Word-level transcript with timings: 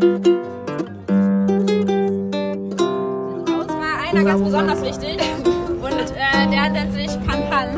Uns 0.00 0.16
war 3.68 4.00
einer 4.08 4.24
ganz 4.24 4.42
besonders 4.42 4.82
wichtig 4.82 5.18
und 5.44 5.92
äh, 5.92 6.48
der 6.50 6.70
nennt 6.70 6.92
sich 6.94 7.10
Pan 7.26 7.42
Pan. 7.50 7.68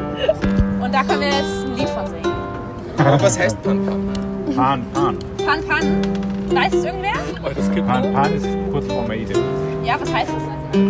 Und 0.80 0.94
da 0.94 1.02
können 1.02 1.20
wir 1.20 1.28
jetzt 1.28 1.66
ein 1.66 1.74
Lied 1.76 1.88
von 1.88 2.06
singen. 2.06 2.32
Was 2.96 3.38
heißt 3.38 3.60
Pan 3.62 3.84
Pan? 3.84 4.08
Pan, 4.54 4.84
Pan. 4.94 5.18
Pan 5.44 5.60
Pan, 5.66 6.00
weiß 6.54 6.74
es 6.74 6.84
irgendwer? 6.84 7.14
Oh, 7.44 7.50
das 7.54 7.70
gibt 7.72 7.88
Pan, 7.88 8.12
Pan 8.12 8.32
ist 8.34 8.46
kurz 8.70 8.86
vor 8.86 9.08
Mayday. 9.08 9.36
Ja, 9.82 10.00
was 10.00 10.14
heißt 10.14 10.30
das? 10.30 10.42
Das 10.72 10.80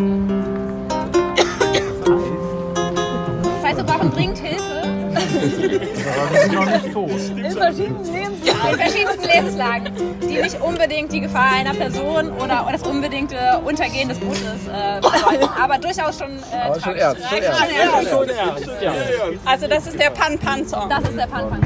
Aber 6.23 6.35
wir 6.35 6.41
sind 6.43 6.55
noch 6.55 6.67
nicht 6.67 6.93
tot. 6.93 7.11
in 7.11 7.51
verschiedensten 7.51 8.15
Lebenslagen, 8.15 8.71
in 8.71 8.79
verschiedensten 8.79 9.29
Lebenslagen 9.29 9.93
die 10.23 10.41
nicht 10.41 10.61
unbedingt 10.61 11.13
die 11.13 11.21
Gefahr 11.21 11.53
einer 11.53 11.75
Person 11.75 12.31
oder 12.33 12.67
das 12.71 12.83
unbedingte 12.83 13.37
Untergehen 13.65 14.09
des 14.09 14.19
Bootes 14.19 14.41
äh, 14.43 15.01
bedeuten, 15.01 15.49
aber 15.61 15.79
durchaus 15.79 16.19
schon 16.19 16.31
äh, 16.31 16.57
Aber 16.65 16.75
schon 16.81 16.95
tragisch. 16.95 17.01
ernst, 17.03 17.23
schon 17.29 17.43
ernst. 17.43 18.11
Schon 18.11 18.29
ernst. 18.29 19.41
Also 19.45 19.67
das 19.67 19.87
ist 19.87 19.99
der 19.99 20.11
Pan-Pan-Song. 20.11 20.89
Das 20.89 21.03
ist 21.03 21.17
der 21.17 21.27
Pan 21.27 21.49
Pan. 21.49 21.61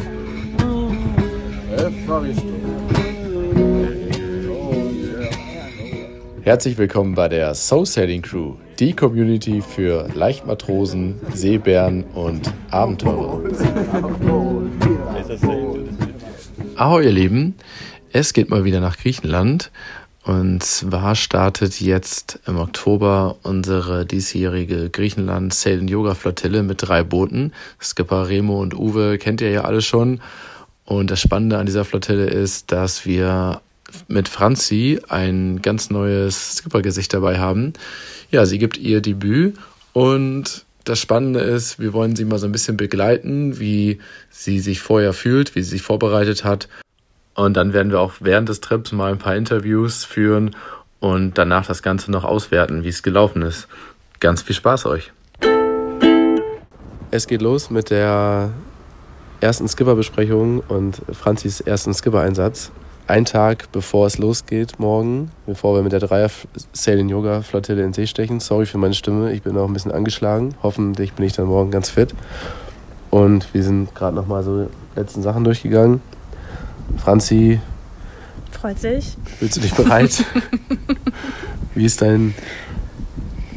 Herzlich 6.43 6.79
willkommen 6.79 7.15
bei 7.15 7.29
der 7.29 7.55
Soul 7.55 7.85
Sailing 7.87 8.23
Crew, 8.23 8.55
die 8.79 8.93
Community 8.95 9.63
für 9.63 10.09
Leichtmatrosen, 10.15 11.19
Seebären 11.33 12.05
und 12.15 12.53
Abenteurer. 12.71 13.41
Ahoi, 16.77 17.05
ihr 17.05 17.13
Lieben, 17.13 17.55
es 18.13 18.33
geht 18.33 18.51
mal 18.51 18.65
wieder 18.65 18.81
nach 18.81 18.99
Griechenland. 18.99 19.71
Und 20.25 20.63
zwar 20.63 21.15
startet 21.15 21.81
jetzt 21.81 22.41
im 22.47 22.59
Oktober 22.59 23.37
unsere 23.43 24.05
diesjährige 24.05 24.91
Griechenland 24.91 25.55
Sail 25.55 25.89
Yoga 25.89 26.15
Flottille 26.15 26.63
mit 26.63 26.79
drei 26.83 27.03
Booten. 27.05 27.53
Skipper 27.81 28.29
Remo 28.29 28.61
und 28.61 28.75
Uwe 28.75 29.19
kennt 29.19 29.41
ihr 29.41 29.51
ja 29.51 29.63
alle 29.63 29.83
schon. 29.83 30.21
Und 30.85 31.11
das 31.11 31.21
Spannende 31.21 31.59
an 31.59 31.67
dieser 31.67 31.85
Flottille 31.85 32.27
ist, 32.27 32.73
dass 32.73 33.07
wir 33.07 33.61
mit 34.09 34.29
Franzi 34.29 35.01
ein 35.09 35.63
ganz 35.63 35.91
neues 35.91 36.57
Skippergesicht 36.57 37.13
dabei 37.15 37.39
haben. 37.39 37.73
Ja, 38.31 38.47
sie 38.47 38.59
gibt 38.59 38.77
ihr 38.77 39.01
Debüt 39.01 39.57
und 39.93 40.65
das 40.85 41.01
Spannende 41.01 41.41
ist, 41.41 41.81
wir 41.81 41.93
wollen 41.93 42.15
sie 42.15 42.25
mal 42.25 42.39
so 42.39 42.47
ein 42.47 42.53
bisschen 42.53 42.77
begleiten, 42.77 43.59
wie 43.59 43.99
sie 44.31 44.61
sich 44.61 44.81
vorher 44.81 45.13
fühlt, 45.13 45.57
wie 45.57 45.63
sie 45.63 45.71
sich 45.71 45.83
vorbereitet 45.83 46.45
hat. 46.45 46.69
Und 47.35 47.57
dann 47.57 47.73
werden 47.73 47.91
wir 47.91 48.01
auch 48.01 48.15
während 48.21 48.49
des 48.49 48.61
Trips 48.61 48.93
mal 48.93 49.11
ein 49.11 49.19
paar 49.19 49.35
Interviews 49.35 50.05
führen 50.05 50.55
und 51.01 51.39
danach 51.39 51.67
das 51.67 51.83
Ganze 51.83 52.11
noch 52.11 52.25
auswerten, 52.25 52.85
wie 52.85 52.89
es 52.89 53.03
gelaufen 53.03 53.43
ist. 53.43 53.67
Ganz 54.21 54.43
viel 54.43 54.55
Spaß 54.55 54.87
euch. 54.87 55.13
Es 57.11 57.27
geht 57.27 57.43
los 57.43 57.71
mit 57.71 57.91
der 57.91 58.51
ersten 59.41 59.69
Skipper-Besprechung 59.69 60.61
und 60.61 61.03
Franzis 61.13 61.61
ersten 61.61 61.95
Skipper-Einsatz. 61.95 62.71
Ein 63.09 63.25
Tag 63.25 63.71
bevor 63.71 64.07
es 64.09 64.19
losgeht, 64.19 64.81
morgen, 64.81 65.31
bevor 65.47 65.77
wir 65.77 65.83
mit 65.83 65.93
der 65.93 66.01
Dreier 66.01 66.29
Sailing 66.73 67.09
Yoga 67.09 67.43
Flottille 67.43 67.85
in 67.85 67.93
See 67.93 68.07
stechen. 68.07 68.41
Sorry 68.41 68.67
für 68.67 68.79
meine 68.79 68.95
Stimme, 68.95 69.33
ich 69.33 69.43
bin 69.43 69.57
auch 69.57 69.69
ein 69.69 69.73
bisschen 69.73 69.93
angeschlagen. 69.93 70.57
Hoffentlich 70.63 71.13
bin 71.13 71.25
ich 71.25 71.33
dann 71.35 71.47
morgen 71.47 71.71
ganz 71.71 71.89
fit. 71.89 72.15
Und 73.11 73.55
wir 73.55 73.63
sind 73.63 73.95
gerade 73.95 74.17
nochmal 74.17 74.43
so 74.43 74.69
letzten 74.97 75.23
Sachen 75.23 75.45
durchgegangen. 75.45 76.01
Franzi, 76.97 77.61
Freut 78.51 78.79
sich. 78.81 79.17
fühlst 79.39 79.57
du 79.57 79.61
dich 79.61 79.75
bereit? 79.75 80.25
Wie 81.75 81.85
ist 81.85 82.03
dein 82.03 82.35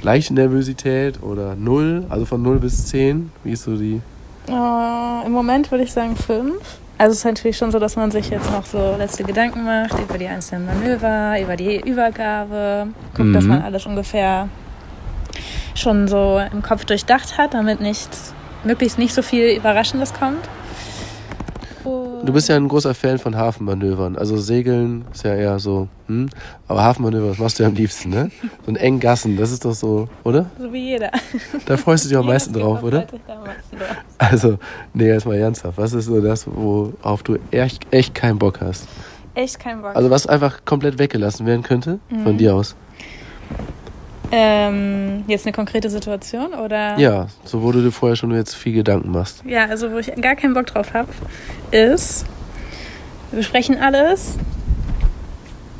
leichte 0.03 0.33
Nervosität 0.35 1.23
oder 1.23 1.55
null? 1.55 2.05
Also 2.09 2.25
von 2.25 2.41
0 2.43 2.59
bis 2.59 2.85
10? 2.87 3.31
Wie 3.43 3.51
ist 3.53 3.63
so 3.63 3.75
die 3.77 3.99
Äh, 4.47 5.25
Im 5.25 5.31
Moment 5.31 5.71
würde 5.71 5.85
ich 5.85 5.91
sagen 5.91 6.15
fünf. 6.15 6.61
Also 6.99 7.13
es 7.13 7.19
ist 7.19 7.23
natürlich 7.25 7.55
schon 7.57 7.71
so, 7.71 7.79
dass 7.79 7.95
man 7.95 8.11
sich 8.11 8.29
jetzt 8.29 8.51
noch 8.51 8.65
so 8.65 8.95
letzte 8.97 9.23
Gedanken 9.23 9.63
macht 9.63 9.97
über 9.97 10.17
die 10.17 10.27
einzelnen 10.27 10.65
Manöver, 10.65 11.39
über 11.41 11.55
die 11.55 11.79
Übergabe, 11.79 12.87
guckt, 13.15 13.33
dass 13.33 13.45
Mhm. 13.45 13.49
man 13.51 13.61
alles 13.63 13.85
ungefähr 13.85 14.49
schon 15.75 16.09
so 16.09 16.41
im 16.51 16.61
Kopf 16.61 16.83
durchdacht 16.83 17.37
hat, 17.37 17.53
damit 17.53 17.79
nichts, 17.79 18.33
möglichst 18.65 18.99
nicht 18.99 19.13
so 19.13 19.21
viel 19.21 19.55
Überraschendes 19.55 20.13
kommt. 20.13 20.45
Und 21.89 22.27
Du 22.27 22.33
bist 22.33 22.49
ja 22.49 22.55
ein 22.57 22.67
großer 22.67 22.93
Fan 22.93 23.17
von 23.17 23.35
Hafenmanövern. 23.37 24.15
Also 24.17 24.37
Segeln 24.37 25.05
ist 25.13 25.23
ja 25.23 25.33
eher 25.35 25.57
so, 25.59 25.87
hm? 26.07 26.29
aber 26.67 26.83
Hafenmanöver, 26.83 27.29
das 27.29 27.37
machst 27.37 27.57
du 27.59 27.63
ja 27.63 27.69
am 27.69 27.75
liebsten, 27.75 28.09
ne? 28.09 28.29
So 28.65 28.71
ein 28.71 28.75
engen 28.75 28.99
Gassen, 28.99 29.37
das 29.37 29.51
ist 29.51 29.63
doch 29.63 29.73
so, 29.73 30.07
oder? 30.23 30.47
so 30.59 30.71
wie 30.73 30.89
jeder. 30.89 31.11
Da 31.65 31.77
freust 31.77 32.05
du 32.05 32.09
dich 32.09 32.17
am 32.17 32.25
meisten 32.33 32.53
drauf, 32.53 32.83
oder? 32.83 33.07
Also, 34.17 34.57
nee, 34.93 35.07
jetzt 35.07 35.25
mal 35.25 35.35
ernsthaft. 35.37 35.77
Was 35.77 35.93
ist 35.93 36.05
so 36.05 36.19
das, 36.21 36.45
worauf 36.45 37.23
du 37.23 37.37
echt, 37.51 37.85
echt 37.91 38.13
keinen 38.13 38.37
Bock 38.37 38.59
hast? 38.61 38.87
Echt 39.35 39.57
kein 39.59 39.81
Bock. 39.81 39.95
Also 39.95 40.09
was 40.09 40.27
einfach 40.27 40.65
komplett 40.65 40.99
weggelassen 40.99 41.45
werden 41.45 41.63
könnte, 41.63 41.99
von 42.09 42.33
Mhm. 42.33 42.37
dir 42.37 42.55
aus? 42.55 42.75
Ähm, 44.31 45.23
jetzt 45.27 45.45
eine 45.45 45.53
konkrete 45.53 45.89
Situation 45.89 46.53
oder? 46.53 46.97
Ja, 46.97 47.27
so 47.43 47.61
wo 47.63 47.71
du 47.71 47.81
dir 47.81 47.91
vorher 47.91 48.15
schon 48.15 48.33
jetzt 48.33 48.55
viel 48.55 48.73
Gedanken 48.73 49.11
machst. 49.11 49.43
Ja, 49.45 49.65
also 49.65 49.91
wo 49.91 49.97
ich 49.97 50.13
gar 50.21 50.35
keinen 50.35 50.53
Bock 50.53 50.67
drauf 50.67 50.93
habe, 50.93 51.09
ist, 51.71 52.25
wir 53.31 53.37
besprechen 53.37 53.77
alles, 53.77 54.37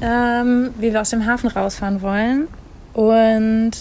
ähm, 0.02 0.72
wie 0.78 0.94
wir 0.94 1.02
aus 1.02 1.10
dem 1.10 1.26
Hafen 1.26 1.50
rausfahren 1.50 2.02
wollen. 2.02 2.48
Und 2.94 3.72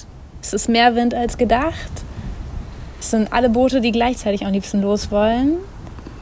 es 0.43 0.53
ist 0.53 0.69
mehr 0.69 0.95
Wind 0.95 1.15
als 1.15 1.39
gedacht. 1.39 1.91
Es 3.01 3.11
sind 3.11 3.33
alle 3.33 3.49
Boote, 3.49 3.81
die 3.81 3.93
gleichzeitig 3.93 4.45
am 4.45 4.53
liebsten 4.53 4.83
los 4.83 5.11
wollen. 5.11 5.57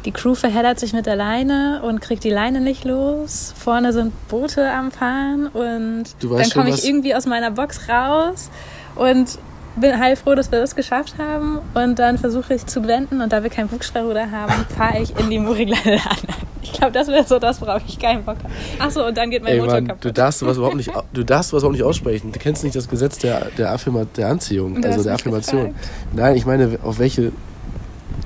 Die 0.07 0.13
Crew 0.13 0.35
verheddert 0.35 0.79
sich 0.81 0.93
mit 0.95 1.05
der 1.05 1.17
Leine 1.17 1.83
und 1.85 2.01
kriegt 2.01 2.25
die 2.25 2.31
Leine 2.31 2.61
nicht 2.61 2.85
los. 2.85 3.53
Vorne 3.59 3.93
sind 3.93 4.13
Boote 4.29 4.71
am 4.71 4.91
Fahren 4.93 5.49
und 5.49 6.05
Du 6.21 6.35
dann 6.37 6.49
komme 6.51 6.71
was- 6.71 6.85
ich 6.85 6.89
irgendwie 6.89 7.15
aus 7.15 7.27
meiner 7.27 7.51
Box 7.51 7.89
raus 7.89 8.49
und 8.95 9.39
bin 9.79 9.99
heilfroh, 10.01 10.35
dass 10.35 10.51
wir 10.51 10.59
das 10.61 10.75
geschafft 10.75 11.17
haben. 11.19 11.59
Und 11.75 11.99
dann 11.99 12.17
versuche 12.17 12.55
ich 12.55 12.65
zu 12.67 12.87
wenden 12.87 13.21
und 13.21 13.33
da 13.33 13.43
wir 13.43 13.51
kein 13.51 13.69
Bugstrahlruder 13.69 14.31
haben, 14.31 14.53
fahre 14.77 15.03
ich 15.03 15.19
in 15.19 15.29
die 15.29 15.39
Muriglane 15.39 16.01
an. 16.09 16.17
Ich 16.63 16.73
glaube, 16.73 16.93
das 16.93 17.09
wäre 17.09 17.25
so 17.25 17.39
das, 17.39 17.61
worauf 17.61 17.83
ich 17.87 17.99
keinen 17.99 18.25
Bock 18.25 18.37
habe. 18.43 18.53
Achso, 18.79 19.07
und 19.07 19.17
dann 19.17 19.31
geht 19.31 19.43
mein 19.43 19.53
Ey 19.53 19.59
Motor 19.61 19.75
Mann, 19.75 19.85
du 19.85 19.91
kaputt. 19.95 20.19
darfst 20.19 20.39
sowas 20.41 20.57
überhaupt 20.57 20.77
nicht, 20.77 20.91
du 21.13 21.25
darfst 21.25 21.51
sowas 21.51 21.63
überhaupt 21.63 21.77
nicht 21.77 21.85
aussprechen. 21.85 22.33
Du 22.33 22.39
kennst 22.39 22.65
nicht 22.65 22.75
das 22.75 22.89
Gesetz 22.89 23.19
der, 23.19 23.47
der, 23.59 23.71
Affirma, 23.73 24.05
der 24.17 24.29
Anziehung, 24.29 24.81
Du 24.81 24.89
also 24.89 25.03
der 25.05 25.15
Affirmation. 25.15 25.67
gefragt. 25.75 25.89
Nein, 26.15 26.37
ich 26.37 26.47
meine, 26.47 26.79
auf 26.83 26.99
welche 26.99 27.33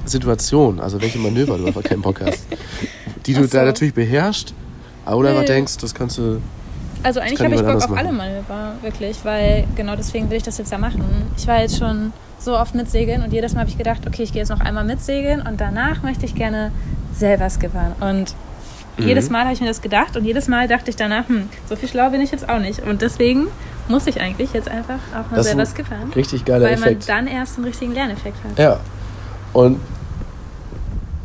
Situation, 0.07 0.81
also 0.81 1.01
welche 1.01 1.19
Manöver 1.19 1.59
du 1.59 1.67
einfach 1.67 1.83
keinen 1.83 2.03
Bock 2.03 2.21
hast. 2.21 2.47
Die 3.27 3.35
du 3.35 3.45
so. 3.45 3.57
da 3.59 3.65
natürlich 3.65 3.95
beherrschst, 3.95 4.55
oder 5.07 5.33
Nee. 5.41 5.47
denkst, 5.47 5.77
das 5.79 5.95
kannst 5.95 6.19
du. 6.19 6.41
Also 7.03 7.21
eigentlich 7.21 7.41
habe 7.41 7.55
ich 7.55 7.61
Bock 7.63 7.77
auf 7.77 7.85
anders 7.85 7.99
alle 7.99 8.13
Manöver, 8.13 8.73
wirklich, 8.83 9.19
weil 9.25 9.65
genau 9.75 9.97
deswegen 9.97 10.29
will 10.31 10.37
ich 10.37 10.43
das 10.43 10.59
jetzt 10.59 10.71
ja 10.73 10.79
machen. 10.79 11.03
Ich 11.37 11.47
war 11.47 11.61
jetzt 11.61 11.79
schon 11.79 12.13
so 12.39 12.57
oft 12.59 12.75
mitsegeln 12.75 13.23
und 13.23 13.33
jedes 13.33 13.53
Mal 13.55 13.61
habe 13.61 13.71
ich 13.71 13.79
gedacht, 13.79 14.07
okay, 14.07 14.23
ich 14.23 14.33
gehe 14.33 14.41
jetzt 14.43 14.49
noch 14.51 14.61
einmal 14.61 14.85
mitsegeln 14.85 15.43
und 15.43 15.61
danach 15.61 16.03
möchte 16.03 16.25
ich 16.27 16.35
gerne 16.35 16.73
selber 17.15 17.49
skippern. 17.51 17.93
Und 18.01 18.35
Mhm. 18.99 19.07
jedes 19.09 19.31
Mal 19.31 19.45
habe 19.45 19.53
ich 19.55 19.61
mir 19.61 19.69
das 19.69 19.81
gedacht 19.83 20.17
und 20.17 20.25
jedes 20.25 20.49
Mal 20.49 20.69
dachte 20.69 20.91
ich 20.91 20.97
danach, 20.97 21.29
hm, 21.29 21.49
so 21.69 21.77
viel 21.77 21.89
schlau 21.89 22.11
bin 22.11 22.21
ich 22.21 22.31
jetzt 22.33 22.49
auch 22.49 22.59
nicht. 22.59 22.81
Und 22.83 23.01
deswegen 23.03 23.47
muss 23.89 24.07
ich 24.07 24.21
eigentlich 24.21 24.53
jetzt 24.53 24.69
einfach 24.69 24.99
auch 25.13 25.31
mal 25.31 25.37
Das 25.37 25.47
selber 25.47 25.65
skippern, 25.67 26.13
Richtig 26.15 26.45
geiler 26.45 26.67
weil 26.67 26.75
Effekt. 26.75 27.09
man 27.09 27.25
dann 27.25 27.35
erst 27.35 27.57
einen 27.57 27.67
richtigen 27.67 27.93
Lerneffekt 27.93 28.37
hat. 28.45 28.59
Ja. 28.59 28.81
Und 29.53 29.81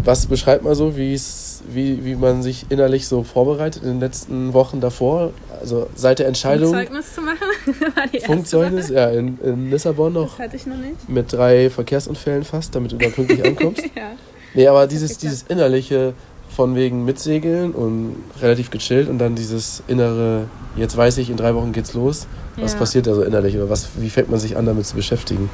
was 0.04 0.26
beschreibt 0.28 0.64
man 0.64 0.76
so, 0.76 0.96
wie 0.98 1.20
wie, 1.68 2.16
man 2.16 2.44
sich 2.44 2.68
innerlich 2.70 3.08
so 3.08 3.24
vorbereitet 3.24 3.82
in 3.84 3.90
den 3.90 4.00
letzten 4.00 4.54
Wochen 4.54 4.80
davor? 4.82 5.32
Also 5.60 5.88
seit 5.96 6.20
der 6.20 6.28
Entscheidung. 6.28 6.72
Zeugnis 6.72 7.14
zu 7.14 7.22
machen, 7.22 7.38
war 7.96 8.06
die 8.08 8.18
erste 8.18 8.28
Funkzeugnis, 8.28 8.90
ja, 8.90 9.10
in, 9.10 9.40
in 9.44 9.72
Lissabon 9.72 10.14
noch 10.14 10.38
Das 10.38 10.46
hatte 10.48 10.56
ich 10.58 10.66
noch 10.68 10.78
nicht. 10.78 11.10
mit 11.10 11.34
drei 11.34 11.70
Verkehrsunfällen 11.72 12.44
fast, 12.44 12.76
damit 12.76 12.92
du 12.92 12.98
da 12.98 13.10
pünktlich 13.10 13.44
ankommst. 13.44 13.82
Ja. 13.96 14.12
Nee, 14.54 14.68
aber 14.68 14.88
dieses, 14.88 15.18
dieses 15.18 15.44
innerliche 15.50 16.14
von 16.56 16.76
wegen 16.76 17.04
mitsegeln 17.04 17.72
und 17.74 18.16
relativ 18.42 18.70
gechillt 18.70 19.10
und 19.10 19.18
dann 19.18 19.36
dieses 19.36 19.84
innere, 19.88 20.46
jetzt 20.78 20.96
weiß 20.96 21.18
ich, 21.18 21.30
in 21.30 21.36
drei 21.36 21.54
Wochen 21.56 21.74
geht's 21.74 21.94
los. 21.94 22.28
Was 22.58 22.74
Ja. 22.74 22.80
passiert 22.80 23.08
da 23.08 23.14
so 23.16 23.24
innerlich 23.24 23.56
oder 23.58 23.70
was, 23.70 23.90
wie 23.98 24.10
fängt 24.10 24.30
man 24.30 24.40
sich 24.40 24.56
an, 24.56 24.66
damit 24.66 24.86
zu 24.86 24.96
beschäftigen? 24.96 25.50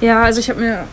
Ja, 0.00 0.22
also 0.22 0.40
ich 0.40 0.48
habe 0.48 0.60
mir 0.60 0.84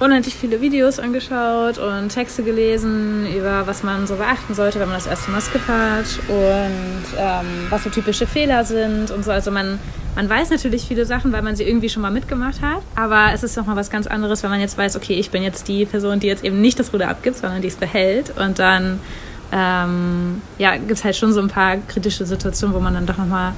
unendlich 0.00 0.34
viele 0.34 0.60
Videos 0.60 0.98
angeschaut 0.98 1.78
und 1.78 2.08
Texte 2.08 2.42
gelesen 2.42 3.26
über 3.34 3.66
was 3.66 3.82
man 3.82 4.06
so 4.06 4.16
beachten 4.16 4.54
sollte, 4.54 4.80
wenn 4.80 4.88
man 4.88 4.96
das 4.96 5.06
erste 5.06 5.30
Mal 5.30 5.40
skippert 5.40 6.18
und 6.28 7.18
ähm, 7.18 7.46
was 7.70 7.84
so 7.84 7.90
typische 7.90 8.26
Fehler 8.26 8.64
sind 8.64 9.10
und 9.10 9.24
so. 9.24 9.30
Also 9.30 9.50
man, 9.50 9.78
man 10.16 10.28
weiß 10.28 10.50
natürlich 10.50 10.84
viele 10.84 11.06
Sachen, 11.06 11.32
weil 11.32 11.42
man 11.42 11.54
sie 11.54 11.64
irgendwie 11.64 11.88
schon 11.88 12.02
mal 12.02 12.10
mitgemacht 12.10 12.60
hat, 12.60 12.82
aber 12.96 13.32
es 13.32 13.42
ist 13.42 13.56
noch 13.56 13.66
mal 13.66 13.76
was 13.76 13.90
ganz 13.90 14.06
anderes, 14.06 14.42
wenn 14.42 14.50
man 14.50 14.60
jetzt 14.60 14.76
weiß, 14.76 14.96
okay, 14.96 15.14
ich 15.14 15.30
bin 15.30 15.42
jetzt 15.42 15.68
die 15.68 15.86
Person, 15.86 16.18
die 16.18 16.26
jetzt 16.26 16.44
eben 16.44 16.60
nicht 16.60 16.78
das 16.78 16.92
Ruder 16.92 17.08
abgibt, 17.08 17.36
sondern 17.36 17.62
die 17.62 17.68
es 17.68 17.76
behält 17.76 18.36
und 18.36 18.58
dann 18.58 18.98
ähm, 19.52 20.42
ja, 20.58 20.76
gibt 20.76 20.90
es 20.90 21.04
halt 21.04 21.14
schon 21.14 21.32
so 21.32 21.40
ein 21.40 21.48
paar 21.48 21.76
kritische 21.76 22.26
Situationen, 22.26 22.74
wo 22.74 22.80
man 22.80 22.94
dann 22.94 23.06
doch 23.06 23.18
nochmal, 23.18 23.52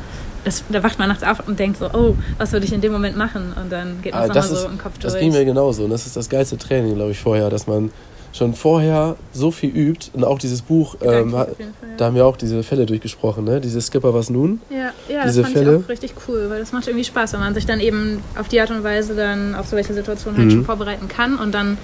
da 0.70 0.82
wacht 0.82 0.98
man 0.98 1.08
nachts 1.08 1.22
auf 1.22 1.46
und 1.46 1.58
denkt 1.58 1.78
so, 1.78 1.86
oh, 1.92 2.14
was 2.38 2.52
würde 2.52 2.66
ich 2.66 2.72
in 2.72 2.80
dem 2.80 2.92
Moment 2.92 3.16
machen? 3.16 3.52
Und 3.60 3.70
dann 3.70 4.00
geht 4.02 4.12
man 4.14 4.22
Ah, 4.30 4.32
das, 4.32 4.46
nochmal 4.50 4.62
so 4.62 4.68
im 4.68 4.78
Kopf 4.78 4.98
das 4.98 5.12
durch. 5.12 5.22
ging 5.22 5.32
mir 5.32 5.44
genauso. 5.44 5.84
Und 5.84 5.90
das 5.90 6.06
ist 6.06 6.16
das 6.16 6.28
geilste 6.28 6.56
Training, 6.58 6.94
glaube 6.94 7.10
ich, 7.12 7.18
vorher, 7.18 7.50
dass 7.50 7.66
man 7.66 7.90
schon 8.32 8.52
vorher 8.54 9.16
so 9.32 9.50
viel 9.50 9.70
übt. 9.70 10.08
Und 10.12 10.22
auch 10.24 10.38
dieses 10.38 10.60
Buch, 10.62 10.96
ähm, 11.02 11.30
Fall, 11.32 11.56
ja. 11.58 11.66
da 11.96 12.04
haben 12.06 12.14
wir 12.16 12.26
auch 12.26 12.36
diese 12.36 12.62
Fälle 12.62 12.84
durchgesprochen, 12.84 13.44
ne? 13.44 13.60
Diese 13.62 13.80
Skipper, 13.80 14.12
was 14.12 14.28
nun? 14.28 14.60
Ja, 14.68 14.90
ja 15.08 15.24
Diese 15.24 15.40
das 15.42 15.50
fand 15.52 15.64
Fälle. 15.64 15.76
ich 15.78 15.84
auch 15.84 15.88
richtig 15.88 16.14
cool, 16.28 16.46
weil 16.50 16.60
das 16.60 16.70
macht 16.72 16.86
irgendwie 16.86 17.04
Spaß, 17.04 17.32
wenn 17.32 17.40
man 17.40 17.54
sich 17.54 17.64
dann 17.66 17.80
eben 17.80 18.22
auf 18.38 18.48
die 18.48 18.60
Art 18.60 18.70
und 18.70 18.84
Weise 18.84 19.14
dann 19.14 19.54
auf 19.54 19.66
solche 19.68 19.94
Situationen 19.94 20.38
halt 20.38 20.48
Mhm. 20.48 20.52
schon 20.52 20.64
vorbereiten 20.66 21.08
kann. 21.08 21.36
Und 21.38 21.52
dann, 21.54 21.78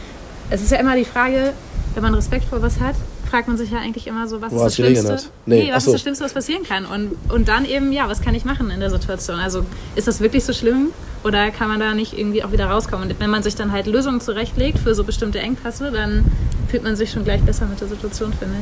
es 0.50 0.60
ist 0.62 0.70
ja 0.70 0.76
immer 0.78 0.94
die 0.94 1.06
Frage, 1.06 1.52
wenn 1.94 2.02
man 2.02 2.14
Respekt 2.14 2.44
vor 2.44 2.60
was 2.60 2.80
hat, 2.80 2.96
fragt 3.32 3.48
man 3.48 3.56
sich 3.56 3.70
ja 3.70 3.78
eigentlich 3.78 4.06
immer 4.06 4.28
so, 4.28 4.42
was 4.42 4.52
Wo 4.52 4.56
ist 4.58 4.62
das 4.64 4.74
Schlimmste? 4.74 5.16
Nee, 5.46 5.64
Nee, 5.64 5.72
was 5.72 5.84
so. 5.84 5.90
ist 5.90 5.94
das 5.94 6.00
Schlimmste, 6.02 6.24
was 6.24 6.34
passieren 6.34 6.64
kann? 6.64 6.84
Und, 6.84 7.12
und 7.32 7.48
dann 7.48 7.64
eben, 7.64 7.90
ja, 7.90 8.06
was 8.06 8.20
kann 8.20 8.34
ich 8.34 8.44
machen 8.44 8.70
in 8.70 8.78
der 8.78 8.90
Situation? 8.90 9.38
Also 9.38 9.64
ist 9.96 10.06
das 10.06 10.20
wirklich 10.20 10.44
so 10.44 10.52
schlimm 10.52 10.88
oder 11.24 11.50
kann 11.50 11.68
man 11.68 11.80
da 11.80 11.94
nicht 11.94 12.16
irgendwie 12.16 12.44
auch 12.44 12.52
wieder 12.52 12.66
rauskommen? 12.66 13.08
Und 13.10 13.18
wenn 13.20 13.30
man 13.30 13.42
sich 13.42 13.54
dann 13.54 13.72
halt 13.72 13.86
Lösungen 13.86 14.20
zurechtlegt 14.20 14.78
für 14.78 14.94
so 14.94 15.02
bestimmte 15.02 15.38
Engpässe, 15.38 15.90
dann 15.90 16.26
fühlt 16.68 16.82
man 16.84 16.94
sich 16.94 17.10
schon 17.10 17.24
gleich 17.24 17.40
besser 17.40 17.64
mit 17.64 17.80
der 17.80 17.88
Situation, 17.88 18.34
finde 18.34 18.54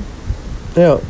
ich. 0.77 0.81
Ja. 0.81 1.01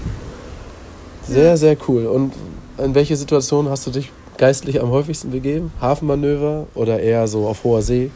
Sehr, 1.28 1.58
sehr 1.58 1.76
cool. 1.86 2.06
Und 2.06 2.32
in 2.78 2.94
welche 2.94 3.14
Situation 3.14 3.68
hast 3.68 3.86
du 3.86 3.90
dich 3.90 4.10
geistlich 4.38 4.80
am 4.80 4.88
häufigsten 4.88 5.30
begeben? 5.32 5.70
Hafenmanöver 5.82 6.66
oder 6.74 6.98
eher 6.98 7.28
so 7.28 7.46
auf 7.46 7.62
hoher 7.62 7.82
See? 7.82 8.10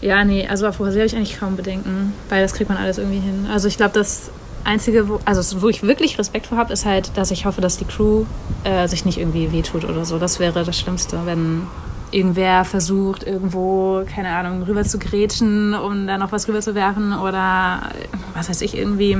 Ja, 0.00 0.24
nee, 0.24 0.46
also 0.46 0.68
auf 0.68 0.78
hoher 0.78 0.92
See 0.92 0.98
habe 1.00 1.06
ich 1.08 1.16
eigentlich 1.16 1.40
kaum 1.40 1.56
Bedenken, 1.56 2.12
weil 2.28 2.42
das 2.42 2.52
kriegt 2.52 2.70
man 2.70 2.78
alles 2.78 2.98
irgendwie 2.98 3.18
hin. 3.18 3.48
Also 3.52 3.66
ich 3.66 3.76
glaube, 3.76 3.94
das 3.94 4.30
Einzige, 4.64 5.08
wo, 5.08 5.20
also 5.24 5.62
wo 5.62 5.68
ich 5.68 5.82
wirklich 5.82 6.18
Respekt 6.18 6.46
vor 6.46 6.58
habe, 6.58 6.72
ist 6.72 6.84
halt, 6.84 7.16
dass 7.16 7.30
ich 7.30 7.46
hoffe, 7.46 7.60
dass 7.60 7.78
die 7.78 7.84
Crew 7.84 8.24
äh, 8.64 8.86
sich 8.88 9.04
nicht 9.04 9.18
irgendwie 9.18 9.52
wehtut 9.52 9.84
oder 9.84 10.04
so. 10.04 10.18
Das 10.18 10.38
wäre 10.40 10.64
das 10.64 10.78
Schlimmste, 10.78 11.20
wenn 11.24 11.62
irgendwer 12.10 12.64
versucht, 12.64 13.22
irgendwo, 13.24 14.02
keine 14.12 14.30
Ahnung, 14.30 14.62
rüber 14.62 14.84
zu 14.84 14.98
grätschen, 14.98 15.74
um 15.74 16.06
da 16.06 16.18
noch 16.18 16.32
was 16.32 16.48
rüber 16.48 16.60
zu 16.60 16.74
werfen 16.74 17.12
oder 17.12 17.82
äh, 17.90 18.16
was 18.34 18.48
weiß 18.48 18.62
ich, 18.62 18.76
irgendwie 18.76 19.18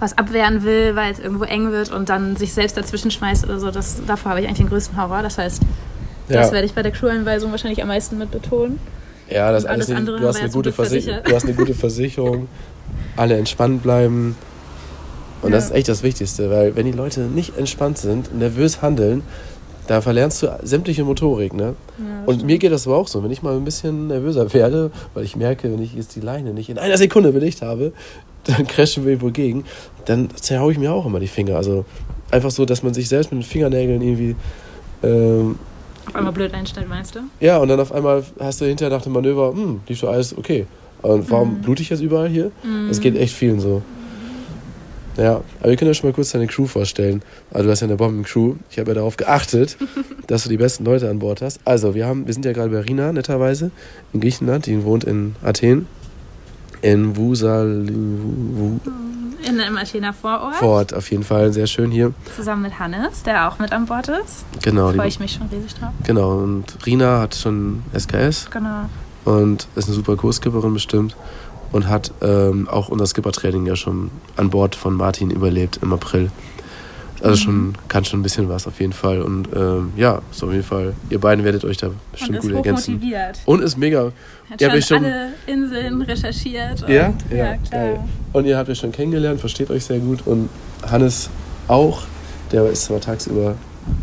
was 0.00 0.16
abwehren 0.18 0.64
will, 0.64 0.96
weil 0.96 1.12
es 1.12 1.18
irgendwo 1.18 1.44
eng 1.44 1.70
wird 1.70 1.92
und 1.92 2.08
dann 2.08 2.36
sich 2.36 2.52
selbst 2.52 2.76
dazwischen 2.76 3.10
schmeißt 3.10 3.44
oder 3.44 3.58
so. 3.58 3.70
Das, 3.70 4.02
davor 4.06 4.30
habe 4.30 4.40
ich 4.40 4.46
eigentlich 4.46 4.58
den 4.58 4.68
größten 4.68 5.00
Horror. 5.00 5.22
Das 5.22 5.38
heißt, 5.38 5.62
das 6.28 6.52
werde 6.52 6.66
ich 6.66 6.74
bei 6.74 6.82
der 6.82 6.92
Crew-Einweisung 6.92 7.50
wahrscheinlich 7.50 7.82
am 7.82 7.88
meisten 7.88 8.18
mit 8.18 8.30
betonen. 8.30 8.78
Ja, 9.28 9.52
das 9.52 9.64
Und 9.64 9.70
alles 9.70 9.86
alles 9.88 9.98
andere 9.98 10.20
du, 10.20 10.26
hast 10.26 10.36
eine 10.36 10.48
ja 10.48 10.52
gute 10.52 10.62
Glück 10.70 10.74
Versich 10.74 11.04
versichert. 11.04 11.28
du 11.30 11.34
hast 11.34 11.44
eine 11.44 11.54
gute 11.54 11.74
Versicherung, 11.74 12.48
alle 13.16 13.36
entspannt 13.36 13.82
bleiben. 13.82 14.36
Und 15.42 15.52
das 15.52 15.66
ist 15.66 15.70
echt 15.72 15.88
das 15.88 16.02
Wichtigste, 16.02 16.50
weil 16.50 16.74
wenn 16.74 16.86
die 16.86 16.92
Leute 16.92 17.20
nicht 17.20 17.58
entspannt 17.58 17.98
sind, 17.98 18.34
nervös 18.34 18.80
handeln, 18.80 19.22
da 19.86 20.00
verlernst 20.00 20.42
du 20.42 20.48
sämtliche 20.62 21.04
Motorik. 21.04 21.52
Ne? 21.52 21.74
und 22.26 22.44
mir 22.44 22.58
geht 22.58 22.72
das 22.72 22.86
aber 22.86 22.96
auch 22.96 23.08
so, 23.08 23.22
wenn 23.22 23.30
ich 23.30 23.42
mal 23.42 23.54
ein 23.54 23.64
bisschen 23.64 24.06
nervöser 24.06 24.52
werde, 24.54 24.90
weil 25.12 25.24
ich 25.24 25.36
merke, 25.36 25.70
wenn 25.70 25.82
ich 25.82 25.94
jetzt 25.94 26.16
die 26.16 26.20
Leine 26.20 26.54
nicht 26.54 26.70
in 26.70 26.78
einer 26.78 26.96
Sekunde 26.96 27.32
belegt 27.32 27.60
habe, 27.62 27.92
dann 28.44 28.66
crashen 28.66 29.04
wir 29.04 29.12
irgendwo 29.12 29.30
gegen, 29.30 29.64
dann 30.06 30.28
zerhaue 30.34 30.72
ich 30.72 30.78
mir 30.78 30.92
auch 30.92 31.06
immer 31.06 31.20
die 31.20 31.28
Finger. 31.28 31.56
Also 31.56 31.84
einfach 32.30 32.50
so, 32.50 32.64
dass 32.64 32.82
man 32.82 32.94
sich 32.94 33.08
selbst 33.08 33.32
mit 33.32 33.42
den 33.42 33.46
Fingernägeln 33.46 34.02
irgendwie 34.02 34.36
ähm, 35.02 35.58
Auf 36.06 36.16
einmal 36.16 36.32
blöd 36.32 36.52
einstellt, 36.52 36.88
meinst 36.88 37.14
du? 37.14 37.20
ja, 37.40 37.58
und 37.58 37.68
dann 37.68 37.80
auf 37.80 37.92
einmal 37.92 38.24
hast 38.40 38.60
du 38.60 38.66
hinterher 38.66 38.94
nach 38.94 39.02
dem 39.02 39.12
Manöver, 39.12 39.52
hm, 39.52 39.80
lief 39.86 39.98
so 39.98 40.08
alles 40.08 40.36
okay. 40.36 40.66
Und 41.04 41.30
warum 41.30 41.56
blute 41.60 41.82
ich 41.82 41.90
jetzt 41.90 42.00
überall 42.00 42.28
hier? 42.28 42.50
Es 42.90 43.00
geht 43.00 43.16
echt 43.16 43.34
vielen 43.34 43.60
so. 43.60 43.82
Ja, 45.16 45.42
aber 45.60 45.70
wir 45.70 45.76
können 45.76 45.90
ja 45.90 45.94
schon 45.94 46.08
mal 46.10 46.14
kurz 46.14 46.32
deine 46.32 46.48
Crew 46.48 46.66
vorstellen. 46.66 47.22
Also 47.52 47.64
du 47.66 47.70
hast 47.70 47.80
ja 47.80 47.86
eine 47.86 47.96
Bombencrew. 47.96 48.54
Ich 48.70 48.78
habe 48.80 48.90
ja 48.90 48.94
darauf 48.94 49.16
geachtet, 49.16 49.76
dass 50.26 50.42
du 50.42 50.48
die 50.48 50.56
besten 50.56 50.84
Leute 50.84 51.08
an 51.08 51.20
Bord 51.20 51.40
hast. 51.40 51.60
Also 51.64 51.94
wir 51.94 52.06
haben, 52.06 52.26
wir 52.26 52.34
sind 52.34 52.44
ja 52.44 52.52
gerade 52.52 52.70
bei 52.70 52.80
Rina, 52.80 53.12
netterweise, 53.12 53.70
in 54.12 54.20
Griechenland. 54.20 54.66
Die 54.66 54.82
wohnt 54.82 55.04
in 55.04 55.36
Athen. 55.44 55.86
In 56.82 57.16
Wusal, 57.16 57.86
Wu, 57.88 58.80
In 59.48 59.60
einem 59.60 59.76
Athener 59.76 60.12
Vorort. 60.12 60.56
Fort, 60.56 60.94
auf 60.94 61.10
jeden 61.10 61.22
Fall 61.22 61.52
sehr 61.52 61.66
schön 61.68 61.90
hier. 61.92 62.12
Zusammen 62.34 62.62
mit 62.62 62.78
Hannes, 62.80 63.22
der 63.22 63.48
auch 63.48 63.58
mit 63.60 63.72
an 63.72 63.86
Bord 63.86 64.08
ist. 64.08 64.44
Genau, 64.62 64.90
Freue 64.90 65.02
die, 65.02 65.08
ich 65.08 65.20
mich 65.20 65.32
schon 65.32 65.46
riesig 65.46 65.74
drauf. 65.74 65.90
genau. 66.04 66.38
Und 66.38 66.64
Rina 66.84 67.20
hat 67.20 67.36
schon 67.36 67.82
SKS. 67.96 68.50
Genau. 68.50 68.88
Und 69.24 69.66
ist 69.76 69.86
eine 69.86 69.94
super 69.94 70.16
Kurskipperin 70.16 70.74
bestimmt 70.74 71.16
und 71.72 71.88
hat 71.88 72.12
ähm, 72.22 72.68
auch 72.68 72.88
unser 72.88 73.06
Skippertraining 73.06 73.66
ja 73.66 73.76
schon 73.76 74.10
an 74.36 74.50
Bord 74.50 74.74
von 74.74 74.94
Martin 74.94 75.30
überlebt 75.30 75.78
im 75.82 75.92
April. 75.92 76.30
Also 77.22 77.36
schon, 77.36 77.74
kann 77.88 78.04
schon 78.04 78.20
ein 78.20 78.22
bisschen 78.22 78.50
was 78.50 78.66
auf 78.66 78.80
jeden 78.80 78.92
Fall. 78.92 79.22
Und 79.22 79.48
ähm, 79.56 79.92
ja, 79.96 80.20
so 80.30 80.46
auf 80.46 80.52
jeden 80.52 80.64
Fall. 80.64 80.92
Ihr 81.08 81.18
beiden 81.18 81.42
werdet 81.42 81.64
euch 81.64 81.78
da 81.78 81.88
bestimmt 82.12 82.30
Und 82.32 82.36
ist 82.36 82.42
gut 82.42 82.52
ergänzen. 82.54 82.94
hochmotiviert. 82.96 83.38
Und 83.46 83.62
ist 83.62 83.78
mega. 83.78 84.12
Hat 84.50 84.60
Ja, 84.60 84.70
schon, 84.72 84.82
schon- 84.82 85.04
alle 85.06 85.28
Inseln 85.46 86.02
recherchiert. 86.02 86.82
Und, 86.82 86.88
Ja? 86.90 87.14
Ja, 87.30 87.56
klar. 87.56 87.56
geil. 87.70 88.00
Und 88.34 88.44
ihr 88.44 88.58
habt 88.58 88.68
euch 88.68 88.78
schon 88.78 88.92
kennengelernt, 88.92 89.40
versteht 89.40 89.70
euch 89.70 89.84
sehr 89.86 90.00
gut. 90.00 90.26
Und 90.26 90.50
Hannes 90.90 91.30
auch. 91.66 92.02
Der 92.52 92.68
ist 92.68 92.84
zwar 92.84 93.00
tagsüber 93.00 93.54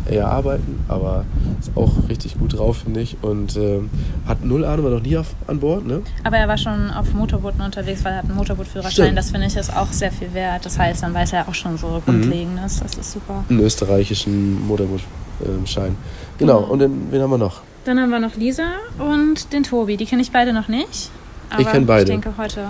eher 0.08 0.28
arbeiten, 0.28 0.80
aber 0.88 1.24
ist 1.58 1.76
auch 1.76 2.08
richtig 2.08 2.38
gut 2.38 2.58
drauf, 2.58 2.78
finde 2.78 3.00
ich. 3.00 3.16
Und 3.22 3.56
ähm, 3.56 3.90
hat 4.26 4.44
null 4.44 4.64
Ahnung, 4.64 4.84
war 4.86 4.92
noch 4.92 5.02
nie 5.02 5.16
auf, 5.16 5.34
an 5.46 5.60
Bord, 5.60 5.86
ne? 5.86 6.02
Aber 6.24 6.36
er 6.36 6.48
war 6.48 6.58
schon 6.58 6.90
auf 6.90 7.12
Motorbooten 7.12 7.60
unterwegs, 7.60 8.04
weil 8.04 8.12
er 8.12 8.18
hat 8.18 8.24
einen 8.24 8.36
Motorbootführerschein. 8.36 9.14
Das 9.16 9.30
finde 9.30 9.46
ich 9.46 9.56
ist 9.56 9.74
auch 9.74 9.90
sehr 9.92 10.12
viel 10.12 10.32
wert. 10.34 10.64
Das 10.64 10.78
heißt, 10.78 11.02
dann 11.02 11.14
weiß 11.14 11.32
er 11.32 11.48
auch 11.48 11.54
schon 11.54 11.76
so 11.78 12.02
Grundlegendes. 12.04 12.80
Das 12.80 12.94
ist 12.94 13.12
super. 13.12 13.44
einen 13.48 13.60
österreichischen 13.60 14.66
Motorbootschein. 14.66 15.96
Genau, 16.38 16.60
und 16.60 16.80
den, 16.80 17.10
wen 17.10 17.22
haben 17.22 17.30
wir 17.30 17.38
noch? 17.38 17.62
Dann 17.84 17.98
haben 17.98 18.10
wir 18.10 18.20
noch 18.20 18.36
Lisa 18.36 18.72
und 18.98 19.52
den 19.52 19.64
Tobi. 19.64 19.96
Die 19.96 20.06
kenne 20.06 20.22
ich 20.22 20.30
beide 20.30 20.52
noch 20.52 20.68
nicht. 20.68 21.10
Aber 21.50 21.64
kenn 21.64 21.86
beide. 21.86 22.04
Ich 22.04 22.08
denke 22.08 22.32
heute. 22.38 22.66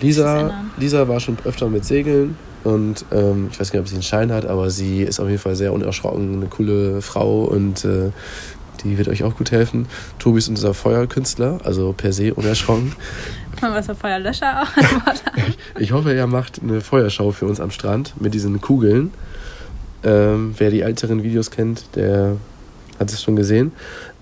Lisa. 0.00 0.50
Lisa 0.78 1.06
war 1.06 1.20
schon 1.20 1.36
öfter 1.44 1.68
mit 1.68 1.84
Segeln 1.84 2.36
und 2.64 3.04
ähm, 3.12 3.48
ich 3.50 3.60
weiß 3.60 3.72
nicht, 3.72 3.80
ob 3.80 3.88
sie 3.88 3.94
einen 3.94 4.02
Schein 4.02 4.32
hat, 4.32 4.46
aber 4.46 4.70
sie 4.70 5.02
ist 5.02 5.20
auf 5.20 5.28
jeden 5.28 5.40
Fall 5.40 5.56
sehr 5.56 5.72
unerschrocken, 5.72 6.36
eine 6.36 6.46
coole 6.46 7.02
Frau 7.02 7.44
und 7.44 7.84
äh, 7.84 8.10
die 8.84 8.98
wird 8.98 9.08
euch 9.08 9.24
auch 9.24 9.36
gut 9.36 9.50
helfen. 9.50 9.86
Tobi 10.18 10.38
ist 10.38 10.48
unser 10.48 10.74
Feuerkünstler, 10.74 11.58
also 11.64 11.92
per 11.92 12.12
se 12.12 12.34
unerschrocken. 12.34 12.92
Mal 13.60 13.74
was 13.74 13.86
für 13.86 13.94
Feuerlöscher 13.94 14.66
hat. 14.66 15.22
Ich 15.78 15.92
hoffe, 15.92 16.12
er 16.12 16.26
macht 16.26 16.60
eine 16.62 16.80
Feuerschau 16.80 17.32
für 17.32 17.46
uns 17.46 17.58
am 17.60 17.70
Strand 17.70 18.20
mit 18.20 18.34
diesen 18.34 18.60
Kugeln. 18.60 19.10
Ähm, 20.04 20.54
wer 20.58 20.70
die 20.70 20.80
älteren 20.82 21.22
Videos 21.22 21.50
kennt, 21.50 21.96
der 21.96 22.36
hat 22.98 23.10
es 23.10 23.22
schon 23.22 23.36
gesehen. 23.36 23.72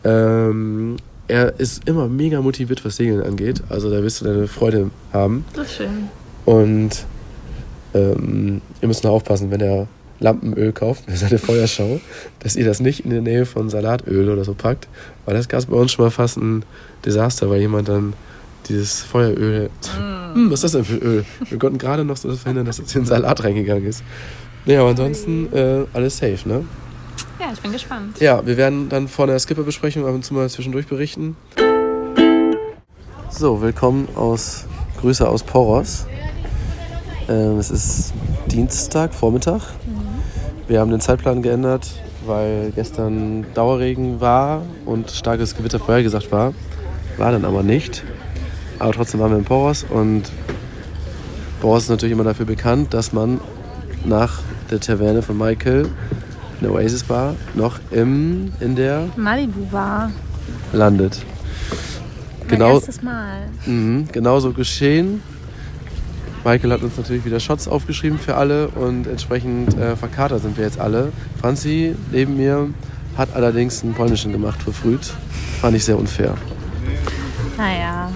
Ähm, 0.04 0.96
er 1.26 1.58
ist 1.58 1.88
immer 1.88 2.08
mega 2.08 2.40
motiviert, 2.40 2.84
was 2.84 2.96
Segeln 2.96 3.22
angeht. 3.22 3.62
Also 3.68 3.90
da 3.90 4.02
wirst 4.02 4.20
du 4.20 4.26
deine 4.26 4.46
Freude 4.46 4.90
haben. 5.12 5.44
Das 5.54 5.66
ist 5.66 5.76
schön. 5.76 6.08
Und 6.44 7.04
ähm, 7.94 8.60
ihr 8.80 8.88
müsst 8.88 9.04
noch 9.04 9.10
aufpassen, 9.10 9.50
wenn 9.50 9.60
er 9.60 9.88
Lampenöl 10.20 10.72
kauft 10.72 11.04
für 11.06 11.16
seine 11.16 11.38
Feuerschau, 11.38 12.00
dass 12.40 12.54
ihr 12.54 12.64
das 12.64 12.80
nicht 12.80 13.04
in 13.04 13.10
der 13.10 13.22
Nähe 13.22 13.46
von 13.46 13.70
Salatöl 13.70 14.28
oder 14.28 14.44
so 14.44 14.54
packt. 14.54 14.86
Weil 15.24 15.34
das 15.34 15.48
gab 15.48 15.60
es 15.60 15.66
bei 15.66 15.76
uns 15.76 15.92
schon 15.92 16.04
mal 16.04 16.10
fast 16.10 16.36
ein 16.36 16.64
Desaster, 17.04 17.48
weil 17.50 17.60
jemand 17.60 17.88
dann 17.88 18.12
dieses 18.68 19.00
Feueröl. 19.00 19.70
Hm, 20.34 20.50
was 20.50 20.62
ist 20.62 20.62
das 20.62 20.72
denn 20.72 20.84
für 20.84 21.04
Öl? 21.04 21.24
Wir 21.48 21.58
konnten 21.58 21.78
gerade 21.78 22.04
noch 22.04 22.16
so 22.16 22.30
verhindern, 22.34 22.66
dass 22.66 22.78
es 22.78 22.94
in 22.94 23.02
den 23.02 23.06
Salat 23.06 23.42
reingegangen 23.42 23.86
ist. 23.86 24.04
Naja, 24.66 24.80
aber 24.80 24.90
ansonsten 24.90 25.52
äh, 25.52 25.86
alles 25.94 26.18
safe, 26.18 26.46
ne? 26.46 26.64
Ja, 27.40 27.50
ich 27.52 27.60
bin 27.60 27.72
gespannt. 27.72 28.20
Ja, 28.20 28.44
wir 28.46 28.58
werden 28.58 28.90
dann 28.90 29.08
vor 29.08 29.26
der 29.26 29.38
Skipper-Besprechung 29.38 30.06
ab 30.06 30.14
und 30.14 30.24
zu 30.24 30.34
mal 30.34 30.48
zwischendurch 30.50 30.86
berichten. 30.86 31.36
So, 33.30 33.62
willkommen 33.62 34.08
aus 34.14 34.66
Grüße 35.00 35.26
aus 35.26 35.42
Poros. 35.42 36.04
Ähm, 37.30 37.58
es 37.58 37.70
ist 37.70 38.12
Dienstag, 38.50 39.14
Vormittag. 39.14 39.62
Wir 40.68 40.80
haben 40.80 40.90
den 40.90 41.00
Zeitplan 41.00 41.42
geändert, 41.42 41.88
weil 42.26 42.72
gestern 42.74 43.46
Dauerregen 43.54 44.20
war 44.20 44.62
und 44.84 45.10
starkes 45.12 45.56
Gewitter 45.56 45.78
vorhergesagt 45.78 46.30
war. 46.32 46.52
War 47.18 47.32
dann 47.32 47.44
aber 47.44 47.62
nicht. 47.62 48.02
Aber 48.80 48.92
trotzdem 48.92 49.20
waren 49.20 49.30
wir 49.30 49.38
in 49.38 49.44
Poros 49.44 49.84
und 49.88 50.24
Poros 51.60 51.84
ist 51.84 51.88
natürlich 51.90 52.12
immer 52.12 52.24
dafür 52.24 52.46
bekannt, 52.46 52.94
dass 52.94 53.12
man 53.12 53.40
nach 54.04 54.40
der 54.70 54.80
Taverne 54.80 55.22
von 55.22 55.36
Michael 55.38 55.82
in 55.84 56.66
der 56.66 56.72
Oasis 56.72 57.04
Bar 57.04 57.34
noch 57.54 57.78
im, 57.92 58.52
in 58.60 58.74
der 58.76 59.04
Malibu 59.16 59.70
war 59.70 60.10
landet. 60.72 61.22
mein 62.40 62.48
Genau, 62.48 62.74
erstes 62.74 63.02
Mal. 63.02 63.42
mhm, 63.66 64.08
genauso 64.10 64.52
geschehen. 64.52 65.22
Michael 66.44 66.72
hat 66.72 66.82
uns 66.82 66.96
natürlich 66.96 67.24
wieder 67.24 67.38
Shots 67.38 67.68
aufgeschrieben 67.68 68.18
für 68.18 68.36
alle 68.36 68.68
und 68.68 69.06
entsprechend 69.06 69.76
äh, 69.76 69.94
verkatert 69.96 70.42
sind 70.42 70.56
wir 70.56 70.64
jetzt 70.64 70.80
alle. 70.80 71.12
Franzi 71.40 71.94
neben 72.12 72.36
mir 72.36 72.68
hat 73.16 73.34
allerdings 73.34 73.82
einen 73.82 73.92
polnischen 73.94 74.32
gemacht 74.32 74.62
verfrüht. 74.62 75.12
Fand 75.60 75.76
ich 75.76 75.84
sehr 75.84 75.98
unfair. 75.98 76.34
Naja. 77.58 78.10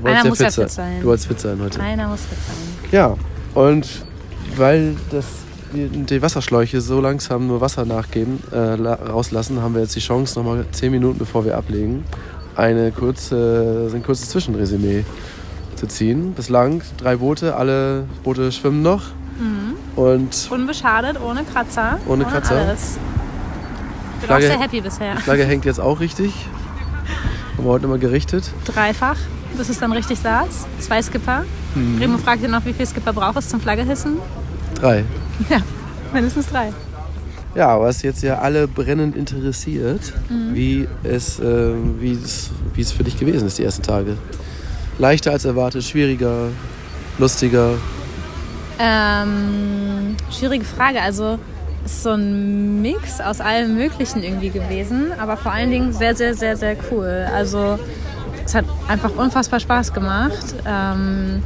Du 0.00 0.06
Einer 0.06 0.24
muss 0.28 0.38
ja 0.38 0.46
fit 0.50 0.54
fit 0.64 0.70
sein. 0.70 1.00
Du 1.00 1.08
wolltest 1.08 1.26
fit 1.28 1.40
sein 1.40 1.58
heute. 1.60 1.80
Einer 1.80 2.08
muss 2.08 2.20
fit 2.20 2.38
sein. 2.46 2.90
Ja, 2.92 3.16
und 3.54 3.88
weil 4.56 4.94
das, 5.10 5.24
die, 5.74 5.88
die 5.88 6.22
Wasserschläuche 6.22 6.80
so 6.80 7.00
langsam 7.00 7.46
nur 7.48 7.60
Wasser 7.60 7.84
nachgeben, 7.84 8.38
äh, 8.52 8.76
la- 8.76 8.94
rauslassen, 8.94 9.60
haben 9.62 9.74
wir 9.74 9.80
jetzt 9.82 9.96
die 9.96 10.00
Chance, 10.00 10.38
nochmal 10.38 10.64
zehn 10.72 10.92
Minuten 10.92 11.18
bevor 11.18 11.44
wir 11.44 11.56
ablegen, 11.56 12.04
eine 12.54 12.92
kurze, 12.92 13.90
ein 13.92 14.02
kurzes 14.02 14.28
Zwischenresümee 14.30 15.04
zu 15.78 15.86
ziehen. 15.86 16.32
Bislang 16.34 16.82
drei 16.98 17.16
Boote, 17.16 17.56
alle 17.56 18.04
Boote 18.24 18.52
schwimmen 18.52 18.82
noch. 18.82 19.02
Und 19.96 20.48
Unbeschadet, 20.50 21.20
ohne 21.20 21.44
Kratzer. 21.44 21.98
Ohne 22.06 22.24
Kratzer. 22.24 22.56
alles. 22.56 22.98
Ich 24.20 24.26
bin 24.26 24.28
Flagge- 24.28 24.46
auch 24.46 24.50
sehr 24.50 24.60
happy 24.60 24.80
bisher. 24.80 25.14
die 25.16 25.22
Flagge 25.22 25.44
hängt 25.44 25.64
jetzt 25.64 25.80
auch 25.80 26.00
richtig. 26.00 26.32
Haben 27.56 27.64
wir 27.64 27.70
heute 27.72 27.86
immer 27.86 27.98
gerichtet. 27.98 28.50
Dreifach, 28.64 29.16
bis 29.56 29.68
es 29.68 29.78
dann 29.78 29.92
richtig 29.92 30.18
saß. 30.20 30.66
Zwei 30.80 31.02
Skipper. 31.02 31.44
Mhm. 31.74 31.98
Remo 31.98 32.18
fragte 32.18 32.48
noch, 32.48 32.64
wie 32.64 32.72
viel 32.72 32.86
Skipper 32.86 33.12
braucht 33.12 33.36
es 33.38 33.48
zum 33.48 33.60
Flagge 33.60 33.82
hissen? 33.84 34.18
Drei. 34.74 35.04
Ja, 35.48 35.58
mindestens 36.12 36.46
drei. 36.48 36.72
Ja, 37.54 37.80
was 37.80 38.02
jetzt 38.02 38.22
ja 38.24 38.38
alle 38.40 38.66
brennend 38.68 39.14
interessiert, 39.16 40.12
Mhm. 40.28 40.54
wie, 40.54 40.88
es, 41.04 41.38
äh, 41.38 41.72
wie, 42.00 42.12
es, 42.12 42.50
wie 42.74 42.80
es 42.82 42.90
für 42.92 43.04
dich 43.04 43.16
gewesen 43.18 43.46
ist, 43.46 43.58
die 43.58 43.64
ersten 43.64 43.82
Tage. 43.82 44.16
Leichter 44.98 45.32
als 45.32 45.44
erwartet, 45.44 45.84
schwieriger, 45.84 46.48
lustiger. 47.18 47.74
Ähm, 48.78 50.16
schwierige 50.30 50.64
Frage. 50.64 51.00
Also 51.00 51.38
es 51.84 51.92
ist 51.92 52.02
so 52.02 52.10
ein 52.10 52.82
Mix 52.82 53.20
aus 53.20 53.40
allem 53.40 53.74
Möglichen 53.74 54.22
irgendwie 54.22 54.50
gewesen, 54.50 55.12
aber 55.18 55.36
vor 55.36 55.52
allen 55.52 55.70
Dingen 55.70 55.92
sehr, 55.92 56.14
sehr, 56.14 56.34
sehr, 56.34 56.56
sehr 56.56 56.76
cool. 56.90 57.26
Also 57.34 57.78
es 58.44 58.54
hat 58.54 58.64
einfach 58.88 59.14
unfassbar 59.16 59.60
Spaß 59.60 59.92
gemacht, 59.92 60.54
ähm, 60.66 61.42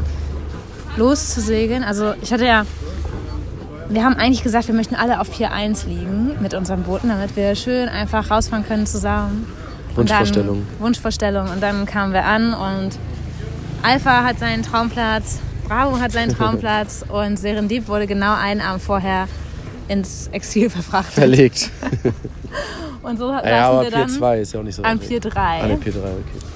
loszusegeln. 0.97 1.85
Also 1.85 2.14
ich 2.23 2.32
hatte 2.32 2.47
ja, 2.47 2.64
wir 3.88 4.04
haben 4.04 4.14
eigentlich 4.14 4.42
gesagt, 4.42 4.68
wir 4.68 4.75
möchten 4.75 4.94
alle 4.94 5.21
auf 5.21 5.30
Pier 5.30 5.52
1 5.52 5.85
liegen 5.85 6.32
mit 6.40 6.54
unseren 6.54 6.85
Booten, 6.85 7.09
damit 7.09 7.37
wir 7.37 7.54
schön 7.54 7.88
einfach 7.88 8.30
rausfahren 8.30 8.66
können 8.66 8.87
zusammen. 8.87 9.47
Und 9.90 9.99
Wunschvorstellung. 9.99 10.66
Dann, 10.71 10.87
Wunschvorstellung. 10.87 11.50
Und 11.50 11.62
dann 11.62 11.85
kamen 11.85 12.14
wir 12.14 12.25
an 12.25 12.54
und 12.54 12.92
Alpha 13.83 14.25
hat 14.25 14.39
seinen 14.39 14.62
Traumplatz, 14.62 15.41
Bravo 15.69 15.99
hat 15.99 16.12
seinen 16.12 16.35
Traumplatz 16.37 17.05
und 17.09 17.37
Serendip 17.39 17.89
wurde 17.89 18.07
genau 18.07 18.35
einen 18.35 18.61
Abend 18.61 18.83
vorher 18.83 19.29
ins 19.89 20.29
Exil 20.33 20.71
verfrachtet. 20.71 21.15
Verlegt. 21.15 21.71
Und 23.03 23.19
so 23.19 23.33
Ja, 23.33 23.41
saßen 23.43 23.53
aber 23.65 23.83
wir 23.83 23.91
Pier 23.91 23.99
dann 23.99 24.09
2 24.11 24.39
ist 24.41 24.53
ja 24.53 24.61
auch 24.61 24.65
nicht 24.65 24.77
so 24.77 24.83
an 24.85 24.99
Pier 25.01 25.25
weg. 25.25 25.33
3 25.33 25.41
Ah, 25.41 25.67
ne, 25.67 25.77
Pier 25.77 25.93
3, 25.93 25.99
okay. 25.99 26.12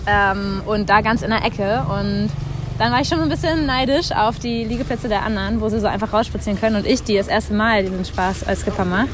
ähm, 0.06 0.62
und 0.64 0.88
da 0.88 1.00
ganz 1.00 1.23
in 1.23 1.30
der 1.30 1.45
Ecke. 1.45 1.85
Und 1.88 2.30
dann 2.78 2.92
war 2.92 3.00
ich 3.00 3.09
schon 3.09 3.21
ein 3.21 3.28
bisschen 3.28 3.66
neidisch 3.66 4.12
auf 4.12 4.38
die 4.38 4.62
Liegeplätze 4.64 5.09
der 5.09 5.23
anderen, 5.25 5.61
wo 5.61 5.68
sie 5.68 5.80
so 5.80 5.88
einfach 5.88 6.12
rausspazieren 6.12 6.61
können. 6.61 6.76
Und 6.76 6.87
ich, 6.87 7.02
die 7.02 7.16
das 7.16 7.26
erste 7.26 7.52
Mal 7.52 7.83
diesen 7.83 8.04
Spaß 8.04 8.45
als 8.47 8.61
Skipper 8.61 8.85
macht, 8.85 9.09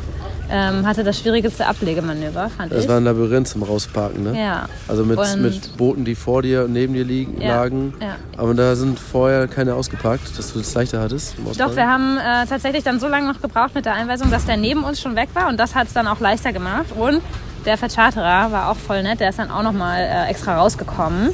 ähm, 0.55 0.87
hatte 0.87 1.03
das 1.03 1.19
schwierigste 1.19 1.67
Ablegemanöver, 1.67 2.51
fand 2.51 2.71
Das 2.73 2.83
ich. 2.85 2.89
war 2.89 2.99
ein 2.99 3.05
Labyrinth 3.05 3.49
zum 3.49 3.63
Rausparken, 3.63 4.23
ne? 4.23 4.39
ja. 4.39 4.69
Also 4.87 5.03
mit, 5.05 5.19
Und- 5.19 5.41
mit 5.41 5.77
Booten, 5.79 6.05
die 6.05 6.15
vor 6.15 6.43
dir 6.43 6.65
und 6.65 6.73
neben 6.75 6.93
dir 6.93 7.05
liegen, 7.05 7.41
Ja, 7.41 7.57
lagen. 7.57 7.95
ja. 8.01 8.17
Aber 8.37 8.53
da 8.53 8.77
sind 8.77 9.01
vorher 9.01 9.49
keine 9.49 9.75
ausgeparkt, 9.75 10.39
dass 10.39 10.53
du 10.53 10.59
das 10.59 10.75
leichter 10.75 11.01
hattest. 11.01 11.35
Doch, 11.59 11.75
wir 11.75 11.89
haben 11.89 12.19
äh, 12.19 12.47
tatsächlich 12.47 12.85
dann 12.85 13.01
so 13.01 13.09
lange 13.09 13.27
noch 13.33 13.41
gebraucht 13.41 13.75
mit 13.75 13.87
der 13.87 13.95
Einweisung, 13.95 14.31
dass 14.31 14.45
der 14.45 14.59
neben 14.59 14.85
uns 14.85 15.01
schon 15.01 15.17
weg 15.17 15.31
war 15.33 15.49
und 15.49 15.59
das 15.59 15.75
hat 15.75 15.87
es 15.87 15.95
dann 15.95 16.07
auch 16.07 16.21
leichter 16.21 16.53
gemacht. 16.53 16.87
Und 16.99 17.23
der 17.65 17.79
Vercharterer 17.79 18.53
war 18.53 18.69
auch 18.71 18.77
voll 18.77 19.03
nett, 19.03 19.21
der 19.21 19.31
ist 19.31 19.39
dann 19.39 19.51
auch 19.51 19.63
nochmal 19.63 20.03
äh, 20.03 20.31
extra 20.31 20.59
rausgekommen. 20.59 21.31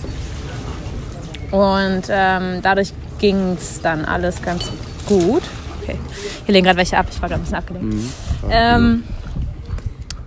Und 1.51 2.03
ähm, 2.09 2.61
dadurch 2.63 2.93
ging 3.19 3.57
es 3.59 3.81
dann 3.81 4.05
alles 4.05 4.43
ganz 4.43 4.71
gut. 5.07 5.43
Okay, 5.83 5.99
hier 6.45 6.53
legen 6.53 6.67
gerade 6.67 6.77
welche 6.77 6.99
ab, 6.99 7.07
ich 7.11 7.21
war 7.23 7.29
gerade 7.29 7.41
ein 7.41 7.45
bisschen 7.45 7.57
abgelenkt. 7.57 7.95
Ähm, 8.51 9.05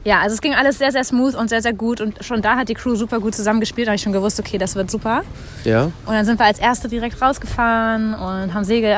ja, 0.03 0.19
also 0.21 0.33
es 0.33 0.41
ging 0.41 0.53
alles 0.55 0.77
sehr, 0.79 0.91
sehr 0.91 1.03
smooth 1.03 1.35
und 1.35 1.49
sehr, 1.49 1.61
sehr 1.61 1.73
gut 1.73 2.01
und 2.01 2.23
schon 2.23 2.41
da 2.41 2.55
hat 2.55 2.69
die 2.69 2.73
Crew 2.73 2.95
super 2.95 3.19
gut 3.19 3.35
zusammengespielt. 3.35 3.87
Da 3.87 3.91
habe 3.91 3.95
ich 3.97 4.01
schon 4.01 4.13
gewusst, 4.13 4.39
okay, 4.39 4.57
das 4.57 4.75
wird 4.75 4.89
super. 4.89 5.21
Ja? 5.63 5.83
Und 5.85 5.93
dann 6.13 6.25
sind 6.25 6.39
wir 6.39 6.45
als 6.45 6.59
Erste 6.59 6.87
direkt 6.87 7.21
rausgefahren 7.21 8.13
und 8.15 8.53
haben 8.53 8.63
Segel 8.63 8.95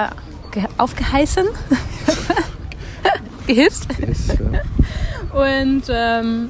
ge- 0.51 0.63
aufgeheißen. 0.77 1.45
Gehisst. 3.47 3.87
Ist, 3.99 4.29
ja. 4.29 5.37
Und 5.37 5.83
ähm, 5.89 6.49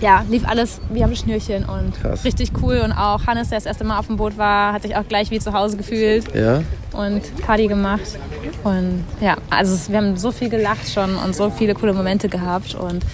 ja, 0.00 0.24
lief 0.28 0.46
alles 0.46 0.80
wie 0.90 1.02
am 1.02 1.14
Schnürchen 1.14 1.64
und 1.64 2.00
Krass. 2.00 2.24
richtig 2.24 2.52
cool. 2.62 2.80
Und 2.84 2.92
auch 2.92 3.26
Hannes, 3.26 3.48
der 3.48 3.58
das 3.58 3.66
erste 3.66 3.84
Mal 3.84 3.98
auf 3.98 4.06
dem 4.06 4.16
Boot 4.16 4.38
war, 4.38 4.72
hat 4.72 4.82
sich 4.82 4.96
auch 4.96 5.06
gleich 5.08 5.30
wie 5.30 5.40
zu 5.40 5.52
Hause 5.52 5.76
gefühlt 5.76 6.34
ja? 6.34 6.62
und 6.92 7.22
Party 7.44 7.66
gemacht. 7.66 8.18
Und 8.64 9.04
ja, 9.20 9.36
also 9.50 9.90
wir 9.90 9.98
haben 9.98 10.16
so 10.16 10.30
viel 10.30 10.48
gelacht 10.48 10.88
schon 10.92 11.16
und 11.16 11.34
so 11.34 11.50
viele 11.50 11.74
coole 11.74 11.92
Momente 11.92 12.28
gehabt. 12.28 12.74
Und 12.74 13.04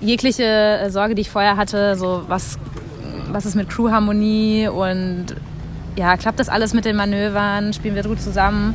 jegliche 0.00 0.44
äh, 0.44 0.90
Sorge, 0.90 1.14
die 1.14 1.22
ich 1.22 1.30
vorher 1.30 1.56
hatte, 1.56 1.96
so 1.96 2.22
was, 2.26 2.58
was 3.30 3.46
ist 3.46 3.54
mit 3.54 3.68
Crewharmonie 3.68 4.68
und 4.68 5.26
ja, 5.96 6.16
klappt 6.16 6.40
das 6.40 6.48
alles 6.48 6.74
mit 6.74 6.84
den 6.84 6.96
Manövern, 6.96 7.72
spielen 7.72 7.94
wir 7.94 8.02
gut 8.02 8.20
zusammen, 8.20 8.74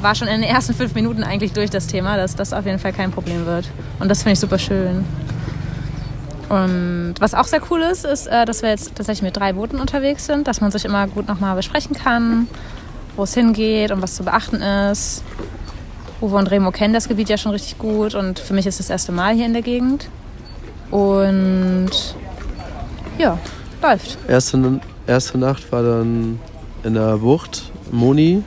war 0.00 0.14
schon 0.14 0.28
in 0.28 0.40
den 0.40 0.50
ersten 0.50 0.74
fünf 0.74 0.94
Minuten 0.94 1.24
eigentlich 1.24 1.52
durch 1.52 1.70
das 1.70 1.88
Thema, 1.88 2.16
dass 2.16 2.36
das 2.36 2.52
auf 2.52 2.64
jeden 2.64 2.78
Fall 2.78 2.92
kein 2.92 3.10
Problem 3.10 3.46
wird. 3.46 3.68
Und 3.98 4.08
das 4.08 4.22
finde 4.22 4.34
ich 4.34 4.40
super 4.40 4.58
schön. 4.58 5.04
Und 6.52 7.14
was 7.18 7.32
auch 7.32 7.46
sehr 7.46 7.62
cool 7.70 7.80
ist, 7.80 8.04
ist, 8.04 8.26
äh, 8.26 8.44
dass 8.44 8.60
wir 8.60 8.68
jetzt 8.68 8.94
tatsächlich 8.94 9.22
mit 9.22 9.34
drei 9.34 9.54
Booten 9.54 9.80
unterwegs 9.80 10.26
sind, 10.26 10.46
dass 10.46 10.60
man 10.60 10.70
sich 10.70 10.84
immer 10.84 11.06
gut 11.06 11.26
nochmal 11.26 11.56
besprechen 11.56 11.96
kann, 11.96 12.46
wo 13.16 13.22
es 13.22 13.32
hingeht 13.32 13.90
und 13.90 14.02
was 14.02 14.16
zu 14.16 14.22
beachten 14.22 14.60
ist. 14.60 15.24
Uwe 16.20 16.36
und 16.36 16.50
Remo 16.50 16.70
kennen 16.70 16.92
das 16.92 17.08
Gebiet 17.08 17.30
ja 17.30 17.38
schon 17.38 17.52
richtig 17.52 17.78
gut 17.78 18.14
und 18.14 18.38
für 18.38 18.52
mich 18.52 18.66
ist 18.66 18.78
das 18.80 18.90
erste 18.90 19.12
Mal 19.12 19.34
hier 19.34 19.46
in 19.46 19.54
der 19.54 19.62
Gegend. 19.62 20.10
Und 20.90 21.90
ja, 23.18 23.38
läuft. 23.80 24.18
Erste, 24.28 24.80
erste 25.06 25.38
Nacht 25.38 25.72
war 25.72 25.82
dann 25.82 26.38
in 26.82 26.92
der 26.92 27.16
Bucht, 27.16 27.72
Moni. 27.90 28.44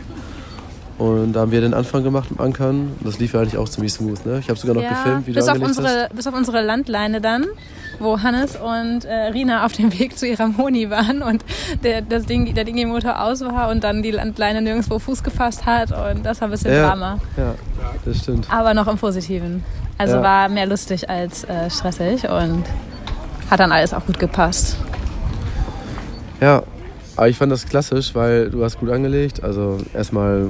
Und 0.97 1.33
da 1.33 1.41
haben 1.41 1.51
wir 1.51 1.59
den 1.59 1.73
Anfang 1.73 2.03
gemacht 2.03 2.29
im 2.31 2.39
Ankern. 2.39 2.93
Das 3.01 3.19
lief 3.19 3.33
ja 3.33 3.41
eigentlich 3.41 3.57
auch 3.57 3.67
ziemlich 3.67 3.91
smooth. 3.93 4.25
Ne? 4.25 4.39
Ich 4.39 4.49
habe 4.49 4.57
sogar 4.57 4.75
noch 4.75 4.87
gefilmt, 4.87 5.27
wie 5.27 5.33
bis 5.33 5.45
du 5.45 5.51
auf, 5.51 6.09
bis 6.13 6.27
auf 6.27 6.33
unsere 6.33 6.61
Landleine 6.61 7.19
dann, 7.19 7.45
wo 7.99 8.21
Hannes 8.21 8.55
und 8.57 9.05
äh, 9.05 9.13
Rina 9.27 9.65
auf 9.65 9.71
dem 9.73 9.97
Weg 9.97 10.17
zu 10.17 10.27
ihrer 10.27 10.47
Moni 10.47 10.89
waren 10.89 11.21
und 11.21 11.43
der, 11.83 12.01
das 12.01 12.25
Ding, 12.25 12.53
der 12.53 12.63
Dingi-Motor 12.63 13.21
aus 13.21 13.41
war 13.41 13.69
und 13.69 13.83
dann 13.83 14.01
die 14.03 14.11
Landleine 14.11 14.61
nirgendwo 14.61 14.99
Fuß 14.99 15.23
gefasst 15.23 15.65
hat 15.65 15.91
und 15.91 16.25
das 16.25 16.41
war 16.41 16.47
ein 16.47 16.51
bisschen 16.51 16.73
Ja. 16.73 16.87
Drama. 16.89 17.19
Ja, 17.37 17.55
das 18.05 18.17
stimmt. 18.19 18.47
Aber 18.51 18.73
noch 18.73 18.87
im 18.87 18.97
Positiven. 18.97 19.63
Also 19.97 20.15
Ja. 20.17 20.23
war 20.23 20.49
mehr 20.49 20.65
lustig 20.65 21.09
als 21.09 21.43
äh, 21.45 21.69
stressig 21.69 22.27
und 22.29 22.63
hat 23.49 23.59
dann 23.59 23.71
alles 23.71 23.93
auch 23.93 24.05
gut 24.05 24.19
gepasst. 24.19 24.77
Ja, 26.41 26.63
aber 27.15 27.29
ich 27.29 27.37
fand 27.37 27.51
das 27.51 27.65
klassisch, 27.65 28.13
weil 28.13 28.49
du 28.49 28.63
hast 28.63 28.79
gut 28.79 28.89
angelegt. 28.89 29.43
Also 29.43 29.77
erstmal 29.93 30.47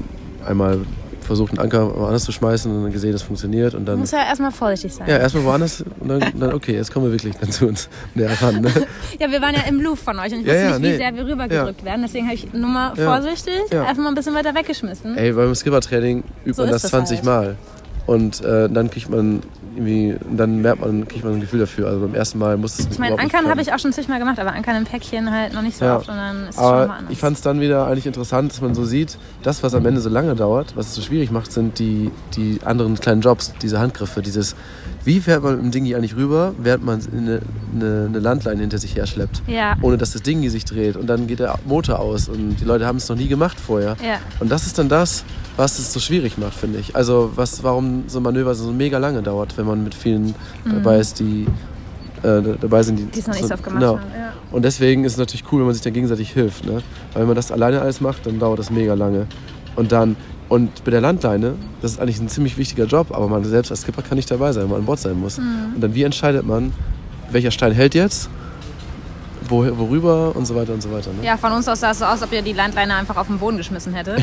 einmal 0.48 0.80
versucht, 1.26 1.52
einen 1.52 1.60
Anker 1.60 1.96
woanders 1.96 2.24
zu 2.24 2.32
schmeißen 2.32 2.72
und 2.72 2.84
dann 2.84 2.92
gesehen, 2.92 3.12
das 3.12 3.22
funktioniert. 3.22 3.74
Und 3.74 3.86
dann 3.86 4.00
muss 4.00 4.12
ja 4.12 4.20
erstmal 4.20 4.52
vorsichtig 4.52 4.94
sein. 4.94 5.08
ja, 5.10 5.18
erstmal 5.18 5.44
woanders 5.46 5.84
und 6.00 6.08
dann, 6.08 6.22
dann 6.40 6.54
okay, 6.54 6.76
jetzt 6.76 6.92
kommen 6.94 7.06
wir 7.08 7.12
wirklich 7.12 7.36
dann 7.38 7.52
zu 7.52 7.68
uns 7.68 7.90
näher 8.14 8.32
ran. 8.42 8.62
Ne? 8.62 8.72
Ja, 9.20 9.32
wir 9.32 9.42
waren 9.42 9.56
ja 9.56 9.62
im 9.68 9.80
Louvre 9.82 9.98
von 9.98 10.20
euch 10.20 10.34
und 10.34 10.42
ich 10.42 10.48
Ja, 10.48 10.54
wusste 10.54 10.66
ja, 10.66 10.70
nicht, 10.80 10.84
wie 10.84 10.92
nee. 10.92 10.98
sehr 10.98 11.16
wir 11.16 11.26
rübergedrückt 11.26 11.86
werden. 11.86 12.02
Deswegen 12.02 12.26
habe 12.26 12.36
ich 12.36 12.54
nur 12.54 12.70
mal 12.70 12.96
vorsichtig 12.96 13.72
erstmal 13.72 14.08
ein 14.08 14.16
bisschen 14.16 14.36
weiter 14.36 14.54
weggeschmissen. 14.56 15.18
Ey, 15.18 15.32
beim 15.32 15.54
Skippertraining 15.56 16.24
übt 16.46 16.54
So 16.54 16.64
man 16.64 16.72
das 16.72 16.84
20 16.84 17.18
halt. 17.18 17.26
Mal. 17.26 17.56
Und 18.06 18.44
äh, 18.44 18.70
dann 18.70 18.90
kriegt 18.90 19.10
man 19.10 19.42
irgendwie, 19.76 20.16
dann 20.36 20.62
merkt 20.62 20.82
man, 20.82 21.08
kriegt 21.08 21.24
man 21.24 21.34
ein 21.34 21.42
Gefühl 21.42 21.60
dafür. 21.60 21.88
Also 21.88 22.02
beim 22.02 22.16
ersten 22.16 22.40
Mal 22.40 22.58
muss 22.58 22.80
es 22.80 22.88
Ich 22.92 23.00
meine, 23.00 23.18
Ankern 23.20 23.48
habe 23.48 23.62
ich 23.62 23.74
auch 23.74 23.80
schon 23.80 23.92
zigmal 23.94 24.20
gemacht, 24.20 24.40
aber 24.40 24.54
Ankern 24.54 24.76
im 24.78 24.84
Päckchen 24.86 25.32
halt 25.32 25.54
noch 25.54 25.62
nicht 25.62 25.78
so 25.78 25.86
Ja. 25.86 25.98
oft 25.98 26.10
und 26.10 26.16
dann 26.16 26.44
ist 26.44 26.50
es 26.50 26.56
schon 26.56 26.64
mal 26.66 26.84
Aber 26.84 26.94
anders. 26.94 27.12
ich 27.12 27.20
fand 27.20 27.36
es 27.38 27.42
dann 27.44 27.60
wieder 27.62 27.88
eigentlich 27.88 28.06
interessant, 28.06 28.52
dass 28.52 28.62
man 28.62 28.74
so 28.76 28.86
sieht, 28.86 29.18
das, 29.44 29.64
was 29.64 29.74
am 29.76 29.86
Ende 29.86 30.02
so 30.02 30.10
lange 30.10 30.36
dauert, 30.36 30.76
was 30.76 30.88
es 30.88 30.96
so 30.96 31.02
schwierig 31.02 31.32
macht, 31.32 31.52
sind 31.52 31.80
die, 31.80 32.12
die 32.36 32.60
anderen 32.64 33.00
kleinen 33.00 33.22
Jobs, 33.22 33.54
diese 33.62 33.80
Handgriffe, 33.80 34.22
dieses, 34.22 34.56
wie 35.04 35.20
fährt 35.20 35.44
man 35.44 35.56
mit 35.56 35.64
dem 35.66 35.72
Dingi 35.72 35.96
eigentlich 35.96 36.16
rüber, 36.16 36.54
während 36.58 36.84
man 36.86 37.00
eine, 37.12 37.42
eine, 37.74 38.06
eine 38.08 38.20
Landleine 38.20 38.62
hinter 38.62 38.78
sich 38.78 38.96
herschleppt, 38.96 39.44
ja, 39.48 39.76
ohne 39.82 39.98
dass 39.98 40.12
das 40.14 40.22
Dingi 40.24 40.50
sich 40.50 40.66
dreht 40.66 40.96
und 40.96 41.08
dann 41.08 41.28
geht 41.28 41.40
der 41.40 41.60
Motor 41.66 42.00
aus 42.00 42.28
und 42.30 42.56
die 42.60 42.66
Leute 42.66 42.86
haben 42.88 42.98
es 42.98 43.08
noch 43.10 43.16
nie 43.16 43.28
gemacht 43.28 43.60
vorher. 43.60 43.96
ja. 44.04 44.18
Und 44.40 44.50
das 44.52 44.66
ist 44.66 44.78
dann 44.80 44.90
das, 44.90 45.24
was 45.58 45.80
es 45.80 45.94
so 45.94 46.00
schwierig 46.00 46.38
macht, 46.38 46.54
finde 46.54 46.80
ich. 46.80 46.96
Also 46.96 47.32
was, 47.36 47.64
warum 47.64 48.04
so 48.08 48.20
ein 48.20 48.24
Manöver 48.24 48.56
so 48.56 48.72
mega 48.72 48.98
lange 48.98 49.22
dauert, 49.22 49.58
wenn 49.58 49.66
man 49.66 49.84
mit 49.84 49.96
vielen 49.96 50.36
dabei 50.66 51.00
ist, 51.00 51.20
die 51.20 51.48
äh, 52.24 52.42
dabei 52.60 52.84
sind, 52.84 52.98
die, 52.98 53.04
Mhm. 53.04 53.10
Es 53.14 53.28
noch 53.28 53.36
nicht 53.36 53.48
so, 53.48 53.54
oft 53.54 53.64
gemacht 53.64 53.80
genau. 53.80 54.00
haben. 54.00 54.12
Ja. 54.18 54.34
Und 54.52 54.66
deswegen 54.66 55.04
ist 55.04 55.14
es 55.14 55.18
natürlich 55.18 55.44
cool, 55.52 55.60
wenn 55.60 55.68
man 55.68 55.74
sich 55.74 55.84
dann 55.84 55.94
gegenseitig 55.94 56.32
hilft. 56.32 56.66
Ne? 56.66 56.82
Weil 57.14 57.22
wenn 57.22 57.28
man 57.28 57.36
das 57.36 57.52
alleine 57.52 57.82
alles 57.82 58.02
macht, 58.02 58.26
dann 58.26 58.40
dauert 58.40 58.60
das 58.60 58.70
mega 58.70 58.94
lange. 58.94 59.28
Und 59.76 59.92
dann, 59.92 60.16
und 60.50 60.84
bei 60.84 60.92
der 60.92 61.02
Landleine, 61.02 61.56
das 61.82 61.94
ist 61.94 62.00
eigentlich 62.00 62.20
ein 62.20 62.30
ziemlich 62.30 62.58
wichtiger 62.58 62.86
Job, 62.86 63.08
aber 63.12 63.28
man 63.28 63.44
selbst 63.44 63.72
als 63.72 63.82
Skipper 63.82 64.02
kann 64.02 64.16
nicht 64.16 64.30
dabei 64.30 64.52
sein, 64.52 64.64
wenn 64.64 64.72
man 64.72 64.80
an 64.80 64.86
Bord 64.86 65.00
sein 65.00 65.20
muss. 65.20 65.38
Mhm. 65.38 65.76
Und 65.76 65.82
dann, 65.82 65.94
wie 65.94 66.04
entscheidet 66.04 66.46
man, 66.46 66.74
welcher 67.32 67.52
Stein 67.52 67.72
hält 67.72 67.96
jetzt, 67.96 68.30
wo, 69.50 69.66
worüber 69.78 70.36
und 70.36 70.46
so 70.46 70.56
weiter 70.56 70.74
und 70.74 70.82
so 70.82 70.92
weiter. 70.92 71.12
Ne? 71.14 71.24
ja, 71.26 71.38
von 71.38 71.52
uns 71.52 71.68
aus 71.68 71.80
sah 71.80 71.92
es 71.92 72.00
so 72.00 72.06
aus, 72.06 72.12
als 72.14 72.24
ob 72.24 72.32
ihr 72.32 72.42
die 72.42 72.54
Landleine 72.54 72.96
einfach 72.96 73.18
auf 73.18 73.28
den 73.28 73.40
Boden 73.40 73.58
geschmissen 73.58 73.94
hättet. 73.94 74.20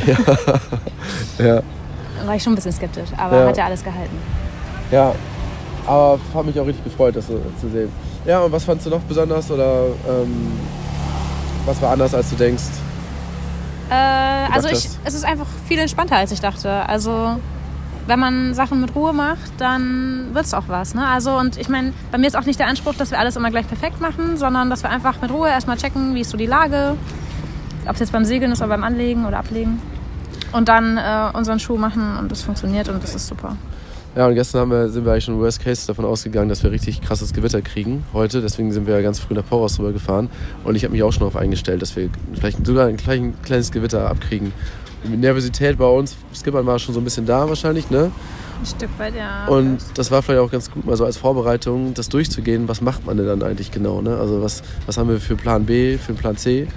Ja. 1.39 1.63
war 2.27 2.35
ich 2.37 2.43
schon 2.43 2.53
ein 2.53 2.57
bisschen 2.57 2.73
skeptisch. 2.73 3.09
Aber 3.17 3.41
Ja. 3.41 3.47
hat 3.49 3.57
ja 3.57 3.65
alles 3.67 3.83
gehalten. 3.83 4.17
Ja, 4.91 5.15
aber 5.87 6.19
hat 6.35 6.47
mich 6.47 6.59
auch 6.61 6.67
richtig 6.67 6.85
gefreut, 6.85 7.17
das 7.17 7.27
so 7.27 7.41
zu 7.61 7.69
sehen. 7.71 7.91
Ja, 8.25 8.41
und 8.41 8.53
was 8.53 8.65
fandst 8.65 8.87
du 8.87 8.91
noch 8.91 9.01
besonders 9.01 9.51
oder 9.51 9.87
ähm, 10.09 10.53
was 11.67 11.81
war 11.83 11.91
anders, 11.93 12.15
als 12.15 12.31
du 12.31 12.37
denkst? 12.37 12.63
Äh, 13.91 13.95
also 14.53 14.69
ich, 14.69 14.89
es 15.05 15.15
ist 15.15 15.25
einfach 15.25 15.47
viel 15.67 15.79
entspannter, 15.79 16.17
als 16.17 16.31
ich 16.33 16.41
dachte. 16.41 16.71
Also 16.89 17.37
wenn 18.07 18.19
man 18.19 18.55
Sachen 18.55 18.81
mit 18.81 18.95
Ruhe 18.95 19.13
macht, 19.13 19.53
dann 19.59 20.29
wird 20.33 20.45
es 20.45 20.55
auch 20.55 20.65
was. 20.69 20.95
Ne? 20.95 21.07
Also 21.07 21.33
und 21.39 21.57
ich 21.57 21.69
meine, 21.69 21.93
bei 22.11 22.19
mir 22.19 22.27
ist 22.27 22.37
auch 22.37 22.45
nicht 22.45 22.59
der 22.59 22.67
Anspruch, 22.67 22.95
dass 22.95 23.11
wir 23.11 23.19
alles 23.19 23.37
immer 23.37 23.51
gleich 23.51 23.67
perfekt 23.67 24.01
machen, 24.01 24.37
sondern 24.37 24.71
dass 24.71 24.83
wir 24.83 24.91
einfach 24.91 25.21
mit 25.21 25.31
Ruhe 25.31 25.49
erstmal 25.49 25.77
checken, 25.77 26.15
wie 26.15 26.21
ist 26.21 26.31
so 26.31 26.37
die 26.37 26.47
Lage, 26.47 26.97
ob 27.87 27.95
es 27.95 28.01
jetzt 28.01 28.13
beim 28.13 28.25
Segeln 28.25 28.53
ist 28.53 28.61
oder 28.61 28.69
beim 28.69 28.85
Anlegen 28.85 29.27
oder 29.27 29.39
Ablegen. 29.39 29.81
Und 30.53 30.69
dann 30.69 30.99
äh, 30.99 31.37
unseren 31.37 31.59
Schuh 31.61 31.79
machen 31.79 32.17
und 32.19 32.31
das 32.31 32.43
funktioniert 32.43 32.89
und 32.89 33.03
das 33.03 33.15
ist 33.15 33.27
super. 33.27 33.57
Ja, 34.15 34.27
und 34.27 34.35
gestern 34.35 34.69
wir, 34.69 34.91
sind 34.91 35.07
wir 35.07 35.13
eigentlich 35.13 35.25
schon 35.25 35.41
Worst 35.41 35.65
Case 35.65 35.87
davon 35.87 36.05
ausgegangen, 36.05 36.51
dass 36.51 36.63
wir 36.63 36.71
richtig 36.71 37.01
krasses 37.01 37.33
Gewitter 37.33 37.63
kriegen 37.63 38.05
heute. 38.13 38.43
Deswegen 38.43 38.71
sind 38.71 38.87
wir 38.87 39.01
ganz 39.01 39.21
früh 39.21 39.33
nach 39.33 39.47
Poros 39.47 39.79
rüber 39.79 39.93
gefahren. 39.93 40.29
Und 40.65 40.75
ich 40.75 40.85
habe 40.85 40.93
mich 40.93 41.03
auch 41.03 41.13
schon 41.13 41.21
darauf 41.21 41.37
eingestellt, 41.37 41.81
dass 41.81 41.97
wir 41.97 42.11
vielleicht 42.35 42.67
sogar 42.67 42.89
ein 42.89 42.99
klein, 42.99 43.33
kleines 43.43 43.73
Gewitter 43.73 44.11
abkriegen. 44.11 44.53
Nervosität 45.05 45.79
bei 45.79 45.87
uns, 45.87 46.17
Skippern 46.35 46.67
war 46.67 46.79
schon 46.79 46.95
so 46.95 47.01
ein 47.01 47.05
bisschen 47.05 47.27
da 47.27 47.49
wahrscheinlich, 47.49 47.91
ne? 47.91 48.11
Ein 48.61 48.67
Stück 48.67 48.91
weit, 48.99 49.17
ja. 49.17 49.47
Und 49.47 49.81
das 49.95 50.11
war 50.11 50.23
vielleicht 50.23 50.41
auch 50.41 50.51
ganz 50.51 50.71
gut, 50.71 50.87
mal 50.87 50.97
so 50.97 51.05
als 51.05 51.17
Vorbereitung, 51.17 51.95
das 51.95 52.09
durchzugehen. 52.09 52.69
Was 52.69 52.81
macht 52.81 53.05
man 53.05 53.17
denn 53.17 53.27
dann 53.27 53.43
eigentlich 53.43 53.73
genau? 53.73 54.01
Ne? 54.03 54.17
Also 54.17 54.41
was, 54.41 54.63
was 54.87 54.99
haben 54.99 55.09
wir 55.09 55.21
für 55.21 55.35
Plan 55.35 55.67
B, 55.67 55.99
für 55.99 56.15
Plan 56.15 56.37
C? 56.37 56.69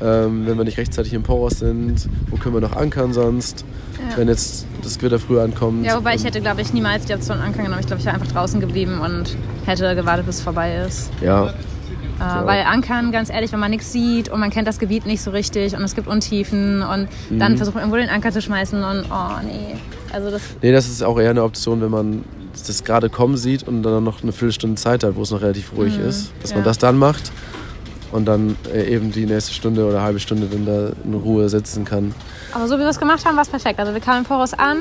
Ähm, 0.00 0.46
wenn 0.46 0.56
wir 0.56 0.64
nicht 0.64 0.78
rechtzeitig 0.78 1.12
im 1.12 1.22
Poros 1.24 1.58
sind, 1.58 2.08
wo 2.30 2.36
können 2.36 2.54
wir 2.54 2.60
noch 2.60 2.76
ankern 2.76 3.12
sonst? 3.12 3.64
Ja. 3.98 4.16
Wenn 4.16 4.28
jetzt 4.28 4.66
das 4.82 4.98
Gewitter 4.98 5.18
früher 5.18 5.42
ankommt. 5.42 5.84
Ja, 5.84 5.96
wobei 5.96 6.14
ich 6.14 6.24
hätte, 6.24 6.40
glaube 6.40 6.60
ich, 6.60 6.72
niemals 6.72 7.04
die 7.04 7.14
Option 7.14 7.38
ankern 7.38 7.64
genommen. 7.64 7.80
Ich 7.80 7.86
glaube, 7.86 8.00
ich 8.00 8.06
wäre 8.06 8.14
einfach 8.14 8.30
draußen 8.30 8.60
geblieben 8.60 9.00
und 9.00 9.36
hätte 9.66 9.94
gewartet, 9.96 10.26
bis 10.26 10.36
es 10.36 10.42
vorbei 10.42 10.84
ist. 10.86 11.10
Ja, 11.20 11.52
Äh, 12.20 12.46
Weil 12.46 12.62
ankern, 12.64 13.10
ganz 13.12 13.30
ehrlich, 13.30 13.52
wenn 13.52 13.60
man 13.60 13.70
nichts 13.70 13.90
sieht 13.92 14.28
und 14.28 14.38
man 14.40 14.50
kennt 14.50 14.68
das 14.68 14.78
Gebiet 14.78 15.04
nicht 15.06 15.22
so 15.22 15.30
richtig 15.30 15.74
und 15.76 15.82
es 15.82 15.94
gibt 15.94 16.06
Untiefen 16.08 16.82
und 16.82 17.08
Mhm. 17.30 17.38
dann 17.38 17.56
versucht 17.56 17.74
man 17.74 17.82
irgendwo 17.84 17.96
den 17.96 18.08
Anker 18.08 18.30
zu 18.32 18.40
schmeißen 18.40 18.82
und 18.82 19.04
oh 19.10 19.42
nee. 19.44 19.76
Also 20.12 20.30
das, 20.30 20.42
Nee, 20.62 20.70
das 20.72 20.86
ist 20.88 21.02
auch 21.02 21.18
eher 21.18 21.30
eine 21.30 21.42
Option, 21.42 21.80
wenn 21.80 21.90
man 21.90 22.24
das 22.66 22.84
gerade 22.84 23.10
kommen 23.10 23.36
sieht 23.36 23.66
und 23.66 23.82
dann 23.82 24.04
noch 24.04 24.22
eine 24.22 24.30
Viertelstunde 24.32 24.76
Zeit 24.76 25.02
hat, 25.02 25.16
wo 25.16 25.22
es 25.22 25.30
noch 25.32 25.40
relativ 25.40 25.72
ruhig 25.76 25.98
ist, 25.98 26.30
dass 26.40 26.50
man 26.52 26.60
ja. 26.60 26.64
das 26.66 26.78
dann 26.78 26.96
macht 26.98 27.32
und 28.12 28.26
dann 28.26 28.54
äh, 28.72 28.84
eben 28.94 29.10
die 29.10 29.26
nächste 29.26 29.52
Stunde 29.52 29.84
oder 29.84 30.02
halbe 30.02 30.20
Stunde 30.20 30.46
dann 30.46 30.64
da 30.64 30.90
in 31.04 31.14
Ruhe 31.14 31.48
sitzen 31.48 31.84
kann. 31.84 32.14
aber 32.52 32.68
so 32.68 32.76
wie 32.76 32.80
wir 32.82 32.88
es 32.88 33.00
gemacht 33.00 33.24
haben, 33.26 33.34
war 33.34 33.42
es 33.42 33.48
perfekt. 33.48 33.80
Also 33.80 33.92
wir 33.92 34.00
kamen 34.00 34.18
in 34.20 34.24
Poros 34.24 34.54
an 34.54 34.78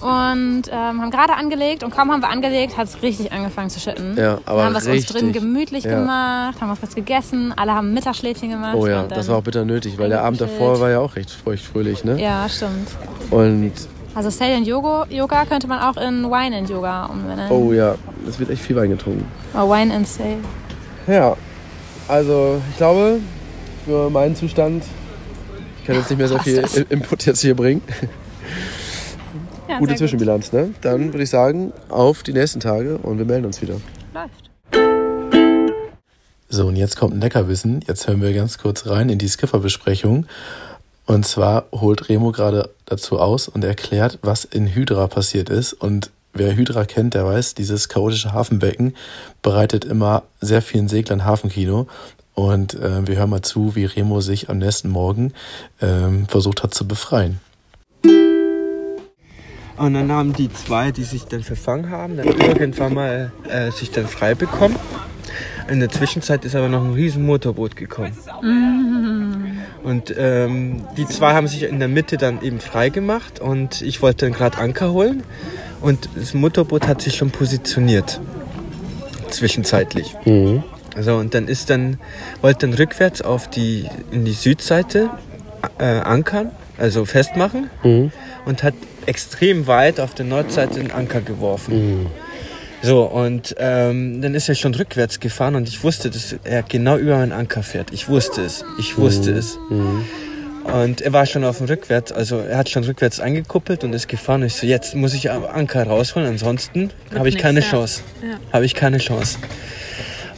und 0.00 0.62
ähm, 0.70 1.00
haben 1.02 1.10
gerade 1.10 1.34
angelegt 1.34 1.82
und 1.82 1.90
kaum 1.94 2.10
haben 2.12 2.20
wir 2.22 2.28
angelegt, 2.30 2.76
hat 2.76 2.86
es 2.88 3.02
richtig 3.02 3.32
angefangen 3.32 3.68
zu 3.70 3.80
schütten. 3.80 4.16
Ja, 4.16 4.38
aber 4.46 4.58
dann 4.62 4.66
haben 4.66 4.72
wir 4.74 4.78
es 4.78 4.86
uns 4.86 5.06
drin 5.06 5.32
gemütlich 5.32 5.84
Ja. 5.84 5.98
gemacht, 5.98 6.60
haben 6.60 6.76
was 6.80 6.94
gegessen, 6.94 7.52
alle 7.56 7.74
haben 7.74 7.92
Mittagsschläfchen 7.94 8.50
gemacht. 8.50 8.76
Oh 8.76 8.86
ja, 8.86 9.04
das 9.04 9.28
war 9.28 9.36
auch 9.38 9.42
bitter 9.42 9.64
nötig, 9.64 9.98
weil 9.98 10.08
der 10.08 10.22
Abend 10.22 10.40
davor 10.40 10.78
war 10.80 10.90
ja 10.90 11.00
auch 11.00 11.16
recht 11.16 11.30
feucht 11.30 11.64
fröhlich, 11.64 12.04
ne? 12.04 12.20
Ja, 12.20 12.48
stimmt. 12.48 12.88
Und 13.30 13.72
Also 14.14 14.30
Sail 14.30 14.56
and 14.56 14.66
Yoga, 14.66 15.06
Yoga 15.10 15.44
könnte 15.44 15.66
man 15.68 15.78
auch 15.80 15.96
in 15.96 16.24
Wine 16.30 16.56
and 16.56 16.68
Yoga 16.70 17.06
umbenennen. 17.06 17.50
oh 17.50 17.72
ja, 17.72 17.94
es 18.28 18.38
wird 18.38 18.50
echt 18.50 18.62
viel 18.62 18.76
Wein 18.76 18.90
getrunken. 18.90 19.24
Oh, 19.54 19.68
Wine 19.70 19.94
and 19.94 20.06
Sail. 20.08 20.38
Ja, 21.06 21.36
also 22.08 22.60
ich 22.70 22.76
glaube, 22.76 23.20
für 23.84 24.10
meinen 24.10 24.34
Zustand, 24.36 24.84
ich 25.80 25.86
kann 25.86 25.96
jetzt 25.96 26.10
nicht 26.10 26.18
mehr 26.18 26.28
so 26.28 26.38
viel 26.38 26.62
Input 26.90 27.24
jetzt 27.26 27.40
hier 27.40 27.54
bringen. 27.54 27.82
Ja, 29.68 29.78
Gute 29.78 29.90
sehr 29.90 29.94
gut. 29.94 29.98
Zwischenbilanz, 29.98 30.52
ne? 30.52 30.74
Dann 30.80 31.12
würde 31.12 31.22
ich 31.22 31.30
sagen, 31.30 31.72
auf 31.90 32.22
die 32.22 32.32
nächsten 32.32 32.60
Tage 32.60 32.96
und 32.98 33.18
wir 33.18 33.26
melden 33.26 33.44
uns 33.44 33.60
wieder. 33.60 33.74
Läuft. 34.14 34.48
So, 36.48 36.66
und 36.66 36.76
jetzt 36.76 36.96
kommt 36.96 37.14
ein 37.14 37.20
Leckerwissen. 37.20 37.84
Jetzt 37.86 38.08
hören 38.08 38.22
wir 38.22 38.32
ganz 38.32 38.56
kurz 38.56 38.86
rein 38.86 39.10
in 39.10 39.18
die 39.18 39.28
Skipper-Besprechung. 39.28 40.26
Und 41.04 41.26
zwar 41.26 41.66
holt 41.72 42.08
Remo 42.08 42.32
gerade 42.32 42.70
dazu 42.86 43.18
aus 43.18 43.48
und 43.48 43.64
erklärt, 43.64 44.18
was 44.22 44.44
in 44.44 44.66
Hydra 44.66 45.06
passiert 45.08 45.50
ist. 45.50 45.74
Und 45.74 46.10
wer 46.32 46.56
Hydra 46.56 46.86
kennt, 46.86 47.12
der 47.12 47.26
weiß, 47.26 47.54
dieses 47.54 47.90
chaotische 47.90 48.32
Hafenbecken 48.32 48.96
bereitet 49.42 49.84
immer 49.84 50.22
sehr 50.40 50.62
vielen 50.62 50.88
Seglern 50.88 51.26
Hafenkino. 51.26 51.86
Und 52.34 52.74
äh, 52.74 53.06
wir 53.06 53.16
hören 53.16 53.30
mal 53.30 53.42
zu, 53.42 53.74
wie 53.74 53.84
Remo 53.84 54.22
sich 54.22 54.48
am 54.48 54.56
nächsten 54.56 54.88
Morgen 54.88 55.34
ähm, 55.82 56.26
versucht 56.28 56.62
hat 56.62 56.72
zu 56.72 56.88
befreien. 56.88 57.40
Und 59.78 59.94
dann 59.94 60.10
haben 60.10 60.32
die 60.32 60.52
zwei, 60.52 60.90
die 60.90 61.04
sich 61.04 61.24
dann 61.24 61.42
verfangen 61.42 61.90
haben, 61.90 62.16
dann 62.16 62.26
irgendwann 62.26 62.94
mal 62.94 63.32
äh, 63.48 63.70
sich 63.70 63.90
dann 63.90 64.06
frei 64.06 64.34
bekommen. 64.34 64.76
In 65.70 65.80
der 65.80 65.90
Zwischenzeit 65.90 66.44
ist 66.44 66.56
aber 66.56 66.68
noch 66.68 66.82
ein 66.82 66.94
riesen 66.94 67.24
Motorboot 67.26 67.76
gekommen. 67.76 68.16
Und 69.84 70.14
ähm, 70.18 70.84
die 70.96 71.06
zwei 71.06 71.34
haben 71.34 71.46
sich 71.46 71.62
in 71.62 71.78
der 71.78 71.88
Mitte 71.88 72.16
dann 72.16 72.42
eben 72.42 72.58
frei 72.58 72.88
gemacht 72.88 73.40
und 73.40 73.82
ich 73.82 74.02
wollte 74.02 74.26
dann 74.26 74.34
gerade 74.34 74.58
Anker 74.58 74.92
holen 74.92 75.22
und 75.80 76.08
das 76.16 76.34
Motorboot 76.34 76.86
hat 76.88 77.00
sich 77.02 77.16
schon 77.16 77.30
positioniert. 77.30 78.20
Zwischenzeitlich. 79.30 80.16
So, 80.98 81.16
und 81.16 81.34
dann 81.34 81.46
ist 81.46 81.70
dann, 81.70 81.98
wollte 82.40 82.66
dann 82.66 82.74
rückwärts 82.74 83.22
auf 83.22 83.48
die, 83.48 83.86
in 84.10 84.24
die 84.24 84.32
Südseite 84.32 85.10
äh, 85.78 85.84
ankern, 85.84 86.50
also 86.78 87.04
festmachen 87.04 87.70
und 88.46 88.62
hat 88.62 88.74
extrem 89.08 89.66
weit 89.66 89.98
auf 89.98 90.14
der 90.14 90.26
Nordseite 90.26 90.78
den 90.80 90.90
Anker 90.90 91.20
geworfen. 91.20 92.06
So, 92.80 93.02
und 93.02 93.56
ähm, 93.58 94.22
dann 94.22 94.34
ist 94.34 94.48
er 94.48 94.54
schon 94.54 94.74
rückwärts 94.74 95.18
gefahren 95.18 95.56
und 95.56 95.68
ich 95.68 95.82
wusste, 95.82 96.10
dass 96.10 96.36
er 96.44 96.62
genau 96.62 96.96
über 96.96 97.16
meinen 97.16 97.32
Anker 97.32 97.64
fährt. 97.64 97.92
Ich 97.92 98.08
wusste 98.08 98.42
es. 98.42 98.64
Ich 98.78 98.96
wusste 98.96 99.32
es. 99.32 99.58
Und 100.62 101.00
er 101.00 101.12
war 101.12 101.26
schon 101.26 101.44
auf 101.44 101.58
dem 101.58 101.66
Rückwärts, 101.66 102.12
also 102.12 102.38
er 102.38 102.58
hat 102.58 102.68
schon 102.68 102.84
rückwärts 102.84 103.20
angekuppelt 103.20 103.84
und 103.84 103.94
ist 103.94 104.06
gefahren. 104.06 104.42
Und 104.42 104.48
ich 104.48 104.54
so, 104.54 104.66
jetzt 104.66 104.94
muss 104.94 105.14
ich 105.14 105.30
am 105.30 105.44
Anker 105.44 105.84
rausholen, 105.84 106.28
ansonsten 106.28 106.90
habe 107.14 107.28
ich 107.28 107.38
keine 107.38 107.60
ja. 107.60 107.66
Chance. 107.66 108.02
Habe 108.52 108.66
ich 108.66 108.74
keine 108.74 108.98
Chance. 108.98 109.38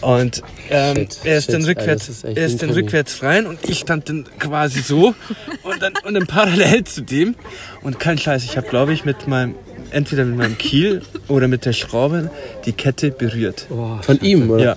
Und 0.00 0.42
ähm, 0.70 0.96
Shit, 0.96 1.18
er 1.24 1.38
ist 1.38 1.44
shit, 1.46 1.54
also 1.54 1.66
dann 1.66 1.76
rückwärts, 1.76 2.06
das 2.06 2.16
ist 2.16 2.24
er 2.24 2.46
ist 2.46 2.62
dann 2.62 2.70
rückwärts 2.70 3.22
rein 3.22 3.46
und 3.46 3.58
ich 3.68 3.80
stand 3.80 4.08
dann 4.08 4.24
quasi 4.38 4.80
so 4.80 5.14
und 5.62 5.82
dann, 5.82 5.92
und 6.04 6.14
dann 6.14 6.26
parallel 6.26 6.84
zu 6.84 7.02
dem. 7.02 7.34
Und 7.82 8.00
kein 8.00 8.16
Scheiß, 8.18 8.44
ich 8.44 8.56
habe 8.56 8.68
glaube 8.68 8.92
ich 8.92 9.04
mit 9.04 9.26
meinem, 9.28 9.54
entweder 9.90 10.24
mit 10.24 10.36
meinem 10.36 10.56
Kiel 10.58 11.02
oder 11.28 11.48
mit 11.48 11.64
der 11.66 11.72
Schraube 11.72 12.30
die 12.64 12.72
Kette 12.72 13.10
berührt. 13.10 13.66
Von 14.02 14.20
ihm, 14.20 14.50
oder? 14.50 14.64
Ja. 14.64 14.76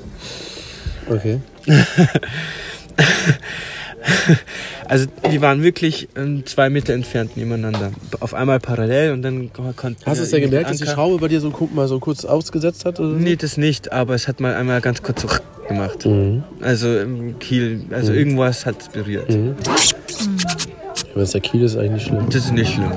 Okay. 1.10 1.40
Also 4.88 5.08
die 5.32 5.42
waren 5.42 5.64
wirklich 5.64 6.10
ähm, 6.16 6.46
zwei 6.46 6.70
Meter 6.70 6.94
entfernt 6.94 7.38
nebeneinander. 7.38 7.92
Auf 8.20 8.34
einmal 8.34 8.60
parallel 8.60 9.12
und 9.12 9.22
dann 9.22 9.52
konnten 9.54 9.98
Hast 10.06 10.20
du 10.20 10.24
es 10.24 10.32
ja 10.32 10.40
gemerkt, 10.40 10.70
dass 10.70 10.78
die 10.78 10.86
Schraube 10.88 11.18
bei 11.18 11.30
dir 11.30 11.40
so, 11.40 11.52
mal 11.74 11.88
so 11.88 12.00
kurz 12.00 12.26
ausgesetzt 12.26 12.86
hat? 12.86 13.00
Oder? 13.00 13.10
Nee, 13.10 13.36
das 13.36 13.58
nicht, 13.58 13.92
aber 13.92 14.14
es 14.14 14.28
hat 14.28 14.40
mal 14.40 14.54
einmal 14.54 14.82
ganz 14.82 15.02
kurz 15.02 15.22
so 15.22 15.30
gemacht. 15.68 16.06
Mhm. 16.06 16.44
Also 16.62 17.00
im 17.00 17.40
Kiel, 17.40 17.86
also 17.92 18.14
irgendwas 18.14 18.66
hat 18.66 18.82
es 18.82 18.90
berührt. 18.90 19.30
Mhm. 19.30 19.56
Es 21.16 21.32
der 21.32 21.42
Kiel 21.42 21.64
ist, 21.64 21.78
eigentlich 21.78 21.94
nicht 21.94 22.08
schlimm. 22.08 22.26
Das 22.28 22.36
ist 22.46 22.52
nicht 22.52 22.74
schlimm. 22.74 22.92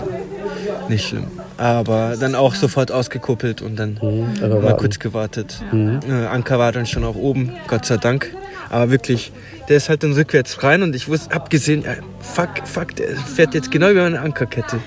Nicht 0.88 1.08
schlimm. 1.08 1.24
Aber 1.58 2.16
dann 2.18 2.34
auch 2.34 2.54
sofort 2.54 2.92
ausgekuppelt 2.92 3.62
und 3.62 3.76
dann 3.76 3.98
Aber 4.42 4.56
mal 4.56 4.62
warten. 4.62 4.78
kurz 4.78 4.98
gewartet. 4.98 5.62
Äh, 5.72 6.12
Anker 6.26 6.58
war 6.58 6.72
dann 6.72 6.86
schon 6.86 7.04
auch 7.04 7.16
oben, 7.16 7.52
Gott 7.66 7.86
sei 7.86 7.96
Dank. 7.96 8.34
Aber 8.76 8.90
wirklich, 8.90 9.32
der 9.70 9.78
ist 9.78 9.88
halt 9.88 10.02
dann 10.02 10.12
rückwärts 10.12 10.62
rein 10.62 10.82
und 10.82 10.94
ich 10.94 11.08
wusste, 11.08 11.34
hab 11.34 11.48
gesehen, 11.48 11.82
ja, 11.82 11.94
fuck, 12.20 12.50
fuck, 12.66 12.94
der 12.94 13.16
fährt 13.16 13.54
jetzt 13.54 13.70
genau 13.70 13.88
über 13.88 14.04
eine 14.04 14.20
Ankerkette. 14.20 14.80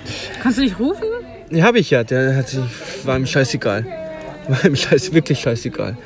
Kannst 0.44 0.60
du 0.60 0.62
nicht 0.62 0.80
rufen? 0.80 1.06
Die 1.50 1.64
habe 1.64 1.80
ich 1.80 1.90
ja, 1.90 2.04
der 2.04 2.36
hat 2.36 2.50
sich, 2.50 2.60
war 3.04 3.18
ihm 3.18 3.26
scheißegal. 3.26 3.84
War 4.48 4.66
ihm 4.66 4.76
scheiß, 4.76 5.12
wirklich 5.14 5.40
scheißegal. 5.40 5.98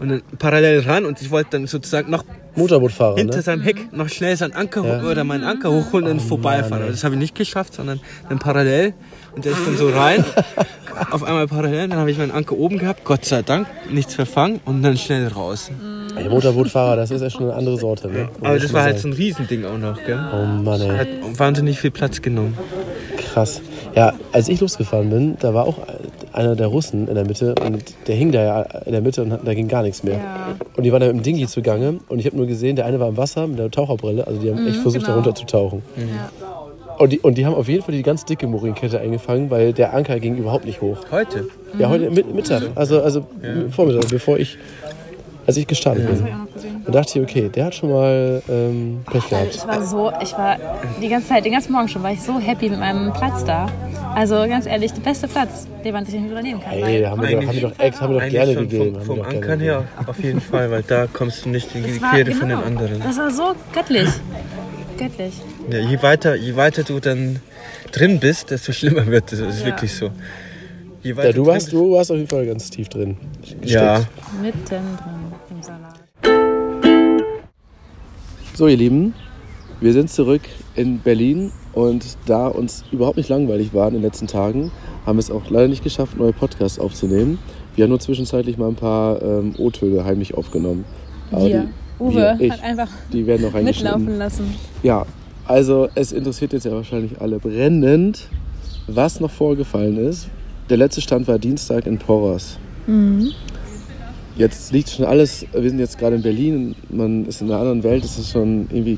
Und 0.00 0.08
dann 0.08 0.22
parallel 0.38 0.80
ran 0.80 1.04
und 1.04 1.20
ich 1.20 1.30
wollte 1.30 1.50
dann 1.52 1.66
sozusagen 1.68 2.10
noch 2.10 2.24
Motorbootfahrer, 2.56 3.16
hinter 3.16 3.36
ne? 3.36 3.42
seinem 3.42 3.62
Heck 3.62 3.92
noch 3.92 4.08
schnell 4.08 4.36
seinen 4.36 4.54
Anker 4.54 4.82
ho- 4.82 5.08
oder 5.10 5.22
meinen 5.24 5.44
Anker 5.44 5.70
hochholen 5.70 6.06
und 6.08 6.18
dann 6.18 6.20
vorbeifahren. 6.20 6.82
Aber 6.82 6.90
das 6.90 7.04
habe 7.04 7.14
ich 7.14 7.20
nicht 7.20 7.34
geschafft, 7.36 7.74
sondern 7.74 8.00
dann 8.28 8.40
parallel. 8.40 8.94
Und 9.34 9.44
der 9.44 9.52
ist 9.52 9.64
dann 9.64 9.76
so 9.76 9.90
rein, 9.90 10.24
auf 11.10 11.22
einmal 11.22 11.46
parallel. 11.46 11.88
Dann 11.88 11.98
habe 11.98 12.10
ich 12.10 12.18
meinen 12.18 12.32
Anker 12.32 12.56
oben 12.56 12.78
gehabt, 12.78 13.04
Gott 13.04 13.24
sei 13.24 13.42
Dank, 13.42 13.66
nichts 13.90 14.14
verfangen 14.14 14.60
und 14.64 14.82
dann 14.82 14.96
schnell 14.96 15.28
raus. 15.28 15.70
Ey, 16.16 16.28
Motorbootfahrer, 16.28 16.96
das 16.96 17.10
ist 17.10 17.20
ja 17.20 17.30
schon 17.30 17.44
eine 17.44 17.54
andere 17.54 17.78
Sorte, 17.78 18.08
ne? 18.08 18.28
Aber 18.40 18.58
das 18.58 18.72
war 18.72 18.82
halt 18.82 18.98
so 18.98 19.08
ein 19.08 19.14
Riesending 19.14 19.64
auch 19.64 19.78
noch, 19.78 19.96
gell? 20.04 20.18
Oh 20.32 20.44
Mann, 20.62 20.80
ey. 20.80 20.96
Hat 20.98 21.38
wahnsinnig 21.38 21.78
viel 21.78 21.90
Platz 21.90 22.22
genommen. 22.22 22.56
Krass. 23.16 23.60
Ja, 23.94 24.12
als 24.32 24.48
ich 24.48 24.60
losgefahren 24.60 25.10
bin, 25.10 25.36
da 25.40 25.54
war 25.54 25.64
auch 25.64 25.78
einer 26.32 26.56
der 26.56 26.68
Russen 26.68 27.08
in 27.08 27.14
der 27.14 27.24
Mitte 27.24 27.54
und 27.64 27.82
der 28.06 28.14
hing 28.14 28.32
da 28.32 28.42
ja 28.42 28.62
in 28.84 28.92
der 28.92 29.00
Mitte 29.00 29.22
und 29.22 29.30
da 29.44 29.54
ging 29.54 29.68
gar 29.68 29.82
nichts 29.82 30.02
mehr. 30.02 30.18
Ja. 30.18 30.56
Und 30.76 30.84
die 30.84 30.92
waren 30.92 31.00
da 31.00 31.06
mit 31.06 31.16
dem 31.16 31.22
Dingi 31.22 31.46
zugange 31.46 31.98
und 32.08 32.18
ich 32.18 32.26
habe 32.26 32.36
nur 32.36 32.46
gesehen, 32.46 32.76
der 32.76 32.86
eine 32.86 33.00
war 33.00 33.08
im 33.08 33.16
Wasser 33.16 33.46
mit 33.46 33.58
einer 33.58 33.70
Taucherbrille, 33.70 34.26
also 34.26 34.40
die 34.40 34.50
haben 34.50 34.66
echt 34.66 34.78
versucht, 34.78 35.02
da 35.02 35.06
genau. 35.08 35.16
runter 35.16 35.34
zu 35.34 35.46
tauchen. 35.46 35.82
Und 36.98 37.12
die, 37.12 37.20
und 37.20 37.38
die 37.38 37.46
haben 37.46 37.54
auf 37.54 37.68
jeden 37.68 37.82
Fall 37.82 37.94
die 37.94 38.02
ganz 38.02 38.24
dicke 38.24 38.46
Moringkette 38.46 39.00
eingefangen, 39.00 39.50
weil 39.50 39.72
der 39.72 39.94
Anker 39.94 40.18
ging 40.18 40.36
überhaupt 40.36 40.64
nicht 40.64 40.80
hoch. 40.80 40.98
Heute? 41.10 41.48
Ja, 41.78 41.88
heute 41.88 42.10
mit, 42.10 42.34
Mittag. 42.34 42.62
Also, 42.74 43.00
also 43.00 43.24
Vormittag, 43.70 44.08
bevor 44.08 44.38
ich, 44.38 44.58
als 45.46 45.56
ich 45.56 45.66
gestartet 45.66 46.06
bin. 46.06 46.26
Da 46.84 46.92
dachte 46.92 47.18
ich, 47.18 47.24
okay, 47.24 47.48
der 47.48 47.66
hat 47.66 47.74
schon 47.74 47.90
mal 47.90 48.42
ähm, 48.48 49.00
Pech 49.10 49.28
gehabt. 49.28 49.54
Ich 49.54 49.66
war 49.66 49.82
so, 49.84 50.12
ich 50.20 50.32
war 50.32 50.56
die 51.00 51.08
ganze 51.08 51.28
Zeit, 51.28 51.44
den 51.44 51.52
ganzen 51.52 51.72
Morgen 51.72 51.88
schon, 51.88 52.02
war 52.02 52.12
ich 52.12 52.22
so 52.22 52.38
happy 52.38 52.68
mit 52.68 52.80
meinem 52.80 53.12
Platz 53.12 53.44
da. 53.44 53.68
Also 54.14 54.34
ganz 54.48 54.66
ehrlich, 54.66 54.92
der 54.92 55.02
beste 55.02 55.28
Platz, 55.28 55.68
den 55.84 55.92
man 55.92 56.04
sich 56.04 56.14
nicht 56.14 56.30
übernehmen 56.30 56.60
kann. 56.60 56.72
Ey, 56.72 57.02
haben 57.04 57.22
wir 57.22 57.36
doch, 57.36 57.46
haben 57.46 57.54
wir 57.54 57.62
doch, 57.62 57.78
ex, 57.78 58.00
haben 58.00 58.14
wir 58.14 58.20
doch 58.20 58.28
gerne 58.28 58.54
schon 58.54 58.68
gegeben. 58.68 58.96
Vom, 58.96 59.18
vom 59.18 59.22
Ankern 59.22 59.60
her 59.60 59.84
auf 60.06 60.22
jeden 60.22 60.40
Fall, 60.40 60.70
weil 60.70 60.82
da 60.82 61.06
kommst 61.06 61.44
du 61.44 61.50
nicht 61.50 61.72
in 61.74 61.84
die 61.84 61.98
Quere 61.98 62.32
von 62.32 62.48
den 62.48 62.58
genau, 62.58 62.66
anderen. 62.66 63.00
Das 63.00 63.16
war 63.18 63.30
so 63.30 63.54
göttlich. 63.72 64.08
Göttlich. 64.98 65.34
Ja, 65.70 65.78
je, 65.78 66.02
weiter, 66.02 66.34
je 66.34 66.56
weiter 66.56 66.82
du 66.82 66.98
dann 67.00 67.40
drin 67.92 68.18
bist, 68.20 68.50
desto 68.50 68.72
schlimmer 68.72 69.06
wird 69.06 69.32
es. 69.32 69.38
Das 69.40 69.54
ist 69.54 69.60
Ja. 69.60 69.66
wirklich 69.66 69.92
so. 69.94 70.10
Je 71.02 71.16
weiter 71.16 71.28
Ja, 71.28 71.32
du 71.32 71.42
drin 71.44 71.52
warst, 71.52 71.72
du 71.72 71.92
warst 71.92 72.10
auf 72.10 72.16
jeden 72.16 72.28
Fall 72.28 72.46
ganz 72.46 72.68
tief 72.70 72.88
drin. 72.88 73.16
Ja, 73.62 74.04
Mittendrin 74.42 74.80
im 75.50 75.62
Salat. 75.62 76.00
So, 78.54 78.66
ihr 78.66 78.76
Lieben, 78.76 79.14
wir 79.80 79.92
sind 79.92 80.10
zurück 80.10 80.42
in 80.74 80.98
Berlin 80.98 81.52
und 81.72 82.04
da 82.26 82.48
uns 82.48 82.84
überhaupt 82.90 83.16
nicht 83.16 83.28
langweilig 83.28 83.72
war 83.72 83.86
in 83.88 83.94
den 83.94 84.02
letzten 84.02 84.26
Tagen, 84.26 84.72
haben 85.06 85.16
wir 85.16 85.20
es 85.20 85.30
auch 85.30 85.48
leider 85.48 85.68
nicht 85.68 85.84
geschafft, 85.84 86.16
neue 86.18 86.32
Podcasts 86.32 86.80
aufzunehmen. 86.80 87.38
Wir 87.76 87.84
haben 87.84 87.90
nur 87.90 88.00
zwischenzeitlich 88.00 88.58
mal 88.58 88.68
ein 88.68 88.74
paar 88.74 89.22
ähm, 89.22 89.54
O-Töne 89.58 90.04
heimlich 90.04 90.34
aufgenommen. 90.34 90.84
Aber 91.30 91.46
Wir. 91.46 91.68
Uwe 91.98 92.36
ich, 92.38 92.50
hat 92.50 92.62
einfach 92.62 92.88
die 93.12 93.26
werden 93.26 93.42
noch 93.42 93.60
mitlaufen 93.60 94.18
lassen. 94.18 94.54
Ja, 94.82 95.06
also 95.46 95.88
es 95.94 96.12
interessiert 96.12 96.52
jetzt 96.52 96.64
ja 96.64 96.72
wahrscheinlich 96.72 97.20
alle 97.20 97.38
brennend, 97.38 98.28
was 98.86 99.20
noch 99.20 99.30
vorgefallen 99.30 99.96
ist. 99.96 100.28
Der 100.68 100.76
letzte 100.76 101.00
Stand 101.00 101.26
war 101.26 101.38
Dienstag 101.38 101.86
in 101.86 101.98
Porras. 101.98 102.58
Jetzt 104.36 104.72
liegt 104.72 104.90
schon 104.90 105.04
alles, 105.04 105.46
wir 105.52 105.68
sind 105.68 105.78
jetzt 105.78 105.98
gerade 105.98 106.16
in 106.16 106.22
Berlin, 106.22 106.76
man 106.90 107.26
ist 107.26 107.40
in 107.40 107.50
einer 107.50 107.58
anderen 107.58 107.82
Welt, 107.82 108.04
es 108.04 108.18
ist 108.18 108.30
schon 108.30 108.68
irgendwie, 108.70 108.96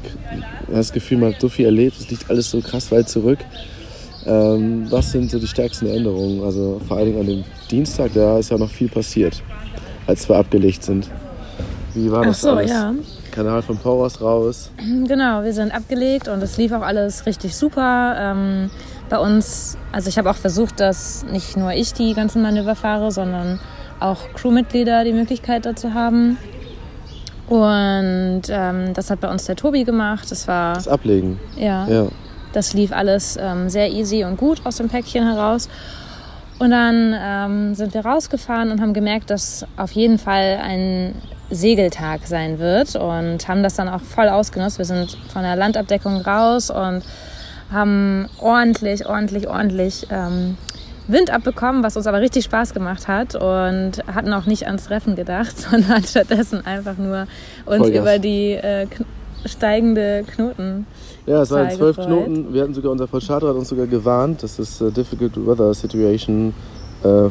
man 0.66 0.76
hat 0.76 0.80
das 0.80 0.92
Gefühl, 0.92 1.18
man 1.18 1.32
hat 1.32 1.40
so 1.40 1.48
viel 1.48 1.64
erlebt, 1.64 1.96
es 1.98 2.10
liegt 2.10 2.28
alles 2.28 2.50
so 2.50 2.60
krass 2.60 2.92
weit 2.92 3.08
zurück. 3.08 3.38
Ähm, 4.26 4.86
was 4.90 5.12
sind 5.12 5.30
so 5.30 5.38
die 5.38 5.46
stärksten 5.46 5.86
Änderungen? 5.86 6.44
Also 6.44 6.80
vor 6.86 6.98
allen 6.98 7.06
Dingen 7.06 7.20
an 7.20 7.26
dem 7.26 7.44
Dienstag, 7.70 8.12
da 8.12 8.38
ist 8.38 8.50
ja 8.50 8.58
noch 8.58 8.68
viel 8.68 8.88
passiert, 8.88 9.42
als 10.06 10.28
wir 10.28 10.36
abgelegt 10.36 10.84
sind. 10.84 11.08
Wie 11.94 12.10
war 12.10 12.20
Ach 12.22 12.26
das 12.26 12.40
so, 12.40 12.50
alles? 12.52 12.70
ja. 12.70 12.92
Kanal 13.32 13.62
von 13.62 13.76
Porras 13.76 14.20
raus. 14.20 14.70
Genau, 15.06 15.42
wir 15.42 15.52
sind 15.52 15.72
abgelegt 15.74 16.28
und 16.28 16.42
es 16.42 16.56
lief 16.56 16.72
auch 16.72 16.82
alles 16.82 17.26
richtig 17.26 17.56
super. 17.56 18.16
Ähm, 18.18 18.70
bei 19.08 19.18
uns, 19.18 19.76
also 19.92 20.08
ich 20.08 20.18
habe 20.18 20.30
auch 20.30 20.36
versucht, 20.36 20.78
dass 20.80 21.24
nicht 21.24 21.56
nur 21.56 21.72
ich 21.72 21.92
die 21.92 22.14
ganzen 22.14 22.42
Manöver 22.42 22.76
fahre, 22.76 23.10
sondern 23.10 23.58
auch 23.98 24.18
Crewmitglieder 24.34 25.04
die 25.04 25.12
Möglichkeit 25.12 25.66
dazu 25.66 25.94
haben. 25.94 26.36
Und 27.48 28.42
ähm, 28.48 28.94
das 28.94 29.10
hat 29.10 29.20
bei 29.20 29.28
uns 29.30 29.44
der 29.46 29.56
Tobi 29.56 29.84
gemacht. 29.84 30.30
Das 30.30 30.46
war, 30.46 30.74
Das 30.74 30.86
Ablegen. 30.88 31.38
ja, 31.56 31.88
Ja. 31.88 32.06
das 32.52 32.72
lief 32.74 32.92
alles 32.92 33.36
ähm, 33.40 33.68
sehr 33.68 33.90
easy 33.90 34.24
und 34.24 34.36
gut 34.36 34.60
aus 34.64 34.76
dem 34.76 34.88
Päckchen 34.88 35.24
heraus. 35.26 35.68
Und 36.60 36.70
dann 36.70 37.14
ähm, 37.18 37.74
sind 37.74 37.94
wir 37.94 38.04
rausgefahren 38.04 38.70
und 38.70 38.80
haben 38.80 38.92
gemerkt, 38.92 39.30
dass 39.30 39.66
auf 39.76 39.92
jeden 39.92 40.18
Fall 40.18 40.60
ein 40.62 41.14
Segeltag 41.50 42.26
sein 42.26 42.58
wird 42.58 42.96
und 42.96 43.48
haben 43.48 43.62
das 43.62 43.74
dann 43.74 43.88
auch 43.88 44.00
voll 44.00 44.28
ausgenutzt. 44.28 44.78
Wir 44.78 44.84
sind 44.84 45.16
von 45.32 45.42
der 45.42 45.56
Landabdeckung 45.56 46.20
raus 46.20 46.70
und 46.70 47.02
haben 47.72 48.28
ordentlich, 48.38 49.06
ordentlich, 49.06 49.48
ordentlich 49.48 50.06
ähm, 50.10 50.56
Wind 51.08 51.30
abbekommen, 51.30 51.82
was 51.82 51.96
uns 51.96 52.06
aber 52.06 52.20
richtig 52.20 52.44
Spaß 52.44 52.72
gemacht 52.72 53.08
hat 53.08 53.34
und 53.34 53.92
hatten 54.06 54.32
auch 54.32 54.46
nicht 54.46 54.66
ans 54.66 54.90
Reffen 54.90 55.16
gedacht, 55.16 55.58
sondern 55.70 56.04
stattdessen 56.04 56.64
einfach 56.64 56.96
nur 56.96 57.26
uns 57.66 57.78
Vollgas. 57.78 58.00
über 58.00 58.18
die 58.18 58.52
äh, 58.52 58.86
kn 58.86 59.04
steigende 59.46 60.22
Knoten 60.34 60.86
Ja, 61.24 61.40
es 61.40 61.50
waren 61.50 61.70
zwölf. 61.70 61.96
Knoten. 61.96 62.52
Wir 62.52 62.62
hatten 62.62 62.74
sogar, 62.74 62.92
unser 62.92 63.06
Portator 63.06 63.48
hat 63.48 63.56
uns 63.56 63.70
sogar 63.70 63.86
gewarnt, 63.86 64.42
dass 64.42 64.56
das 64.56 64.82
äh, 64.82 64.90
Difficult 64.90 65.34
Weather 65.46 65.72
Situation 65.72 66.52
äh, 67.02 67.08
äh, 67.08 67.30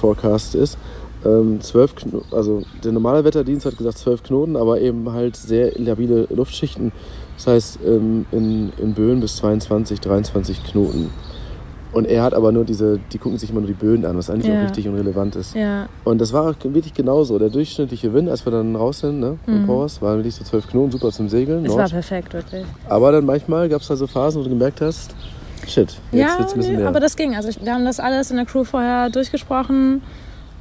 Forecast 0.00 0.54
ist. 0.54 0.78
Ähm, 1.24 1.60
zwölf 1.60 1.94
Kno 1.96 2.22
also 2.30 2.62
der 2.82 2.92
normale 2.92 3.24
Wetterdienst 3.24 3.66
hat 3.66 3.76
gesagt 3.76 3.98
zwölf 3.98 4.22
Knoten, 4.22 4.56
aber 4.56 4.80
eben 4.80 5.10
halt 5.12 5.36
sehr 5.36 5.72
labile 5.78 6.26
Luftschichten. 6.30 6.92
Das 7.36 7.46
heißt 7.46 7.78
ähm, 7.86 8.26
in, 8.32 8.72
in 8.78 8.94
Böen 8.94 9.20
bis 9.20 9.36
22, 9.36 10.00
23 10.00 10.64
Knoten. 10.64 11.10
Und 11.92 12.06
er 12.06 12.22
hat 12.22 12.34
aber 12.34 12.52
nur 12.52 12.64
diese, 12.64 13.00
die 13.12 13.18
gucken 13.18 13.36
sich 13.36 13.50
immer 13.50 13.60
nur 13.60 13.66
die 13.66 13.74
Böen 13.74 14.06
an, 14.06 14.16
was 14.16 14.30
eigentlich 14.30 14.46
Ja. 14.46 14.60
auch 14.60 14.64
richtig 14.64 14.86
unrelevant 14.86 15.34
ist. 15.34 15.56
Ja, 15.56 15.88
Und 16.04 16.20
das 16.20 16.32
war 16.32 16.48
auch 16.50 16.54
wirklich 16.62 16.94
genauso. 16.94 17.36
Der 17.38 17.48
durchschnittliche 17.50 18.12
Wind, 18.14 18.28
als 18.28 18.46
wir 18.46 18.52
dann 18.52 18.76
raus 18.76 19.00
sind, 19.00 19.18
ne, 19.18 19.38
Mhm. 19.46 19.66
Powers, 19.66 20.00
waren 20.00 20.18
wirklich 20.18 20.36
so 20.36 20.44
zwölf 20.44 20.68
Knoten, 20.68 20.92
super 20.92 21.10
zum 21.10 21.28
Segeln. 21.28 21.64
es 21.64 21.68
Nord. 21.70 21.80
war 21.80 21.88
perfekt, 21.88 22.32
wirklich. 22.32 22.64
Aber 22.88 23.10
dann 23.10 23.26
manchmal 23.26 23.68
gab 23.68 23.80
es 23.82 23.88
da 23.88 23.96
so 23.96 24.06
Phasen, 24.06 24.38
wo 24.40 24.44
du 24.44 24.50
gemerkt 24.50 24.80
hast, 24.80 25.14
shit, 25.66 25.88
jetzt 25.88 25.98
ja, 26.12 26.38
wird's 26.38 26.52
ein 26.52 26.58
bisschen 26.60 26.72
nee, 26.74 26.78
mehr. 26.78 26.88
aber 26.88 27.00
das 27.00 27.16
ging. 27.16 27.34
Also 27.34 27.48
ich, 27.48 27.60
wir 27.64 27.74
haben 27.74 27.84
das 27.84 27.98
alles 27.98 28.30
in 28.30 28.36
der 28.36 28.46
Crew 28.46 28.62
vorher 28.62 29.10
durchgesprochen, 29.10 30.00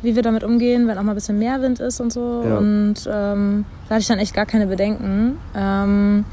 wie 0.01 0.15
wir 0.15 0.23
damit 0.23 0.43
umgehen, 0.43 0.87
wenn 0.87 0.97
auch 0.97 1.03
mal 1.03 1.11
ein 1.11 1.15
bisschen 1.15 1.39
mehr 1.39 1.61
Wind 1.61 1.79
ist 1.79 1.99
und 1.99 2.13
so. 2.13 2.43
Ja. 2.45 2.57
Und 2.57 2.95
ähm, 3.11 3.65
da 3.87 3.95
hatte 3.95 4.01
ich 4.01 4.07
dann 4.07 4.19
echt 4.19 4.33
gar 4.33 4.45
keine 4.45 4.67
Bedenken. 4.67 5.37
Ähm, 5.55 6.25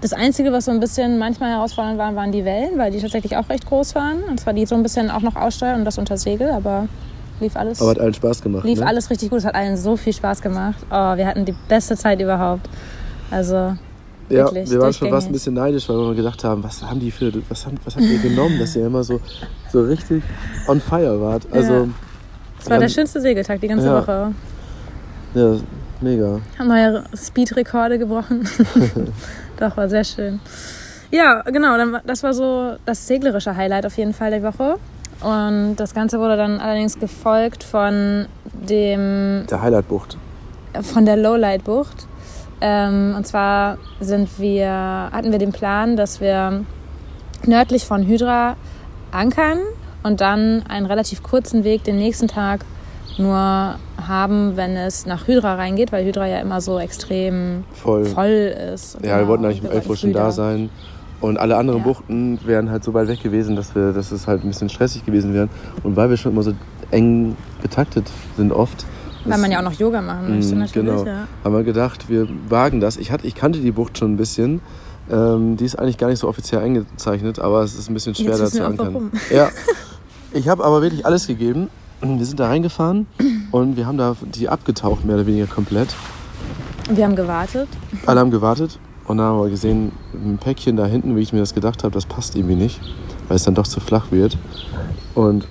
das 0.00 0.12
Einzige, 0.12 0.52
was 0.52 0.64
so 0.64 0.70
ein 0.70 0.80
bisschen 0.80 1.18
manchmal 1.18 1.50
herausfordernd 1.50 1.98
war, 1.98 2.14
waren 2.16 2.32
die 2.32 2.44
Wellen, 2.44 2.76
weil 2.76 2.90
die 2.90 3.00
tatsächlich 3.00 3.36
auch 3.36 3.48
recht 3.48 3.66
groß 3.66 3.94
waren. 3.94 4.22
Und 4.24 4.40
zwar 4.40 4.52
die 4.52 4.66
so 4.66 4.74
ein 4.74 4.82
bisschen 4.82 5.10
auch 5.10 5.20
noch 5.20 5.36
aussteuern 5.36 5.80
und 5.80 5.84
das 5.84 5.98
unter 5.98 6.16
Segel, 6.16 6.50
aber 6.50 6.88
lief 7.40 7.56
alles, 7.56 7.80
aber 7.80 7.90
hat 7.90 8.00
allen 8.00 8.14
Spaß 8.14 8.42
gemacht. 8.42 8.64
lief 8.64 8.80
ne? 8.80 8.86
alles 8.86 9.10
richtig 9.10 9.30
gut. 9.30 9.38
Es 9.38 9.44
hat 9.44 9.54
allen 9.54 9.76
so 9.76 9.96
viel 9.96 10.12
Spaß 10.12 10.42
gemacht. 10.42 10.78
Oh, 10.90 11.16
wir 11.16 11.26
hatten 11.26 11.44
die 11.44 11.54
beste 11.68 11.96
Zeit 11.96 12.20
überhaupt. 12.20 12.68
Also 13.30 13.54
ja, 13.54 13.76
wirklich, 14.44 14.70
wir 14.70 14.80
waren 14.80 14.92
schon 14.92 15.10
fast 15.10 15.28
ein 15.28 15.32
bisschen 15.32 15.54
neidisch, 15.54 15.88
weil 15.88 15.98
wir 15.98 16.14
gedacht 16.14 16.42
haben, 16.42 16.64
was 16.64 16.82
haben 16.82 17.00
die 17.00 17.10
für, 17.10 17.32
was, 17.48 17.66
haben, 17.66 17.78
was 17.84 17.94
habt 17.94 18.04
ihr 18.04 18.18
genommen, 18.18 18.58
dass 18.58 18.74
ihr 18.74 18.86
immer 18.86 19.04
so, 19.04 19.20
so 19.70 19.82
richtig 19.82 20.22
on 20.66 20.80
fire 20.80 21.20
wart. 21.20 21.46
Also, 21.52 21.72
Ja. 21.72 21.88
Es 22.62 22.66
war 22.70 22.76
Ja. 22.76 22.80
der 22.80 22.88
schönste 22.88 23.20
Segeltag 23.20 23.60
die 23.60 23.68
ganze 23.68 23.86
Ja. 23.86 24.00
Woche. 24.00 24.32
ja, 25.34 25.56
mega. 26.00 26.40
Haben 26.58 26.68
neue 26.68 27.04
Speed-Rekorde 27.16 27.98
gebrochen. 27.98 28.48
Doch, 29.58 29.76
war 29.76 29.88
sehr 29.88 30.04
schön. 30.04 30.40
Ja, 31.10 31.42
genau, 31.42 31.76
dann, 31.76 31.98
das 32.06 32.22
war 32.22 32.32
so 32.34 32.74
das 32.86 33.06
seglerische 33.06 33.54
Highlight 33.56 33.84
auf 33.86 33.96
jeden 33.98 34.14
Fall 34.14 34.30
der 34.30 34.42
Woche. 34.42 34.76
Und 35.20 35.76
das 35.76 35.94
Ganze 35.94 36.18
wurde 36.18 36.36
dann 36.36 36.58
allerdings 36.58 36.98
gefolgt 36.98 37.62
von 37.62 38.26
dem 38.52 39.44
Der 39.48 39.62
Highlight-Bucht. 39.62 40.16
von 40.82 41.04
der 41.04 41.16
Lowlight-Bucht. 41.16 42.06
Ähm, 42.60 43.14
und 43.16 43.26
zwar 43.26 43.76
sind 44.00 44.38
wir, 44.38 44.70
hatten 45.12 45.30
wir 45.32 45.38
den 45.38 45.52
Plan, 45.52 45.96
dass 45.96 46.20
wir 46.20 46.64
nördlich 47.44 47.84
von 47.84 48.04
Hydra 48.06 48.56
ankern 49.10 49.58
und 50.02 50.20
dann 50.20 50.62
einen 50.68 50.86
relativ 50.86 51.22
kurzen 51.22 51.64
Weg 51.64 51.84
den 51.84 51.96
nächsten 51.96 52.28
Tag 52.28 52.64
nur 53.18 53.76
haben, 54.08 54.56
wenn 54.56 54.76
es 54.76 55.04
nach 55.06 55.26
Hydra 55.26 55.54
reingeht, 55.54 55.92
weil 55.92 56.04
Hydra 56.04 56.26
ja 56.26 56.40
immer 56.40 56.60
so 56.60 56.78
extrem 56.78 57.64
Voll. 57.74 58.04
voll 58.06 58.54
ist. 58.74 58.94
Ja, 58.96 59.02
wir 59.02 59.14
Genau, 59.16 59.28
wollten 59.28 59.44
eigentlich 59.44 59.62
um 59.62 59.68
wir 59.68 59.74
11 59.74 59.88
Uhr 59.88 59.96
schon 59.96 60.12
da 60.12 60.30
sein. 60.30 60.70
Und 61.20 61.38
alle 61.38 61.56
anderen 61.56 61.80
Ja. 61.80 61.84
Buchten 61.84 62.40
wären 62.44 62.70
halt 62.70 62.82
so 62.82 62.94
weit 62.94 63.06
weg 63.08 63.22
gewesen, 63.22 63.54
dass, 63.54 63.74
wir, 63.76 63.92
dass 63.92 64.10
es 64.10 64.26
halt 64.26 64.42
ein 64.42 64.48
bisschen 64.48 64.68
stressig 64.68 65.04
gewesen 65.06 65.34
wäre. 65.34 65.48
Und 65.84 65.94
weil 65.94 66.10
wir 66.10 66.16
schon 66.16 66.32
immer 66.32 66.42
so 66.42 66.52
eng 66.90 67.36
getaktet 67.62 68.10
sind 68.36 68.50
oft, 68.52 68.84
Weil 69.24 69.38
man 69.38 69.52
ja 69.52 69.60
auch 69.60 69.62
noch 69.64 69.72
Yoga 69.78 70.00
machen 70.02 70.34
möchte, 70.34 70.54
Mm, 70.56 70.58
natürlich. 70.58 70.72
genau. 70.72 71.04
Ja. 71.04 71.28
haben 71.44 71.54
wir 71.54 71.62
gedacht, 71.62 72.08
wir 72.08 72.26
wagen 72.48 72.80
das. 72.80 72.96
Ich, 72.96 73.12
hatte, 73.12 73.24
ich 73.26 73.36
kannte 73.36 73.60
die 73.60 73.70
Bucht 73.70 73.98
schon 73.98 74.14
ein 74.14 74.16
bisschen. 74.16 74.60
Ähm, 75.10 75.56
die 75.56 75.64
ist 75.64 75.78
eigentlich 75.78 75.98
gar 75.98 76.08
nicht 76.08 76.18
so 76.18 76.28
offiziell 76.28 76.60
eingezeichnet, 76.62 77.38
aber 77.38 77.62
es 77.62 77.74
ist 77.78 77.88
ein 77.88 77.94
bisschen 77.94 78.14
schwer 78.16 78.30
Jetzt 78.30 78.40
da 78.40 78.46
zu 78.46 78.58
wir 78.58 78.66
ankern. 78.66 79.12
Ja, 79.32 79.48
ich 80.34 80.48
habe 80.48 80.64
aber 80.64 80.82
wirklich 80.82 81.06
alles 81.06 81.26
gegeben. 81.26 81.68
Wir 82.00 82.24
sind 82.24 82.40
da 82.40 82.48
reingefahren 82.48 83.06
und 83.52 83.76
wir 83.76 83.86
haben 83.86 83.96
da 83.96 84.16
die 84.34 84.48
abgetaucht, 84.48 85.04
mehr 85.04 85.16
oder 85.16 85.26
weniger 85.26 85.46
komplett. 85.46 85.94
Und 86.88 86.96
wir 86.96 87.04
haben 87.04 87.14
gewartet. 87.14 87.68
Alle 88.06 88.20
haben 88.20 88.30
gewartet 88.32 88.78
und 89.06 89.18
dann 89.18 89.26
haben 89.26 89.42
wir 89.42 89.50
gesehen, 89.50 89.92
ein 90.12 90.38
Päckchen 90.38 90.76
da 90.76 90.86
hinten, 90.86 91.16
wie 91.16 91.20
ich 91.20 91.32
mir 91.32 91.38
das 91.40 91.54
gedacht 91.54 91.84
habe, 91.84 91.94
das 91.94 92.06
passt 92.06 92.34
irgendwie 92.34 92.56
nicht, 92.56 92.80
weil 93.28 93.36
es 93.36 93.44
dann 93.44 93.54
doch 93.54 93.66
zu 93.66 93.78
flach 93.78 94.10
wird. 94.10 94.36
Und 95.14 95.46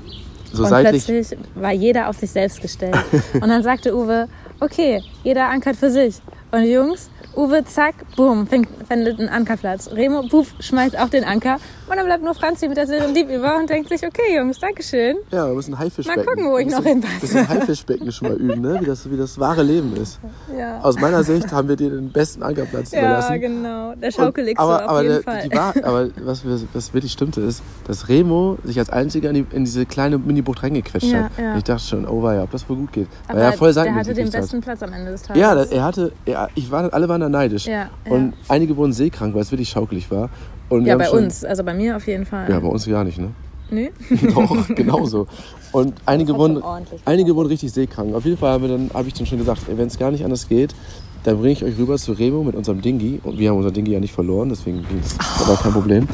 so 0.52 0.64
und 0.64 0.70
seitlich. 0.70 1.06
plötzlich 1.06 1.40
war 1.56 1.72
jeder 1.72 2.10
auf 2.10 2.18
sich 2.18 2.32
selbst 2.32 2.62
gestellt. 2.62 2.98
und 3.34 3.48
dann 3.48 3.64
sagte 3.64 3.96
Uwe, 3.96 4.28
okay, 4.60 5.02
jeder 5.24 5.48
ankert 5.48 5.78
für 5.78 5.90
sich. 5.90 6.16
Und 6.52 6.64
die 6.64 6.72
Jungs, 6.72 7.10
Uwe, 7.36 7.64
zack, 7.64 7.96
boom, 8.18 8.46
fängt, 8.46 8.68
findet 8.88 9.20
einen 9.20 9.30
Ankerplatz. 9.30 9.90
Remo, 9.92 10.24
puff, 10.30 10.54
schmeißt 10.60 11.00
auch 11.00 11.10
den 11.10 11.24
Anker. 11.24 11.58
Und 11.90 11.96
dann 11.98 12.06
bleibt 12.06 12.24
nur 12.24 12.34
Franzi 12.34 12.68
mit 12.68 12.78
der 12.78 12.88
Serendip 12.88 13.30
über 13.30 13.58
und 13.58 13.70
denkt 13.70 13.90
sich, 13.90 14.06
okay, 14.06 14.36
Jungs, 14.38 14.60
Dankeschön. 14.60 15.18
Ja, 15.32 15.48
wir 15.48 15.54
müssen 15.56 15.78
Haifischbecken. 15.78 16.26
Mal 16.26 16.30
gucken, 16.30 16.52
wo 16.52 16.58
ich 16.58 16.68
noch 16.68 16.84
hinpasse. 16.84 17.22
Wir 17.22 17.42
müssen 17.42 17.50
Haifischbecken 17.50 18.12
schon 18.12 18.28
mal 18.30 18.38
üben, 18.38 18.62
ne? 18.62 18.78
wie, 18.82 18.86
das, 18.86 19.10
wie 19.10 19.18
das 19.18 19.40
wahre 19.40 19.64
Leben 19.64 19.96
ist. 19.96 20.20
Ja, 20.58 20.80
Aus 20.82 21.00
meiner 21.00 21.24
Sicht 21.24 21.52
haben 21.52 21.68
wir 21.70 21.76
dir 21.76 21.90
den 21.90 22.12
besten 22.12 22.44
Ankerplatz 22.44 22.92
ja 22.92 23.00
überlassen. 23.00 23.40
genau. 23.42 23.94
Der 23.96 24.12
Schaukelixer 24.12 24.62
aber, 24.62 24.84
auf 24.86 24.90
aber, 24.90 25.02
jeden 25.04 25.14
der, 25.14 25.24
Fall. 25.24 25.50
War, 25.54 25.74
aber 25.84 26.10
was, 26.24 26.44
was 26.74 26.94
wirklich 26.94 27.12
stimmte, 27.14 27.42
ist, 27.42 27.62
dass 27.88 28.10
Remo 28.10 28.58
sich 28.64 28.78
als 28.80 28.90
einziger 28.90 29.30
in, 29.30 29.36
die, 29.36 29.56
in 29.56 29.64
diese 29.66 29.86
kleine 29.86 30.18
Mini-Bucht 30.18 30.64
reingequetscht 30.64 31.12
Ja, 31.12 31.24
hat. 31.24 31.32
ja. 31.38 31.52
Und 31.54 31.58
ich 31.60 31.64
dachte 31.64 31.84
schon, 31.84 32.08
oh 32.08 32.22
weia, 32.24 32.44
ob 32.44 32.52
das 32.52 32.68
wohl 32.70 32.76
gut 32.78 32.92
geht. 32.94 33.08
aber 33.28 33.40
Weil 33.40 33.46
er 33.46 33.54
voll 33.54 33.74
der 33.74 33.96
hatte 33.96 34.14
den 34.14 34.30
besten 34.30 34.58
hat. 34.58 34.64
Platz 34.64 34.84
am 34.84 34.94
Ende 34.94 35.12
des 35.12 35.24
Tages. 35.24 35.42
Ja, 35.42 35.54
er 35.62 35.84
hatte, 35.84 36.12
er, 36.26 36.50
ich 36.56 36.70
war, 36.72 36.94
alle 36.94 37.08
waren 37.10 37.21
da 37.22 37.30
neidisch. 37.30 37.66
Ja, 37.66 37.90
ja. 38.06 38.12
Und 38.12 38.34
einige 38.48 38.76
wurden 38.76 38.94
seekrank, 38.94 39.34
weil 39.34 39.42
es 39.42 39.52
wirklich 39.52 39.70
schaukelig 39.70 40.10
war. 40.12 40.30
Und 40.70 40.82
wir 40.82 40.88
ja 40.88 40.94
haben 40.94 41.00
bei 41.00 41.06
schon, 41.06 41.24
uns, 41.26 41.44
also 41.44 41.64
bei 41.64 41.74
mir 41.74 41.96
auf 41.96 42.08
jeden 42.08 42.26
Fall. 42.26 42.50
Ja, 42.50 42.60
bei 42.60 42.68
uns 42.68 42.86
gar 42.86 43.04
nicht, 43.04 43.18
ne? 43.18 43.32
Nö? 43.70 43.88
Doch, 44.34 44.68
genauso. 44.76 45.28
Und 45.72 45.94
einige 46.06 46.36
wurden, 46.36 46.62
einige 47.06 47.36
wurden 47.36 47.48
richtig 47.48 47.72
seekrank. 47.72 48.14
Auf 48.14 48.26
jeden 48.26 48.38
Fall 48.38 48.52
habe 48.52 48.68
dann, 48.68 48.92
hab 48.94 49.08
ich 49.08 49.14
dann 49.14 49.26
schon 49.26 49.38
gesagt, 49.38 49.62
wenn 49.68 49.88
es 49.88 49.98
gar 49.98 50.12
nicht 50.12 50.26
anders 50.26 50.50
geht, 50.50 50.76
dann 51.24 51.38
bringe 51.38 51.54
ich 51.54 51.64
euch 51.64 51.78
rüber 51.78 51.98
zu 51.98 52.12
Remo 52.12 52.44
mit 52.44 52.56
unserem 52.56 52.82
Dingi. 52.82 53.22
Und 53.24 53.40
wir 53.40 53.50
haben 53.50 53.58
unser 53.58 53.72
Dingi 53.72 53.92
ja 53.92 54.00
nicht 54.00 54.14
verloren, 54.14 54.50
deswegen 54.50 54.80
ist 55.00 55.18
das 55.18 55.42
aber 55.48 55.56
kein 55.56 55.72
Problem. 55.72 56.08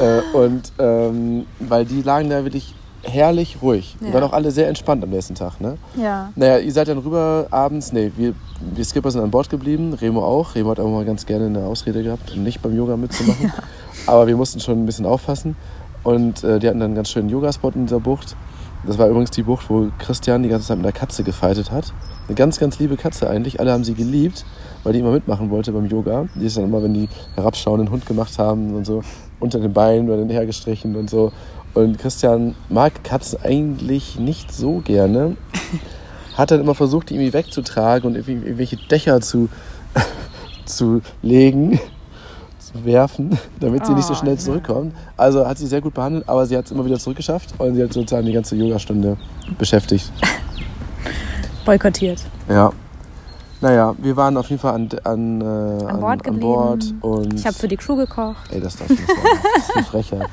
äh, 0.00 0.36
und 0.36 0.72
ähm, 0.78 1.46
weil 1.60 1.84
die 1.84 2.02
lagen 2.02 2.30
da 2.30 2.42
wirklich 2.44 2.74
herrlich 3.06 3.58
ruhig. 3.62 3.96
Ja. 4.00 4.12
waren 4.12 4.24
auch 4.24 4.32
alle 4.32 4.50
sehr 4.50 4.68
entspannt 4.68 5.02
am 5.02 5.10
nächsten 5.10 5.34
Tag. 5.34 5.60
Ne? 5.60 5.76
Ja. 5.96 6.30
Naja, 6.36 6.58
ihr 6.58 6.72
seid 6.72 6.88
dann 6.88 6.98
rüber 6.98 7.46
abends, 7.50 7.92
nee, 7.92 8.12
wir, 8.16 8.34
wir 8.60 8.84
Skipper 8.84 9.10
sind 9.10 9.22
an 9.22 9.30
Bord 9.30 9.50
geblieben, 9.50 9.94
Remo 9.94 10.24
auch. 10.24 10.54
Remo 10.54 10.70
hat 10.70 10.80
auch 10.80 10.90
mal 10.90 11.04
ganz 11.04 11.26
gerne 11.26 11.46
eine 11.46 11.64
Ausrede 11.64 12.02
gehabt, 12.02 12.32
um 12.32 12.42
nicht 12.42 12.62
beim 12.62 12.76
Yoga 12.76 12.96
mitzumachen. 12.96 13.52
Aber 14.06 14.26
wir 14.26 14.36
mussten 14.36 14.60
schon 14.60 14.82
ein 14.82 14.86
bisschen 14.86 15.06
aufpassen. 15.06 15.56
Und 16.02 16.44
äh, 16.44 16.58
die 16.58 16.68
hatten 16.68 16.78
dann 16.78 16.90
einen 16.90 16.94
ganz 16.94 17.10
schönen 17.10 17.28
Yogaspot 17.28 17.74
in 17.74 17.86
dieser 17.86 18.00
Bucht. 18.00 18.36
Das 18.86 18.98
war 18.98 19.08
übrigens 19.08 19.32
die 19.32 19.42
Bucht, 19.42 19.68
wo 19.68 19.88
Christian 19.98 20.44
die 20.44 20.48
ganze 20.48 20.68
Zeit 20.68 20.76
mit 20.76 20.86
einer 20.86 20.92
Katze 20.92 21.24
gefeitet 21.24 21.72
hat. 21.72 21.92
Eine 22.28 22.36
ganz, 22.36 22.60
ganz 22.60 22.78
liebe 22.78 22.96
Katze 22.96 23.28
eigentlich. 23.28 23.58
Alle 23.58 23.72
haben 23.72 23.82
sie 23.82 23.94
geliebt, 23.94 24.44
weil 24.84 24.92
die 24.92 25.00
immer 25.00 25.10
mitmachen 25.10 25.50
wollte 25.50 25.72
beim 25.72 25.86
Yoga. 25.86 26.26
Die 26.36 26.46
ist 26.46 26.56
dann 26.56 26.64
immer, 26.64 26.82
wenn 26.82 26.94
die 26.94 27.08
herabschauenden 27.34 27.90
Hund 27.90 28.06
gemacht 28.06 28.38
haben 28.38 28.74
und 28.74 28.84
so, 28.84 29.02
unter 29.40 29.58
den 29.58 29.72
Beinen 29.72 30.08
oder 30.08 30.18
den 30.18 30.30
hergestrichen 30.30 30.94
und 30.94 31.10
so. 31.10 31.32
Und 31.76 31.98
Christian 31.98 32.54
mag 32.70 33.04
Katzen 33.04 33.38
eigentlich 33.42 34.18
nicht 34.18 34.50
so 34.50 34.80
gerne. 34.82 35.36
Hat 36.34 36.50
dann 36.50 36.60
immer 36.62 36.74
versucht, 36.74 37.10
die 37.10 37.14
irgendwie 37.16 37.34
wegzutragen 37.34 38.08
und 38.08 38.16
irgendwelche 38.16 38.78
Dächer 38.90 39.20
zu, 39.20 39.50
zu 40.64 41.02
legen, 41.20 41.78
zu 42.58 42.82
werfen, 42.86 43.38
damit 43.60 43.84
sie 43.84 43.92
nicht 43.92 44.06
so 44.06 44.14
Oh, 44.14 44.16
schnell 44.16 44.38
zurückkommt. 44.38 44.94
Also 45.18 45.46
hat 45.46 45.58
sie 45.58 45.66
sehr 45.66 45.82
gut 45.82 45.92
behandelt, 45.92 46.26
aber 46.26 46.46
sie 46.46 46.56
hat 46.56 46.64
es 46.64 46.70
immer 46.70 46.86
wieder 46.86 46.98
zurückgeschafft 46.98 47.52
und 47.58 47.74
sie 47.74 47.82
hat 47.82 47.92
sozusagen 47.92 48.24
die 48.24 48.32
ganze 48.32 48.56
Yogastunde 48.56 49.18
beschäftigt. 49.58 50.10
Boykottiert. 51.66 52.22
Ja. 52.48 52.72
Naja, 53.60 53.94
wir 53.98 54.16
waren 54.16 54.38
auf 54.38 54.48
jeden 54.48 54.60
Fall 54.60 54.74
an, 54.74 54.88
an, 55.04 55.40
äh, 55.42 55.44
An 55.44 56.00
Bord 56.00 56.12
an 56.12 56.18
geblieben. 56.18 56.40
Bord 56.40 56.94
und. 57.02 57.34
Ich 57.34 57.46
habe 57.46 57.54
für 57.56 57.68
die 57.68 57.76
Crew 57.76 57.96
gekocht. 57.96 58.50
Ey, 58.50 58.60
das 58.62 58.76
darfst 58.76 58.90
du 58.90 58.94
nicht 58.94 59.06
sagen. 59.06 59.20
Das 59.54 59.68
ist 59.68 59.76
eine 59.76 59.84
Frechheit. 60.02 60.28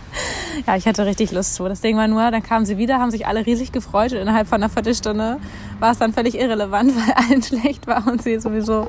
Ja, 0.67 0.75
ich 0.75 0.87
hatte 0.87 1.05
richtig 1.05 1.31
Lust 1.31 1.55
zu. 1.55 1.67
Das 1.67 1.81
Ding 1.81 1.97
war 1.97 2.07
nur, 2.07 2.29
dann 2.31 2.43
kamen 2.43 2.65
sie 2.65 2.77
wieder, 2.77 2.99
haben 2.99 3.11
sich 3.11 3.27
alle 3.27 3.45
riesig 3.45 3.71
gefreut 3.71 4.11
und 4.13 4.19
innerhalb 4.19 4.47
von 4.47 4.57
einer 4.61 4.69
Viertelstunde 4.69 5.37
war 5.79 5.91
es 5.91 5.97
dann 5.97 6.13
völlig 6.13 6.39
irrelevant, 6.39 6.93
weil 6.95 7.13
allen 7.13 7.43
schlecht 7.43 7.87
war 7.87 8.05
und 8.07 8.21
sie 8.21 8.39
sowieso 8.39 8.87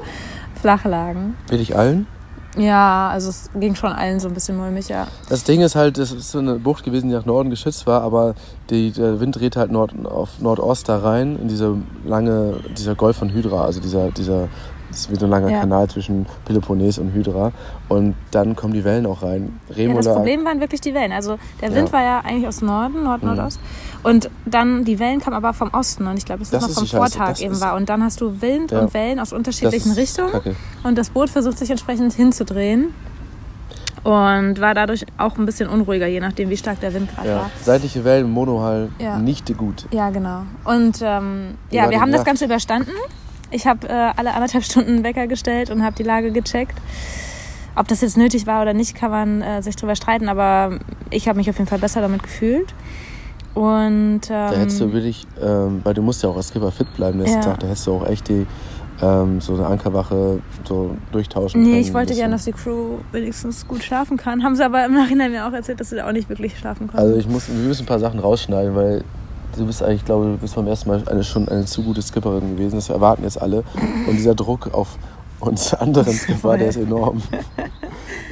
flach 0.60 0.84
lagen. 0.84 1.36
Will 1.48 1.60
ich 1.60 1.76
allen? 1.76 2.06
Ja, 2.56 3.08
also 3.08 3.30
es 3.30 3.50
ging 3.58 3.74
schon 3.74 3.92
allen 3.92 4.20
so 4.20 4.28
ein 4.28 4.34
bisschen 4.34 4.56
mulmig, 4.56 4.88
ja. 4.88 5.08
Das 5.28 5.42
Ding 5.42 5.60
ist 5.60 5.74
halt, 5.74 5.98
es 5.98 6.12
ist 6.12 6.30
so 6.30 6.38
eine 6.38 6.54
Bucht 6.54 6.84
gewesen, 6.84 7.08
die 7.08 7.14
nach 7.14 7.24
Norden 7.24 7.50
geschützt 7.50 7.86
war, 7.86 8.02
aber 8.02 8.34
die, 8.70 8.92
der 8.92 9.18
Wind 9.18 9.36
dreht 9.36 9.56
halt 9.56 9.72
Nord, 9.72 9.92
auf 10.06 10.40
Nordost 10.40 10.88
da 10.88 10.98
rein, 10.98 11.36
in 11.40 11.48
diese 11.48 11.76
lange, 12.04 12.60
dieser 12.76 12.94
Golf 12.94 13.16
von 13.16 13.30
Hydra, 13.30 13.64
also 13.64 13.80
dieser, 13.80 14.12
dieser, 14.12 14.48
das 14.94 15.00
ist 15.02 15.10
wie 15.10 15.16
so 15.16 15.26
ein 15.26 15.30
langer 15.30 15.50
Ja. 15.50 15.60
Kanal 15.60 15.88
zwischen 15.88 16.24
Peloponnes 16.44 16.98
und 16.98 17.12
Hydra. 17.12 17.50
Und 17.88 18.14
dann 18.30 18.54
kommen 18.54 18.72
die 18.72 18.84
Wellen 18.84 19.06
auch 19.06 19.22
rein. 19.22 19.58
Ja, 19.68 19.74
Remo 19.74 19.96
das 19.96 20.06
Problem 20.06 20.44
waren 20.44 20.60
wirklich 20.60 20.80
die 20.80 20.94
Wellen. 20.94 21.10
Also 21.10 21.36
der 21.60 21.74
Wind 21.74 21.88
Ja. 21.88 21.92
war 21.92 22.02
ja 22.02 22.20
eigentlich 22.20 22.46
aus 22.46 22.62
Norden, 22.62 23.02
Nord, 23.02 23.22
Mhm. 23.24 23.48
Und 24.04 24.30
dann 24.46 24.84
die 24.84 24.98
Wellen 25.00 25.20
kamen 25.20 25.34
aber 25.34 25.52
vom 25.52 25.70
Osten. 25.74 26.06
Und 26.06 26.16
ich 26.16 26.24
glaube, 26.24 26.40
dass 26.40 26.50
das, 26.50 26.60
Das 26.68 26.76
noch 26.76 26.86
vom. 26.86 26.98
Vortag 26.98 27.40
eben 27.40 27.60
war. 27.60 27.74
Und 27.74 27.88
dann 27.88 28.04
hast 28.04 28.20
du 28.20 28.40
Wind 28.40 28.70
Ja. 28.70 28.80
und 28.80 28.94
Wellen 28.94 29.18
aus 29.18 29.32
unterschiedlichen 29.32 29.92
Richtungen. 29.92 30.30
Kacke. 30.30 30.54
Und 30.84 30.96
das 30.96 31.10
Boot 31.10 31.28
versucht 31.30 31.58
sich 31.58 31.70
entsprechend 31.70 32.12
hinzudrehen. 32.12 32.94
Und 34.04 34.60
war 34.60 34.74
dadurch 34.74 35.06
auch 35.16 35.38
ein 35.38 35.46
bisschen 35.46 35.68
unruhiger, 35.68 36.06
je 36.06 36.20
nachdem, 36.20 36.50
wie 36.50 36.56
stark 36.58 36.78
der 36.80 36.92
Wind 36.92 37.08
gerade 37.14 37.28
Ja. 37.28 37.36
war. 37.36 37.50
Seitliche 37.62 38.04
Wellen, 38.04 38.30
Monohall, 38.30 38.90
Ja. 38.98 39.18
nicht 39.18 39.56
gut. 39.56 39.86
Ja, 39.92 40.10
genau. 40.10 40.42
Und 40.64 41.00
ähm, 41.02 41.54
ja, 41.70 41.88
wir 41.90 42.00
haben 42.00 42.12
das? 42.12 42.22
Ganze 42.24 42.44
überstanden. 42.44 42.90
Ich 43.54 43.68
habe 43.68 43.88
äh, 43.88 43.92
alle 43.92 44.34
anderthalb 44.34 44.64
Stunden 44.70 45.04
Wecker 45.04 45.26
gestellt 45.26 45.70
und 45.70 45.82
habe 45.84 45.94
die 45.96 46.02
Lage 46.02 46.32
gecheckt. 46.32 46.76
Ob 47.76 47.88
das 47.88 48.00
jetzt 48.02 48.16
nötig 48.16 48.46
war 48.46 48.62
oder 48.62 48.74
nicht, 48.74 48.94
kann 48.94 49.10
man 49.10 49.42
äh, 49.42 49.62
sich 49.62 49.76
drüber 49.76 49.96
streiten, 49.96 50.28
aber 50.28 50.78
ich 51.10 51.28
habe 51.28 51.38
mich 51.38 51.48
auf 51.50 51.56
jeden 51.56 51.68
Fall 51.68 51.78
besser 51.78 52.00
damit 52.00 52.22
gefühlt. 52.22 52.74
Und 53.54 54.22
ähm, 54.22 54.50
Da 54.50 54.52
hättest 54.52 54.80
du 54.80 54.92
wirklich, 54.92 55.26
ähm, 55.40 55.80
weil 55.84 55.94
du 55.94 56.02
musst 56.02 56.22
ja 56.22 56.28
auch 56.28 56.36
als 56.36 56.48
Skipper 56.48 56.72
fit 56.72 56.92
bleiben 56.96 57.18
nächsten 57.18 57.38
Ja. 57.38 57.44
Tag, 57.44 57.60
da 57.60 57.68
hättest 57.68 57.86
du 57.86 57.94
auch 57.94 58.06
echt 58.08 58.28
die, 58.28 58.46
ähm, 59.00 59.40
so 59.40 59.54
eine 59.54 59.66
Ankerwache 59.66 60.40
so 60.64 60.96
durchtauschen 61.12 61.62
können. 61.62 61.74
Nee, 61.74 61.80
ich 61.80 61.94
wollte 61.94 62.14
gerne, 62.14 62.34
dass 62.34 62.44
die 62.44 62.52
Crew 62.52 62.98
wenigstens 63.12 63.66
gut 63.66 63.82
schlafen 63.82 64.16
kann. 64.16 64.42
Haben 64.42 64.56
sie 64.56 64.64
aber 64.64 64.84
im 64.84 64.94
Nachhinein 64.94 65.30
mir 65.30 65.46
auch 65.46 65.52
erzählt, 65.52 65.78
dass 65.80 65.90
sie 65.90 65.96
da 65.96 66.08
auch 66.08 66.12
nicht 66.12 66.28
wirklich 66.28 66.58
schlafen 66.58 66.88
konnten. 66.88 67.04
Also 67.04 67.16
ich 67.16 67.28
muss, 67.28 67.48
wir 67.48 67.54
müssen 67.54 67.84
ein 67.84 67.86
paar 67.86 68.00
Sachen 68.00 68.18
rausschneiden, 68.18 68.74
weil 68.74 69.04
du 69.56 69.66
bist 69.66 69.82
eigentlich, 69.82 70.00
ich 70.00 70.04
glaube, 70.04 70.26
du 70.26 70.36
bist 70.36 70.54
beim 70.54 70.66
ersten 70.66 70.88
Mal 70.88 71.02
eine, 71.06 71.24
schon 71.24 71.48
eine 71.48 71.64
zu 71.64 71.82
gute 71.82 72.02
Skipperin 72.02 72.56
gewesen. 72.56 72.76
Das 72.76 72.88
erwarten 72.88 73.22
jetzt 73.22 73.40
alle. 73.40 73.64
Und 74.06 74.16
dieser 74.16 74.34
Druck 74.34 74.72
auf 74.72 74.98
uns 75.40 75.74
anderen 75.74 76.12
Skipper, 76.12 76.56
der 76.56 76.68
ist 76.68 76.76
enorm. 76.76 77.22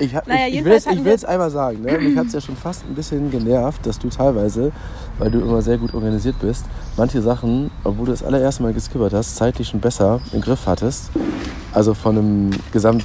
Ich, 0.01 0.15
hab, 0.15 0.27
Naja, 0.27 0.47
ich, 0.49 0.57
ich 0.57 0.65
will 0.65 0.73
jetzt, 0.73 0.91
ich 0.91 1.05
jetzt 1.05 1.27
einmal 1.27 1.51
sagen, 1.51 1.83
ne? 1.83 1.99
mich 1.99 2.17
hat 2.17 2.27
es 2.27 2.33
ja 2.33 2.41
schon 2.41 2.57
fast 2.57 2.85
ein 2.89 2.95
bisschen 2.95 3.31
genervt, 3.31 3.87
dass 3.87 3.99
du 3.99 4.09
teilweise, 4.09 4.73
weil 5.19 5.31
du 5.31 5.41
immer 5.41 5.63
sehr 5.63 5.79
gut 5.79 5.95
organisiert 5.95 6.37
bist, 6.41 6.65
manche 6.97 7.21
Sachen, 7.21 7.71
obwohl 7.85 8.07
du 8.07 8.13
das 8.13 8.23
allererste 8.23 8.63
Mal 8.63 8.73
geskippert 8.73 9.13
hast, 9.13 9.37
zeitlich 9.37 9.69
schon 9.69 9.81
besser 9.81 10.21
im 10.33 10.41
Griff 10.41 10.67
hattest. 10.67 11.11
Also 11.73 11.95
von 11.95 12.19
einem 12.19 12.51
Gesamt 12.73 13.05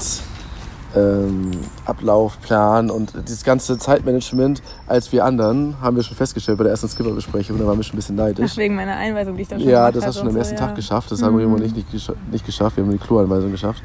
ähm, 0.97 1.51
Ablaufplan 1.85 2.89
und 2.89 3.13
dieses 3.27 3.43
ganze 3.43 3.77
Zeitmanagement 3.77 4.61
als 4.87 5.11
wir 5.11 5.25
anderen, 5.25 5.75
haben 5.81 5.95
wir 5.95 6.03
schon 6.03 6.17
festgestellt 6.17 6.57
bei 6.57 6.63
der 6.63 6.71
ersten 6.71 6.89
Skipperbesprechung, 6.89 7.57
da 7.57 7.65
waren 7.65 7.77
wir 7.77 7.83
schon 7.83 7.95
ein 7.95 7.97
bisschen 7.97 8.15
neidisch. 8.15 8.51
Ach, 8.53 8.57
wegen 8.57 8.75
meiner 8.75 8.95
Einweisung, 8.95 9.35
die 9.35 9.43
ich 9.43 9.47
dann 9.47 9.59
schon 9.59 9.69
Ja, 9.69 9.91
das 9.91 10.05
hast 10.05 10.15
du 10.15 10.19
schon 10.19 10.29
am 10.29 10.33
und 10.33 10.39
ersten 10.39 10.57
so, 10.57 10.61
Tag 10.61 10.69
ja. 10.71 10.75
geschafft. 10.75 11.11
Das 11.11 11.21
haben 11.21 11.35
Remo 11.35 11.55
und 11.55 11.63
ich 11.63 11.73
nicht, 11.73 11.91
gescha 11.91 12.13
nicht 12.31 12.45
geschafft. 12.45 12.77
Wir 12.77 12.83
haben 12.83 12.91
die 12.91 12.97
Kloanweisung 12.97 13.51
geschafft. 13.51 13.83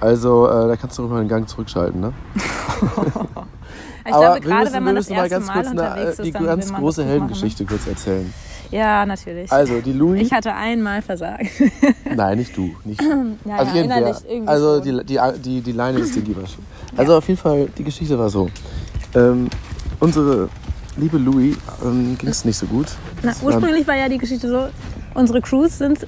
Also, 0.00 0.46
äh, 0.48 0.68
da 0.68 0.76
kannst 0.76 0.98
du 0.98 1.02
nochmal 1.02 1.22
den 1.22 1.28
Gang 1.28 1.48
zurückschalten, 1.48 2.00
ne? 2.00 2.12
Ich 4.06 4.12
glaube, 4.12 4.34
wir 4.34 4.40
gerade 4.40 4.66
wenn 4.66 4.72
wir 4.72 4.80
man 4.80 4.94
das 4.96 5.08
müssen 5.08 5.16
mal 5.16 5.22
erste 5.22 5.34
ganz 5.36 5.46
Mal 5.46 5.54
kurz 5.54 5.66
eine, 5.68 5.80
unterwegs 5.80 6.18
äh, 6.18 6.22
ist, 6.22 6.24
die 6.24 6.44
ganz 6.44 6.72
große 6.74 7.02
ne? 7.02 7.08
Heldengeschichte 7.08 7.64
kurz 7.64 7.86
erzählen. 7.86 8.34
Ja, 8.74 9.06
natürlich. 9.06 9.52
Also, 9.52 9.80
die 9.80 9.92
Louis. 9.92 10.20
ich 10.20 10.32
hatte 10.32 10.52
einmal 10.52 11.00
versagt. 11.00 11.46
Nein, 12.16 12.38
nicht 12.38 12.56
du. 12.56 12.74
Nicht 12.84 13.00
Ja, 13.00 13.08
also 13.56 13.70
ja, 13.70 13.76
irgendwer. 13.76 13.98
innerlich 13.98 14.16
irgendwie 14.28 14.48
also 14.48 14.82
schon. 14.82 14.98
die, 14.98 15.04
die, 15.06 15.20
die, 15.40 15.60
die 15.60 15.72
Leine 15.72 15.98
des 16.00 16.12
Dingi 16.12 16.36
war 16.36 16.46
schon. 16.46 16.64
Also 16.96 17.16
auf 17.16 17.28
jeden 17.28 17.38
Fall, 17.40 17.68
die 17.78 17.84
Geschichte 17.84 18.18
war 18.18 18.28
so. 18.28 18.50
Ähm, 19.14 19.48
unsere 20.00 20.48
liebe 20.96 21.18
Louis 21.18 21.56
ähm, 21.84 22.18
ging 22.18 22.28
es 22.28 22.44
nicht 22.44 22.56
so 22.56 22.66
gut. 22.66 22.86
Na, 23.22 23.32
ursprünglich 23.42 23.86
war 23.86 23.96
ja 23.96 24.08
die 24.08 24.18
Geschichte 24.18 24.48
so, 24.48 24.66
unsere 25.14 25.40
Crews 25.40 25.78
sind 25.78 26.04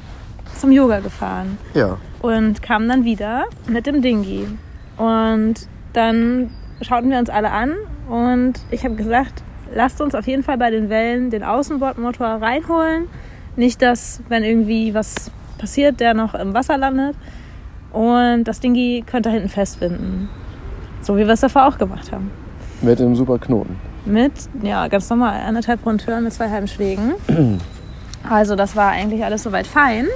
zum 0.58 0.72
Yoga 0.72 0.98
gefahren 1.00 1.58
Ja, 1.74 1.98
und 2.20 2.62
kamen 2.62 2.88
dann 2.88 3.04
wieder 3.04 3.44
mit 3.68 3.86
dem 3.86 4.02
Dingi. 4.02 4.46
Und 4.96 5.54
dann 5.92 6.50
schauten 6.82 7.10
wir 7.10 7.18
uns 7.18 7.30
alle 7.30 7.52
an 7.52 7.74
und 8.08 8.54
ich 8.70 8.84
habe 8.84 8.96
gesagt, 8.96 9.44
lasst 9.74 10.00
uns 10.00 10.14
auf 10.14 10.26
jeden 10.26 10.42
Fall 10.42 10.58
bei 10.58 10.70
den 10.70 10.88
Wellen 10.88 11.30
den 11.30 11.42
Außenbordmotor 11.42 12.26
reinholen. 12.26 13.08
Nicht, 13.56 13.82
dass, 13.82 14.20
wenn 14.28 14.44
irgendwie 14.44 14.94
was 14.94 15.30
passiert, 15.58 16.00
der 16.00 16.14
noch 16.14 16.34
im 16.34 16.54
Wasser 16.54 16.76
landet. 16.76 17.16
Und 17.92 18.44
das 18.44 18.60
Dingi 18.60 19.04
könnte 19.06 19.30
hinten 19.30 19.48
festbinden. 19.48 20.28
So 21.00 21.16
wie 21.16 21.26
wir 21.26 21.32
es 21.32 21.40
davor 21.40 21.66
auch 21.66 21.78
gemacht 21.78 22.12
haben. 22.12 22.30
mit 22.82 23.00
einem 23.00 23.16
super 23.16 23.38
Knoten. 23.38 23.76
Mit, 24.04 24.32
ja, 24.62 24.86
ganz 24.88 25.08
normal, 25.10 25.40
anderthalb 25.40 25.84
Rundtüren 25.84 26.22
mit 26.24 26.32
zwei 26.32 26.50
halben 26.50 26.68
Schlägen. 26.68 27.14
Also 28.28 28.56
das 28.56 28.74
war 28.74 28.90
eigentlich 28.90 29.24
alles 29.24 29.44
soweit 29.44 29.68
fein. 29.68 30.08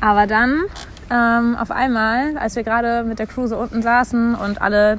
Aber 0.00 0.26
dann 0.26 0.62
ähm, 1.08 1.56
auf 1.56 1.70
einmal, 1.70 2.36
als 2.36 2.56
wir 2.56 2.64
gerade 2.64 3.04
mit 3.04 3.20
der 3.20 3.28
Crew 3.28 3.46
so 3.46 3.56
unten 3.58 3.80
saßen 3.80 4.34
und 4.34 4.60
alle 4.60 4.98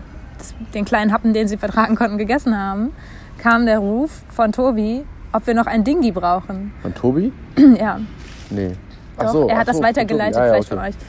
den 0.74 0.86
kleinen 0.86 1.12
Happen, 1.12 1.34
den 1.34 1.48
sie 1.48 1.58
vertragen 1.58 1.96
konnten, 1.96 2.18
gegessen 2.18 2.58
haben, 2.58 2.92
kam 3.42 3.66
der 3.66 3.80
Ruf 3.80 4.22
von 4.30 4.52
Tobi, 4.52 5.04
ob 5.34 5.48
wir 5.48 5.54
noch 5.54 5.66
ein 5.68 5.84
Dingi 5.84 6.12
brauchen. 6.12 6.74
Von 6.82 6.94
Tobi? 6.94 7.34
ja, 7.80 8.00
Nee. 8.52 8.74
Ach 9.18 9.24
doch, 9.24 9.32
so, 9.32 9.48
er 9.48 9.56
ach 9.56 9.60
hat 9.62 9.68
das 9.68 9.78
so, 9.78 9.84
weitergeleitet, 9.84 10.36
von 10.36 10.44
Tobi. 10.44 10.52
Ah, 10.52 10.56
ja, 10.56 10.62
vielleicht 10.62 10.72
okay. 10.72 10.96
von 10.96 11.08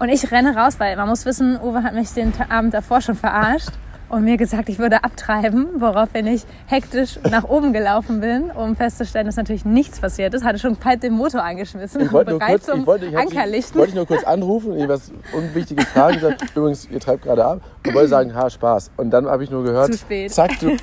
Und 0.00 0.08
ich 0.10 0.30
renne 0.30 0.56
raus, 0.56 0.78
weil 0.78 0.96
man 0.96 1.08
muss 1.08 1.26
wissen, 1.26 1.58
Uwe 1.60 1.82
hat 1.82 1.94
mich 1.94 2.10
den 2.12 2.32
Abend 2.48 2.72
davor 2.72 3.00
schon 3.00 3.16
verarscht. 3.16 3.70
Und 4.08 4.24
mir 4.24 4.36
gesagt, 4.36 4.68
ich 4.68 4.78
würde 4.78 5.04
abtreiben, 5.04 5.66
woraufhin 5.80 6.26
ich 6.26 6.44
hektisch 6.66 7.18
nach 7.30 7.44
oben 7.44 7.72
gelaufen 7.72 8.20
bin, 8.20 8.50
um 8.50 8.74
festzustellen, 8.76 9.26
dass 9.26 9.36
natürlich 9.36 9.64
nichts 9.64 10.00
passiert 10.00 10.32
ist. 10.34 10.44
Hatte 10.44 10.58
schon 10.58 10.76
halb 10.84 11.00
den 11.02 11.12
Motor 11.12 11.42
angeschmissen 11.42 12.00
Ich 12.00 12.12
wollte 12.12 12.30
nur 12.30 12.40
kurz, 12.40 12.68
ich 12.68 12.86
wollte, 12.86 13.06
ich 13.06 13.18
Ankerlichten. 13.18 13.78
wollte 13.78 13.90
ich 13.90 13.94
nur 13.96 14.06
kurz 14.06 14.24
anrufen 14.24 14.72
und 14.72 14.88
was 14.88 15.10
unwichtige 15.36 15.84
Frage 15.84 16.14
gesagt. 16.14 16.44
Übrigens, 16.56 16.88
ihr 16.90 17.00
treibt 17.00 17.22
gerade 17.24 17.44
ab 17.44 17.60
und 17.86 17.94
wollte 17.94 18.08
sagen, 18.08 18.34
ha, 18.34 18.48
Spaß. 18.48 18.90
Und 18.96 19.10
dann 19.10 19.26
habe 19.26 19.44
ich 19.44 19.50
nur 19.50 19.62
gehört, 19.64 19.92
Zu 19.92 19.98
spät. 19.98 20.32
zack, 20.32 20.58
du 20.60 20.76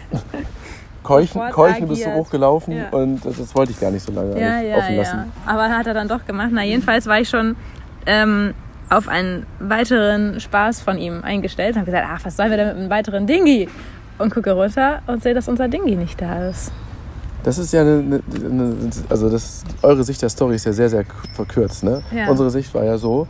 keuchen, 1.03 1.41
keuchen 1.51 1.87
bist 1.87 2.05
du 2.05 2.13
hochgelaufen 2.13 2.75
Ja. 2.77 2.89
und 2.89 3.25
das, 3.25 3.37
das 3.37 3.55
wollte 3.55 3.71
ich 3.71 3.79
gar 3.79 3.91
nicht 3.91 4.05
so 4.05 4.11
lange 4.11 4.39
Ja, 4.39 4.59
ja, 4.59 4.77
offen 4.77 4.93
ja. 4.95 5.01
lassen. 5.01 5.31
Aber 5.45 5.69
hat 5.69 5.87
er 5.87 5.93
dann 5.93 6.07
doch 6.07 6.25
gemacht. 6.25 6.49
Na, 6.51 6.63
jedenfalls 6.63 7.05
war 7.07 7.19
ich 7.19 7.29
schon 7.29 7.55
ähm, 8.05 8.53
auf 8.89 9.07
einen 9.07 9.45
weiteren 9.59 10.39
Spaß 10.39 10.81
von 10.81 10.97
ihm 10.97 11.21
eingestellt 11.23 11.75
und 11.75 11.81
habe 11.81 11.91
gesagt, 11.91 12.07
ach, 12.09 12.25
was 12.25 12.37
sollen 12.37 12.51
wir 12.51 12.57
denn 12.57 12.67
mit 12.67 12.77
einem 12.77 12.89
weiteren 12.89 13.27
Dingi? 13.27 13.67
Und 14.17 14.33
gucke 14.33 14.51
runter 14.51 15.01
und 15.07 15.21
sehe, 15.21 15.33
dass 15.33 15.49
unser 15.49 15.67
Dingi 15.67 15.95
nicht 15.95 16.21
da 16.21 16.49
ist. 16.49 16.71
Das 17.43 17.57
ist 17.57 17.73
ja 17.73 17.81
eine, 17.81 18.21
eine, 18.43 18.75
also 19.09 19.29
das, 19.29 19.63
eure 19.83 20.03
Sicht 20.03 20.21
der 20.21 20.29
Story 20.29 20.55
ist 20.55 20.65
ja 20.65 20.73
sehr, 20.73 20.89
sehr 20.89 21.05
verkürzt. 21.33 21.83
Ne? 21.83 22.01
Ja. 22.11 22.29
Unsere 22.29 22.49
Sicht 22.49 22.73
war 22.73 22.83
ja 22.83 22.97
so, 22.97 23.27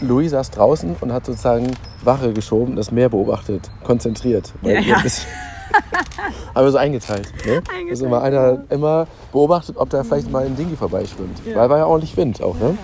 Louis 0.00 0.30
saß 0.30 0.52
draußen 0.52 0.96
und 1.00 1.12
hat 1.12 1.26
sozusagen 1.26 1.72
Wache 2.02 2.32
geschoben, 2.32 2.76
das 2.76 2.90
Meer 2.92 3.08
beobachtet, 3.10 3.68
konzentriert. 3.84 4.54
Ja, 4.62 4.80
ja. 4.80 4.96
haben 6.54 6.64
wir 6.64 6.70
so 6.70 6.78
eingeteilt. 6.78 7.30
Ne? 7.44 7.62
Also 7.90 8.06
immer 8.06 8.22
einer 8.22 8.64
immer 8.70 9.06
beobachtet, 9.32 9.76
ob 9.76 9.90
da 9.90 10.02
vielleicht 10.02 10.30
mal 10.30 10.46
ein 10.46 10.56
Dingi 10.56 10.76
vorbeischwimmt. 10.76 11.42
Weil 11.54 11.68
war 11.68 11.78
ja 11.78 11.86
ordentlich 11.86 12.16
Wind 12.16 12.42
auch. 12.42 12.58
Ne? 12.58 12.78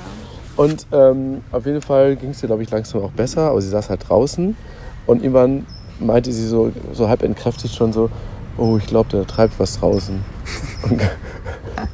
Und 0.56 0.86
ähm, 0.92 1.42
auf 1.50 1.66
jeden 1.66 1.82
Fall 1.82 2.16
ging 2.16 2.30
es 2.30 2.42
ihr, 2.42 2.46
glaube 2.46 2.62
ich, 2.62 2.70
langsam 2.70 3.02
auch 3.02 3.10
besser. 3.10 3.50
Aber 3.50 3.60
sie 3.60 3.68
saß 3.68 3.90
halt 3.90 4.08
draußen 4.08 4.56
und 5.06 5.22
irgendwann 5.22 5.66
meinte 5.98 6.32
sie 6.32 6.46
so, 6.46 6.72
so 6.92 7.08
halb 7.08 7.22
entkräftigt 7.22 7.74
schon 7.74 7.92
so, 7.92 8.10
oh, 8.56 8.76
ich 8.76 8.86
glaube, 8.86 9.08
der 9.10 9.26
treibt 9.26 9.58
was 9.58 9.78
draußen. 9.78 10.24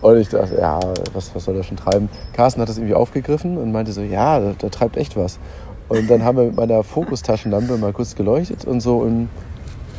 Und, 0.03 0.18
ich 0.18 0.29
dachte, 0.29 0.57
ja, 0.59 0.79
was, 1.12 1.35
was 1.35 1.44
soll 1.44 1.55
der 1.55 1.62
schon 1.62 1.77
treiben? 1.77 2.09
Carsten 2.33 2.61
hat 2.61 2.68
das 2.68 2.79
irgendwie 2.79 2.94
aufgegriffen 2.94 3.59
und 3.59 3.73
meinte 3.73 3.92
so, 3.92 4.01
ja, 4.01 4.38
da, 4.38 4.53
da 4.57 4.68
treibt 4.68 4.96
echt 4.96 5.16
was. 5.16 5.38
Und 5.88 6.09
dann 6.09 6.23
haben 6.23 6.38
wir 6.38 6.44
mit 6.44 6.57
meiner 6.57 6.83
Fokustaschenlampe 6.83 7.77
mal 7.77 7.92
kurz 7.92 8.14
geleuchtet 8.14 8.64
und 8.64 8.81
so 8.81 9.05
in 9.05 9.29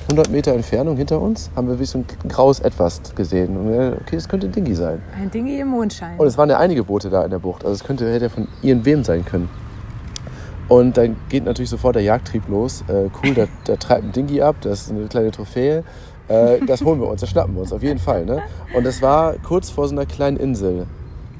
100 0.03 0.29
Meter 0.29 0.53
Entfernung 0.53 0.97
hinter 0.97 1.21
uns 1.21 1.49
haben 1.55 1.67
wir 1.67 1.79
wie 1.79 1.85
so 1.85 1.99
ein 1.99 2.05
graues 2.27 2.59
Etwas 2.59 3.01
gesehen. 3.15 3.57
Und 3.57 3.69
wir, 3.71 3.97
okay, 4.01 4.15
das 4.15 4.27
könnte 4.27 4.49
Dingi 4.49 4.75
sein. 4.75 5.01
Ein 5.15 5.31
Dingi 5.31 5.59
im 5.59 5.69
Mondschein. 5.69 6.17
Und 6.17 6.27
es 6.27 6.37
waren 6.37 6.49
ja 6.49 6.57
einige 6.57 6.83
Boote 6.83 7.09
da 7.09 7.23
in 7.23 7.31
der 7.31 7.39
Bucht. 7.39 7.63
Also 7.63 7.75
es 7.75 7.83
könnte 7.83 8.11
hätte 8.11 8.25
ja 8.25 8.29
von 8.29 8.47
irgendwem 8.61 9.03
sein 9.03 9.23
können. 9.23 9.49
Und 10.67 10.97
dann 10.97 11.17
geht 11.29 11.45
natürlich 11.45 11.69
sofort 11.69 11.95
der 11.95 12.03
Jagdtrieb 12.03 12.47
los. 12.47 12.83
Äh, 12.87 13.09
cool, 13.23 13.33
da, 13.33 13.45
da 13.65 13.75
treibt 13.75 14.05
ein 14.05 14.11
Dingi 14.11 14.41
ab, 14.41 14.55
das 14.61 14.83
ist 14.83 14.91
eine 14.91 15.07
kleine 15.07 15.31
Trophäe. 15.31 15.83
Äh, 16.27 16.65
das 16.65 16.81
holen 16.81 16.99
wir 17.01 17.07
uns, 17.07 17.21
das 17.21 17.29
schnappen 17.29 17.55
wir 17.55 17.61
uns 17.61 17.73
auf 17.73 17.83
jeden 17.83 17.99
Fall. 17.99 18.25
Ne? 18.25 18.41
Und 18.73 18.85
das 18.85 19.01
war 19.01 19.33
kurz 19.43 19.69
vor 19.69 19.87
so 19.87 19.93
einer 19.93 20.05
kleinen 20.05 20.37
Insel, 20.37 20.87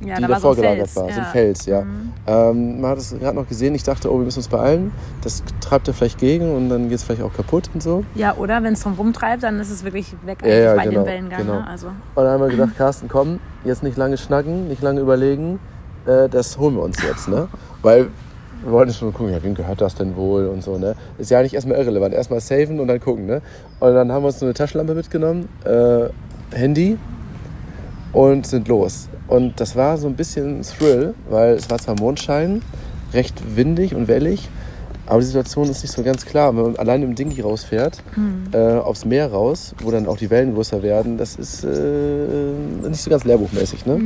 ja, 0.05 0.15
die 0.15 0.21
da 0.23 0.29
war 0.29 0.39
so 0.39 0.49
davor 0.49 0.51
ein 0.51 0.55
gelagert 0.55 0.89
Fels. 0.89 0.95
war. 0.95 1.03
So 1.03 1.09
ein 1.09 1.17
ja. 1.17 1.21
Mhm. 1.23 1.31
Fels, 1.31 1.65
ja. 1.65 1.83
Ähm, 2.27 2.81
man 2.81 2.91
hat 2.91 2.97
es 2.99 3.17
gerade 3.17 3.35
noch 3.35 3.47
gesehen. 3.47 3.73
Ich 3.75 3.83
dachte, 3.83 4.11
oh, 4.11 4.17
wir 4.17 4.25
müssen 4.25 4.39
uns 4.39 4.47
beeilen. 4.47 4.91
Das 5.23 5.43
treibt 5.59 5.87
er 5.87 5.93
vielleicht 5.93 6.19
gegen 6.19 6.53
und 6.55 6.69
dann 6.69 6.89
geht 6.89 6.97
es 6.97 7.03
vielleicht 7.03 7.21
auch 7.23 7.33
kaputt 7.33 7.69
und 7.73 7.81
so. 7.81 8.03
Ja, 8.15 8.35
oder 8.37 8.61
wenn 8.63 8.73
es 8.73 8.81
drum 8.81 8.93
rumtreibt, 8.93 9.43
dann 9.43 9.59
ist 9.59 9.71
es 9.71 9.83
wirklich 9.83 10.13
weg 10.25 10.39
Ja, 10.43 10.49
ja, 10.49 10.75
bei 10.75 10.83
genau, 10.85 11.01
dem 11.01 11.07
Wellengang. 11.07 11.39
genau. 11.41 11.53
Ne? 11.59 11.67
Also, 11.67 11.87
Und 11.87 11.95
dann 12.15 12.27
haben 12.27 12.41
wir 12.41 12.49
gedacht, 12.49 12.77
Carsten, 12.77 13.07
komm, 13.07 13.39
jetzt 13.63 13.83
nicht 13.83 13.97
lange 13.97 14.17
schnacken, 14.17 14.67
nicht 14.67 14.81
lange 14.81 15.01
überlegen, 15.01 15.59
äh, 16.05 16.29
das 16.29 16.57
holen 16.57 16.75
wir 16.75 16.83
uns 16.83 17.01
jetzt, 17.03 17.27
ne? 17.27 17.47
Weil 17.81 18.07
wir 18.63 18.71
wollten 18.71 18.93
schon 18.93 19.11
gucken, 19.13 19.33
ja, 19.33 19.41
wem 19.41 19.55
gehört 19.55 19.81
das 19.81 19.95
denn 19.95 20.15
wohl 20.15 20.45
und 20.47 20.63
so, 20.63 20.77
ne? 20.77 20.95
Ist 21.17 21.31
ja 21.31 21.41
nicht 21.41 21.53
erstmal 21.55 21.77
irrelevant, 21.77 22.13
erstmal 22.13 22.39
saven 22.39 22.79
und 22.79 22.87
dann 22.87 22.99
gucken, 22.99 23.25
ne? 23.25 23.41
Und 23.79 23.93
dann 23.95 24.11
haben 24.11 24.23
wir 24.23 24.27
uns 24.27 24.39
so 24.39 24.45
eine 24.45 24.53
Taschenlampe 24.53 24.93
mitgenommen, 24.93 25.49
äh, 25.65 26.09
Handy 26.55 26.97
und 28.13 28.45
sind 28.45 28.67
los. 28.67 29.09
Und 29.31 29.61
das 29.61 29.77
war 29.77 29.97
so 29.97 30.07
ein 30.07 30.15
bisschen 30.17 30.61
Thrill, 30.61 31.13
weil 31.29 31.53
es 31.53 31.69
war 31.69 31.79
zwar 31.79 31.95
Mondschein, 31.97 32.61
recht 33.13 33.55
windig 33.55 33.95
und 33.95 34.09
wellig, 34.09 34.49
aber 35.05 35.21
die 35.21 35.25
Situation 35.25 35.69
ist 35.69 35.83
nicht 35.83 35.93
so 35.93 36.03
ganz 36.03 36.25
klar. 36.25 36.53
Wenn 36.53 36.63
man 36.63 36.75
allein 36.75 37.01
im 37.01 37.15
Dingi 37.15 37.39
rausfährt, 37.39 38.03
äh, 38.51 38.77
aufs 38.79 39.05
Meer 39.05 39.31
raus, 39.31 39.73
wo 39.81 39.89
dann 39.89 40.05
auch 40.05 40.17
die 40.17 40.29
Wellen 40.29 40.53
größer 40.53 40.83
werden, 40.83 41.17
das 41.17 41.37
ist 41.37 41.63
äh, 41.63 42.87
nicht 42.89 43.01
so 43.01 43.09
ganz 43.09 43.23
lehrbuchmäßig. 43.23 43.85
Ne? 43.85 44.01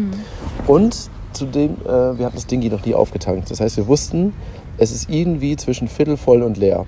Und 0.68 1.10
zudem, 1.34 1.72
äh, 1.86 1.88
wir 1.88 2.26
hatten 2.26 2.36
das 2.36 2.46
Dingi 2.46 2.70
noch 2.70 2.86
nie 2.86 2.94
aufgetankt. 2.94 3.50
Das 3.50 3.60
heißt, 3.60 3.78
wir 3.78 3.88
wussten, 3.88 4.32
es 4.78 4.92
ist 4.92 5.10
irgendwie 5.10 5.56
zwischen 5.56 5.88
Viertel 5.88 6.18
voll 6.18 6.44
und 6.44 6.58
leer. 6.58 6.86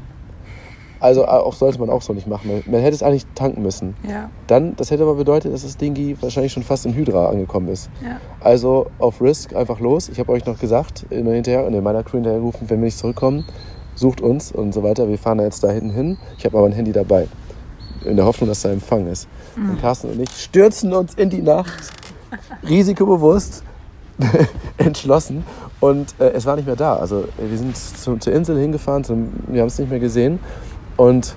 Also 1.00 1.22
äh, 1.24 1.28
auch 1.28 1.54
sollte 1.54 1.80
man 1.80 1.90
auch 1.90 2.02
so 2.02 2.14
nicht 2.14 2.28
machen. 2.28 2.64
Man- 2.66 2.82
hätte 2.82 2.96
es 2.96 3.04
eigentlich 3.04 3.26
tanken 3.36 3.62
müssen. 3.62 3.96
ja. 4.08 4.30
Dann, 4.48 4.76
das 4.78 4.92
hätte 4.92 5.04
aber 5.04 5.16
bedeutet, 5.16 5.54
dass 5.54 5.64
das 5.64 5.78
Dingi 5.78 6.16
wahrscheinlich 6.22 6.54
schon 6.54 6.64
fast 6.64 6.86
in 6.86 6.94
Hydra 6.94 7.30
angekommen 7.30 7.68
ist. 7.68 7.90
Ja. 8.04 8.20
Also 8.40 8.88
auf 9.00 9.22
Risk 9.22 9.56
einfach 9.56 9.80
los. 9.80 10.10
Ich 10.10 10.20
habe 10.20 10.32
euch 10.32 10.46
noch 10.46 10.58
gesagt, 10.60 11.06
immer 11.10 11.32
hinterher 11.34 11.66
und 11.66 11.74
in 11.74 11.84
meiner 11.84 12.04
Crew 12.04 12.18
hinterher 12.18 12.40
gerufen, 12.40 12.66
wenn 12.70 12.80
wir 12.80 12.86
nicht 12.86 12.98
zurückkommen, 12.98 13.46
sucht 13.96 14.22
uns 14.22 14.52
und 14.52 14.74
so 14.74 14.84
weiter. 14.84 15.08
Wir 15.10 15.18
fahren 15.18 15.38
da 15.40 15.44
jetzt 15.44 15.64
da 15.64 15.70
hinten 15.70 15.90
hin. 15.92 16.18
Ich 16.38 16.46
habe 16.46 16.58
aber 16.58 16.68
ein 16.68 16.74
Handy 16.74 16.92
dabei. 16.94 17.28
In 18.06 18.16
der 18.16 18.26
Hoffnung, 18.26 18.48
dass 18.48 18.62
da 18.62 18.70
Empfang 18.70 19.08
ist. 19.08 19.28
Und 19.56 19.82
Carsten 19.82 20.10
und 20.12 20.22
ich 20.22 20.30
stürzen 20.32 20.94
uns 20.94 21.16
in 21.16 21.30
die 21.30 21.42
Nacht, 21.42 21.92
risikobewusst, 22.70 23.64
entschlossen. 24.78 25.44
Und 25.80 26.16
äh, 26.20 26.30
es 26.32 26.46
war 26.46 26.56
nicht 26.56 26.66
mehr 26.66 26.76
da. 26.76 26.96
Also 26.96 27.26
wir 27.38 27.58
sind 27.58 27.76
zu, 27.76 28.18
zur 28.18 28.34
Insel 28.34 28.58
hingefahren, 28.60 29.04
zum, 29.04 29.30
wir 29.48 29.62
haben 29.62 29.68
es 29.68 29.78
nicht 29.78 29.90
mehr 29.90 30.00
gesehen. 30.00 30.40
Und 30.98 31.36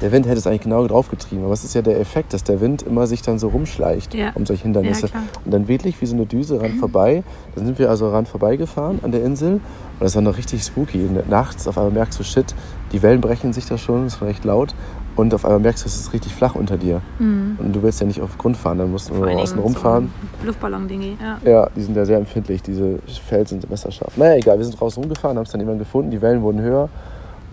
der 0.00 0.10
Wind 0.10 0.26
hätte 0.26 0.38
es 0.38 0.46
eigentlich 0.46 0.62
genau 0.62 0.84
draufgetrieben. 0.86 1.44
Aber 1.44 1.54
es 1.54 1.62
ist 1.62 1.74
ja 1.74 1.80
der 1.82 2.00
Effekt, 2.00 2.32
dass 2.32 2.42
der 2.42 2.60
Wind 2.60 2.82
immer 2.82 3.06
sich 3.06 3.22
dann 3.22 3.38
so 3.38 3.48
rumschleicht 3.48 4.12
Ja. 4.14 4.32
um 4.34 4.44
solche 4.44 4.64
Hindernisse. 4.64 5.06
Ja, 5.06 5.22
und 5.44 5.54
dann 5.54 5.68
wirklich 5.68 6.00
wie 6.00 6.06
so 6.06 6.16
eine 6.16 6.26
Düse 6.26 6.60
ran 6.60 6.74
vorbei. 6.74 7.22
Dann 7.54 7.64
sind 7.66 7.78
wir 7.78 7.88
also 7.90 8.10
ran 8.10 8.26
vorbeigefahren 8.26 8.98
an 9.02 9.12
der 9.12 9.22
Insel. 9.24 9.52
Und 9.54 9.60
das 10.00 10.16
war 10.16 10.22
noch 10.22 10.36
richtig 10.36 10.64
spooky. 10.64 11.08
Nachts 11.30 11.68
auf 11.68 11.78
einmal 11.78 11.92
merkst 11.92 12.18
du, 12.18 12.24
shit, 12.24 12.54
die 12.90 13.02
Wellen 13.02 13.20
brechen 13.20 13.52
sich 13.52 13.66
da 13.66 13.78
schon, 13.78 14.06
ist 14.06 14.18
schon 14.18 14.26
recht 14.26 14.44
laut. 14.44 14.74
Und 15.14 15.32
auf 15.32 15.44
einmal 15.44 15.60
merkst 15.60 15.84
du, 15.84 15.86
es 15.86 15.94
ist 15.94 16.12
richtig 16.12 16.34
flach 16.34 16.56
unter 16.56 16.76
dir. 16.76 17.00
Und 17.20 17.72
du 17.72 17.80
willst 17.84 18.00
ja 18.00 18.06
nicht 18.08 18.20
auf 18.20 18.36
Grund 18.36 18.56
fahren, 18.56 18.78
dann 18.78 18.90
musst 18.90 19.10
du 19.10 19.14
Mhm. 19.14 19.20
Nur 19.20 19.30
außen 19.42 19.58
rumfahren. 19.60 20.10
So 20.40 20.46
Luftballon-Dingi, 20.48 21.18
ja. 21.22 21.38
Ja, 21.48 21.68
die 21.76 21.82
sind 21.82 21.96
ja 21.96 22.04
sehr 22.04 22.18
empfindlich, 22.18 22.62
diese 22.62 22.98
Felsen 23.28 23.60
sind 23.60 23.70
messerscharf. 23.70 24.16
Naja, 24.16 24.34
egal, 24.34 24.58
wir 24.58 24.64
sind 24.64 24.80
draußen 24.80 25.00
rumgefahren, 25.00 25.36
haben 25.36 25.44
es 25.44 25.52
dann 25.52 25.60
jemanden 25.60 25.78
gefunden, 25.78 26.10
die 26.10 26.20
Wellen 26.20 26.42
wurden 26.42 26.60
höher 26.60 26.88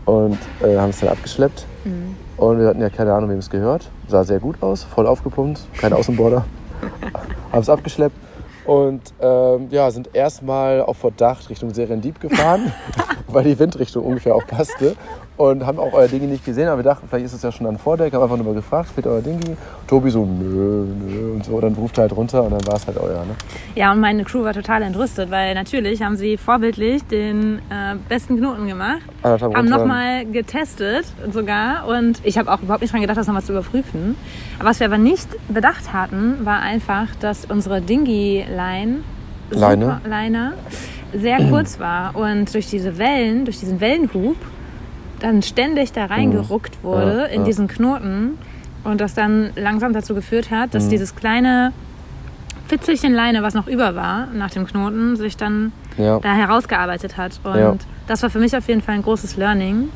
und 0.05 0.37
äh, 0.61 0.77
haben 0.77 0.89
es 0.89 0.99
dann 0.99 1.09
abgeschleppt. 1.09 1.65
Und 2.37 2.59
wir 2.59 2.67
hatten 2.67 2.81
ja 2.81 2.89
keine 2.89 3.13
Ahnung, 3.13 3.29
wem 3.29 3.39
es 3.39 3.49
gehört. 3.49 3.89
Sah 4.07 4.23
sehr 4.23 4.39
gut 4.39 4.61
aus, 4.61 4.83
voll 4.83 5.07
aufgepumpt, 5.07 5.61
kein 5.77 5.93
Außenborder. 5.93 6.45
haben 7.51 7.61
es 7.61 7.69
abgeschleppt 7.69 8.15
und 8.65 9.01
ähm, 9.19 9.67
ja, 9.71 9.89
sind 9.91 10.09
erstmal 10.13 10.81
auf 10.81 10.97
Verdacht 10.97 11.49
Richtung 11.49 11.73
Serendip 11.73 12.19
gefahren, 12.19 12.71
weil 13.27 13.43
die 13.43 13.57
Windrichtung 13.57 14.05
ungefähr 14.05 14.35
auch 14.35 14.45
passte. 14.45 14.95
Und 15.41 15.65
haben 15.65 15.79
auch 15.79 15.93
euer 15.93 16.07
Dingi 16.07 16.27
nicht 16.27 16.45
gesehen, 16.45 16.67
aber 16.67 16.77
wir 16.77 16.83
dachten, 16.83 17.07
vielleicht 17.09 17.25
ist 17.25 17.33
es 17.33 17.41
ja 17.41 17.51
schon 17.51 17.65
an 17.65 17.79
Vordeck, 17.79 18.13
haben 18.13 18.21
einfach 18.21 18.37
nur 18.37 18.45
mal 18.45 18.53
gefragt, 18.53 18.89
fehlt 18.93 19.07
euer 19.07 19.23
Dingi? 19.23 19.57
Tobi 19.87 20.11
so, 20.11 20.23
nö, 20.23 20.85
nö 20.85 21.31
und 21.33 21.43
so, 21.43 21.59
dann 21.59 21.73
ruft 21.73 21.97
er 21.97 22.03
halt 22.03 22.15
runter 22.15 22.43
und 22.43 22.51
dann 22.51 22.67
war 22.67 22.75
es 22.75 22.85
halt 22.85 22.97
euer, 22.97 23.25
ne? 23.25 23.33
Ja, 23.73 23.91
und 23.91 24.01
meine 24.01 24.23
Crew 24.23 24.43
war 24.43 24.53
total 24.53 24.83
entrüstet, 24.83 25.31
weil 25.31 25.55
natürlich 25.55 26.03
haben 26.03 26.15
sie 26.15 26.37
vorbildlich 26.37 27.01
den 27.05 27.57
äh, 27.71 27.95
besten 28.07 28.37
Knoten 28.37 28.67
gemacht, 28.67 29.01
Anderthalb 29.23 29.55
haben 29.55 29.67
nochmal 29.67 30.25
getestet 30.27 31.07
sogar 31.31 31.87
und 31.87 32.19
ich 32.21 32.37
habe 32.37 32.51
auch 32.51 32.61
überhaupt 32.61 32.81
nicht 32.81 32.93
dran 32.93 33.01
gedacht, 33.01 33.17
das 33.17 33.25
nochmal 33.25 33.41
zu 33.41 33.53
überprüfen. 33.53 34.15
Aber 34.59 34.69
was 34.69 34.79
wir 34.79 34.85
aber 34.85 34.99
nicht 34.99 35.27
bedacht 35.51 35.91
hatten, 35.91 36.45
war 36.45 36.59
einfach, 36.59 37.07
dass 37.19 37.45
unsere 37.45 37.81
Dingy-Line 37.81 38.97
Leine. 39.49 40.01
Leine 40.07 40.53
sehr 41.13 41.39
kurz 41.49 41.79
war 41.79 42.15
und 42.15 42.53
durch 42.53 42.69
diese 42.69 42.99
Wellen, 42.99 43.43
durch 43.45 43.59
diesen 43.59 43.81
Wellenhub 43.81 44.37
dann 45.21 45.41
ständig 45.41 45.91
da 45.93 46.05
reingeruckt 46.05 46.83
wurde 46.83 47.05
Mhm. 47.13 47.19
Ja, 47.19 47.25
in 47.25 47.39
ja. 47.41 47.45
diesen 47.45 47.67
Knoten 47.67 48.37
und 48.83 48.99
das 48.99 49.13
dann 49.13 49.51
langsam 49.55 49.93
dazu 49.93 50.13
geführt 50.15 50.51
hat, 50.51 50.67
Mhm. 50.69 50.71
dass 50.71 50.89
dieses 50.89 51.15
kleine 51.15 51.71
Fitzelchen 52.67 53.13
Leine, 53.13 53.43
was 53.43 53.53
noch 53.53 53.67
über 53.67 53.95
war 53.95 54.27
nach 54.33 54.49
dem 54.51 54.65
Knoten, 54.65 55.15
sich 55.17 55.37
dann 55.37 55.71
Ja. 55.97 56.19
da 56.19 56.33
herausgearbeitet 56.33 57.17
hat. 57.17 57.39
Und 57.43 57.81
das 58.07 58.23
war 58.23 58.29
für 58.29 58.39
mich 58.39 58.55
auf 58.55 58.67
jeden 58.67 58.81
Fall 58.81 58.95
ein 58.95 59.03
großes 59.03 59.35
Learning. 59.37 59.89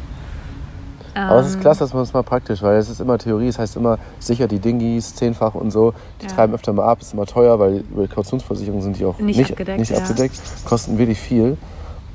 Aber 1.14 1.40
es 1.40 1.48
ist 1.48 1.56
Ähm, 1.56 1.62
klasse, 1.62 1.80
dass 1.86 1.94
man 1.94 2.04
es 2.04 2.12
mal 2.14 2.24
praktisch, 2.24 2.62
weil 2.62 2.78
es 2.78 2.90
ist 2.90 3.00
immer 3.00 3.18
Theorie, 3.18 3.48
es 3.48 3.58
heißt 3.58 3.78
immer 3.78 3.98
sicher 4.20 4.50
die 4.50 4.60
Dingis, 4.60 5.16
zehnfach 5.16 5.56
und 5.56 5.72
so, 5.72 5.94
die 6.22 6.26
Ja. 6.26 6.34
treiben 6.34 6.54
öfter 6.54 6.74
mal 6.74 6.84
ab, 6.84 7.00
ist 7.00 7.14
immer 7.14 7.26
teuer, 7.26 7.58
weil 7.58 7.86
über 7.90 8.02
die 8.06 8.14
Kautionsversicherung 8.14 8.82
sind 8.82 9.00
die 9.00 9.06
auch 9.06 9.18
Nicht 9.20 9.38
nicht, 9.38 9.52
abgedeckt, 9.52 9.80
nicht 9.80 9.96
abgedeckt, 9.96 10.42
kosten 10.66 10.98
wirklich 10.98 11.20
viel. 11.20 11.56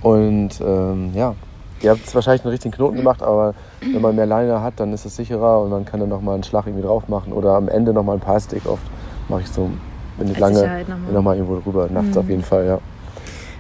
Und 0.02 0.61
ähm, 0.61 1.12
ja, 1.14 1.34
ihr 1.82 1.90
habt 1.90 2.14
wahrscheinlich 2.14 2.42
einen 2.44 2.50
richtigen 2.50 2.74
Knoten 2.74 2.96
gemacht, 2.96 3.22
aber 3.22 3.54
wenn 3.80 4.00
man 4.00 4.14
mehr 4.14 4.26
Leine 4.26 4.62
hat, 4.62 4.74
dann 4.78 4.92
ist 4.92 5.04
es 5.04 5.16
sicherer 5.16 5.60
und 5.60 5.70
man 5.70 5.84
kann 5.84 6.00
dann 6.00 6.08
nochmal 6.08 6.34
einen 6.34 6.44
Schlag 6.44 6.66
irgendwie 6.66 6.86
drauf 6.86 7.08
machen 7.08 7.32
oder 7.32 7.54
am 7.54 7.68
Ende 7.68 7.92
nochmal 7.92 8.16
ein 8.16 8.20
Paar-Stick. 8.20 8.66
Oft 8.66 8.82
mache 9.28 9.42
ich 9.42 9.48
so, 9.48 9.70
wenn 10.18 10.30
ich 10.30 10.38
lange, 10.38 10.58
Sicherheit 10.58 10.88
noch 10.88 10.98
mal. 10.98 11.22
mal 11.22 11.36
irgendwo 11.36 11.56
rüber, 11.56 11.88
nachts 11.90 12.16
auf 12.16 12.28
jeden 12.28 12.42
Fall, 12.42 12.66
ja. 12.66 12.78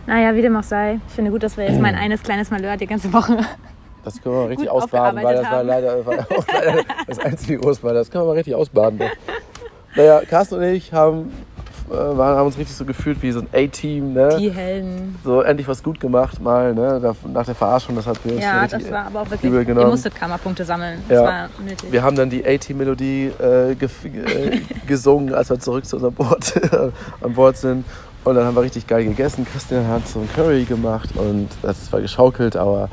Naja, 0.06 0.34
wie 0.34 0.42
dem 0.42 0.56
auch 0.56 0.62
sei. 0.62 0.98
Ich 1.06 1.14
finde 1.14 1.30
gut, 1.30 1.42
dass 1.42 1.56
wir 1.56 1.64
jetzt 1.64 1.80
mein 1.80 1.94
eines 1.96 2.22
kleines 2.22 2.50
Malheur 2.50 2.76
die 2.76 2.86
ganze 2.86 3.12
Woche 3.12 3.38
Das 4.04 4.20
können 4.20 4.34
wir 4.34 4.48
richtig 4.48 4.68
Gut 4.70 4.82
ausbaden, 4.82 5.22
weil 5.22 5.36
das 5.36 5.50
war 5.50 5.62
leider, 5.62 6.06
war 6.06 6.14
leider 6.52 6.84
das 7.06 7.18
einzige 7.18 7.58
Großbad. 7.58 7.94
Das 7.94 8.10
können 8.10 8.24
wir 8.24 8.28
mal 8.28 8.36
richtig 8.36 8.54
ausbaden. 8.54 9.00
Naja, 9.96 10.22
Carsten 10.28 10.56
und 10.56 10.62
ich 10.62 10.92
haben, 10.92 11.32
waren, 11.90 12.36
haben 12.36 12.46
uns 12.46 12.56
richtig 12.58 12.76
so 12.76 12.84
gefühlt 12.84 13.20
wie 13.22 13.32
so 13.32 13.40
ein 13.40 13.48
A-Team. 13.52 14.12
Ne? 14.12 14.36
Die 14.38 14.50
Helden. 14.50 15.18
So 15.24 15.42
endlich 15.42 15.66
was 15.68 15.82
gut 15.82 16.00
gemacht 16.00 16.40
mal. 16.40 16.74
Ne? 16.74 17.14
Nach 17.32 17.44
der 17.44 17.54
Verarschung, 17.54 17.96
das 17.96 18.06
hat 18.06 18.24
mir 18.24 18.34
uns 18.34 18.42
Ja, 18.42 18.66
das 18.66 18.90
war 18.90 19.06
aber 19.06 19.20
auch 19.22 19.30
wirklich. 19.30 19.50
übel 19.50 19.60
Ihr 19.60 19.64
genommen. 19.66 19.90
musstet 19.90 20.14
Karma-Punkte 20.14 20.64
sammeln. 20.64 21.02
Ja. 21.08 21.14
Das 21.16 21.24
war 21.24 21.64
nötig. 21.64 21.92
Wir 21.92 22.02
haben 22.02 22.16
dann 22.16 22.30
die 22.30 22.46
A-Team-Melodie 22.46 23.32
äh, 23.40 23.72
äh, 23.72 23.76
gesungen, 24.86 25.34
als 25.34 25.50
wir 25.50 25.58
zurück 25.58 25.84
zu 25.84 25.96
unserem 25.96 26.14
Boot 26.14 26.54
an 27.20 27.34
Bord 27.34 27.56
sind. 27.56 27.84
Und 28.22 28.34
dann 28.34 28.44
haben 28.44 28.54
wir 28.54 28.62
richtig 28.62 28.86
geil 28.86 29.04
gegessen. 29.04 29.46
Christian 29.50 29.88
hat 29.88 30.06
so 30.06 30.20
ein 30.20 30.28
Curry 30.34 30.64
gemacht 30.64 31.10
und 31.16 31.48
das 31.62 31.78
ist 31.78 31.86
zwar 31.86 32.00
geschaukelt, 32.02 32.54
aber 32.54 32.90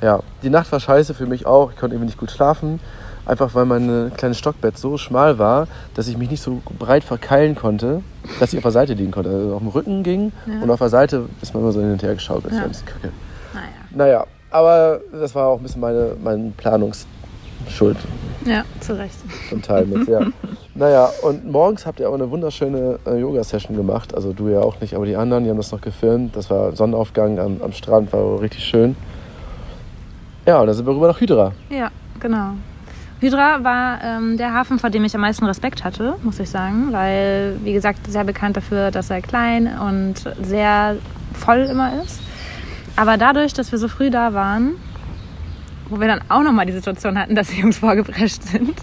ja, 0.00 0.20
die 0.42 0.48
Nacht 0.48 0.72
war 0.72 0.80
scheiße 0.80 1.12
für 1.12 1.26
mich 1.26 1.44
auch. 1.44 1.70
Ich 1.70 1.76
konnte 1.76 1.94
irgendwie 1.94 2.06
nicht 2.06 2.18
gut 2.18 2.30
schlafen. 2.30 2.80
Einfach 3.26 3.54
weil 3.54 3.64
mein 3.66 4.10
kleines 4.16 4.38
Stockbett 4.38 4.76
so 4.78 4.96
schmal 4.96 5.38
war, 5.38 5.68
dass 5.94 6.08
ich 6.08 6.16
mich 6.16 6.30
nicht 6.30 6.42
so 6.42 6.60
breit 6.78 7.04
verkeilen 7.04 7.54
konnte, 7.54 8.02
dass 8.40 8.52
ich 8.52 8.58
auf 8.58 8.62
der 8.62 8.72
Seite 8.72 8.94
liegen 8.94 9.10
konnte. 9.12 9.30
Also 9.30 9.54
auf 9.54 9.60
dem 9.60 9.68
Rücken 9.68 10.02
ging 10.02 10.32
und 10.62 10.70
auf 10.70 10.78
der 10.78 10.88
Seite 10.88 11.26
ist 11.42 11.54
man 11.54 11.62
immer 11.62 11.72
so 11.72 11.80
hin 11.80 11.92
und 11.92 12.02
her 12.02 12.14
geschaukelt. 12.14 12.46
Das 12.52 12.58
war 12.58 12.64
ein 12.64 12.70
bisschen 12.70 12.86
kacke. 12.86 13.10
Naja. 13.54 13.66
Naja, 13.92 14.26
aber 14.50 15.00
das 15.12 15.34
war 15.34 15.48
auch 15.48 15.58
ein 15.58 15.62
bisschen 15.62 15.80
meine, 15.80 16.12
meine 16.22 16.52
Planungsschuld 16.56 17.96
Ja, 18.46 18.64
zu 18.80 18.96
Recht. 18.98 19.14
zum 19.48 19.62
Teil 19.62 19.86
mit, 19.86 20.08
ja. 20.08 20.20
Naja, 20.74 21.10
und 21.22 21.50
morgens 21.50 21.84
habt 21.84 22.00
ihr 22.00 22.08
auch 22.08 22.14
eine 22.14 22.30
wunderschöne 22.30 22.98
äh, 23.04 23.18
Yoga-Session 23.20 23.76
gemacht. 23.76 24.14
Also 24.14 24.32
du 24.32 24.48
ja 24.48 24.60
auch 24.60 24.80
nicht, 24.80 24.94
aber 24.94 25.04
die 25.04 25.14
anderen, 25.16 25.44
die 25.44 25.50
haben 25.50 25.56
das 25.58 25.72
noch 25.72 25.80
gefilmt. 25.80 26.34
Das 26.36 26.48
war 26.48 26.74
Sonnenaufgang 26.74 27.38
am, 27.38 27.60
am 27.62 27.72
Strand, 27.72 28.12
war 28.12 28.40
richtig 28.40 28.64
schön. 28.64 28.96
Ja, 30.46 30.60
und 30.60 30.68
dann 30.68 30.74
sind 30.76 30.86
wir 30.86 30.94
rüber 30.94 31.08
nach 31.08 31.20
Hydra. 31.20 31.52
Ja, 31.68 31.90
genau. 32.18 32.52
Hydra 33.20 33.62
war 33.64 34.02
ähm, 34.02 34.38
der 34.38 34.54
Hafen, 34.54 34.78
vor 34.78 34.88
dem 34.88 35.04
ich 35.04 35.14
am 35.14 35.20
meisten 35.20 35.44
Respekt 35.44 35.84
hatte, 35.84 36.16
muss 36.22 36.40
ich 36.40 36.48
sagen, 36.48 36.90
weil, 36.90 37.58
wie 37.62 37.74
gesagt, 37.74 38.06
sehr 38.06 38.24
bekannt 38.24 38.56
dafür, 38.56 38.90
dass 38.90 39.10
er 39.10 39.20
klein 39.20 39.66
und 39.78 40.24
sehr 40.42 40.96
voll 41.34 41.58
immer 41.58 42.02
ist. 42.02 42.22
Aber 42.96 43.18
dadurch, 43.18 43.52
dass 43.52 43.72
wir 43.72 43.78
so 43.78 43.88
früh 43.88 44.10
da 44.10 44.32
waren, 44.32 44.72
wo 45.90 46.00
wir 46.00 46.08
dann 46.08 46.20
auch 46.30 46.42
nochmal 46.42 46.64
die 46.64 46.72
Situation 46.72 47.18
hatten, 47.18 47.34
dass 47.34 47.48
die 47.48 47.60
Jungs 47.60 47.76
vorgeprescht 47.78 48.42
sind, 48.42 48.74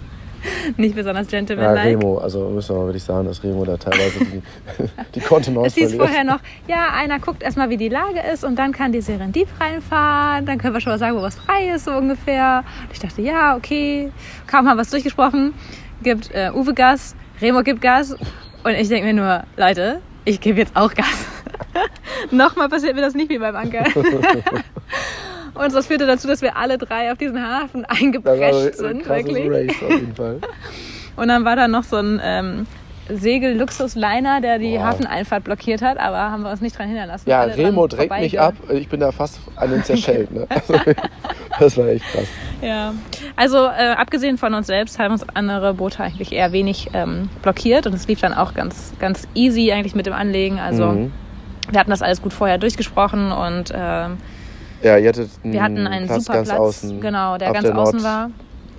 nicht 0.78 0.96
besonders 0.96 1.32
Ja, 1.32 1.40
gentlemanlike. 1.40 1.88
Remo, 1.90 2.18
also 2.18 2.50
müssen 2.50 2.76
wir 2.76 2.80
mal 2.80 2.86
wirklich 2.88 3.04
sagen, 3.04 3.28
dass 3.28 3.44
Remo 3.44 3.66
da 3.66 3.78
teilweise 3.78 4.20
die, 4.20 4.42
die 5.16 5.20
Kontenance 5.20 5.68
Es 5.68 5.76
hieß 5.76 5.96
vorher 5.96 6.24
noch, 6.24 6.40
ja, 6.68 6.90
einer 6.94 7.20
guckt 7.20 7.44
erstmal, 7.44 7.70
wie 7.70 7.78
die 7.78 7.90
Lage 7.90 8.22
ist 8.34 8.44
und 8.44 8.58
dann 8.58 8.72
kann 8.72 8.92
die 8.92 9.02
Serendip 9.02 9.48
reinfahren. 9.60 10.46
Dann 10.46 10.58
können 10.58 10.74
wir 10.74 10.82
schon 10.82 10.94
mal 10.94 11.00
sagen, 11.00 11.18
wo 11.18 11.22
was 11.22 11.36
frei 11.36 11.72
ist, 11.76 11.86
so 11.86 11.92
ungefähr. 11.92 12.64
Und 12.84 12.94
ich 12.94 13.00
dachte, 13.00 13.22
ja, 13.22 13.56
okay. 13.56 14.12
Kaum 14.48 14.68
haben 14.68 14.78
wir 14.78 14.84
es 14.84 14.90
durchgesprochen, 14.90 15.54
gibt 16.04 16.32
äh, 16.34 16.52
Uwe 16.54 16.74
Gas, 16.74 17.16
Remo 17.42 17.64
gibt 17.64 17.82
Gas. 17.82 18.14
Und 18.64 18.74
ich 18.74 18.88
denke 18.90 19.06
mir 19.06 19.14
nur, 19.14 19.44
Leute, 19.56 20.02
ich 20.26 20.42
gebe 20.42 20.60
jetzt 20.60 20.76
auch 20.76 20.94
Gas. 20.94 21.26
Nochmal 22.32 22.70
passiert 22.70 22.96
mir 22.96 23.02
das 23.02 23.14
nicht 23.14 23.30
wie 23.30 23.38
beim 23.38 23.56
Anker. 23.56 23.86
Und 25.58 25.74
das 25.74 25.88
führte 25.88 26.06
dazu, 26.08 26.28
dass 26.28 26.42
wir 26.42 26.56
alle 26.58 26.78
drei 26.78 27.12
auf 27.12 27.18
diesen 27.18 27.42
Hafen 27.42 27.84
Das 27.88 27.90
war 27.92 28.02
eingeprescht 28.02 28.54
ein 28.54 28.74
sind, 28.74 29.10
wirklich. 29.10 29.50
Race 29.50 29.76
auf 29.84 29.90
jeden 29.90 30.16
Fall. 30.16 30.40
Und 31.16 31.30
dann 31.30 31.46
war 31.46 31.56
da 31.56 31.68
noch 31.68 31.84
so 31.84 31.96
ein 31.98 32.22
ähm, 32.24 32.68
Segel-Luxus-Liner, 33.10 34.42
der 34.42 34.60
die 34.60 34.74
Wow. 34.74 34.84
Hafeneinfahrt 34.84 35.44
blockiert 35.44 35.82
hat, 35.82 35.98
aber 36.00 36.18
haben 36.18 36.44
wir 36.44 36.52
uns 36.52 36.62
nicht 36.62 36.78
dran 36.78 36.88
hindern 36.88 37.08
lassen. 37.08 37.30
Ja, 37.30 37.42
Alle 37.42 37.58
Remo 37.58 37.88
drängt 37.88 38.12
mich 38.20 38.40
ab. 38.40 38.54
Ich 38.70 38.88
bin 38.88 39.00
da 39.00 39.12
fast 39.12 39.40
an 39.56 39.72
den 39.72 39.84
zerschellt. 39.84 40.32
Ne? 40.32 40.46
Also, 40.50 40.76
das 41.60 41.78
war 41.78 41.88
echt 41.88 42.06
krass. 42.12 42.28
Ja. 42.62 42.94
Also 43.36 43.58
äh, 43.66 43.94
abgesehen 43.98 44.38
von 44.38 44.54
uns 44.54 44.68
selbst 44.68 45.00
haben 45.00 45.12
uns 45.12 45.26
andere 45.34 45.74
Boote 45.74 46.04
eigentlich 46.04 46.32
eher 46.32 46.52
wenig 46.52 46.90
ähm, 46.94 47.30
blockiert 47.42 47.88
und 47.88 47.94
es 47.94 48.08
lief 48.08 48.20
dann 48.22 48.34
auch 48.34 48.54
ganz, 48.54 48.94
ganz 49.00 49.28
easy 49.34 49.72
eigentlich 49.72 49.96
mit 49.96 50.06
dem 50.06 50.14
Anlegen. 50.14 50.60
Also 50.60 50.86
Mhm. 50.88 51.12
wir 51.72 51.80
hatten 51.80 51.92
das 51.92 52.02
alles 52.02 52.22
gut 52.22 52.34
vorher 52.34 52.58
durchgesprochen 52.58 53.32
und 53.32 53.72
ähm, 53.76 54.18
Ja, 54.82 54.98
ihr 54.98 55.10
hattet 55.10 55.30
einen, 55.44 55.54
wir 55.54 55.64
hatten 55.64 55.88
einen 55.88 56.06
Platz 56.08 56.26
super 56.26 56.38
ganz 56.38 56.50
Platz, 56.50 56.60
außen. 56.60 57.02
genau, 57.02 57.38
der 57.38 57.52
ganz 57.52 57.66
der 57.66 57.74
Nord, 57.74 57.88
außen 57.88 58.04
war. 58.04 58.30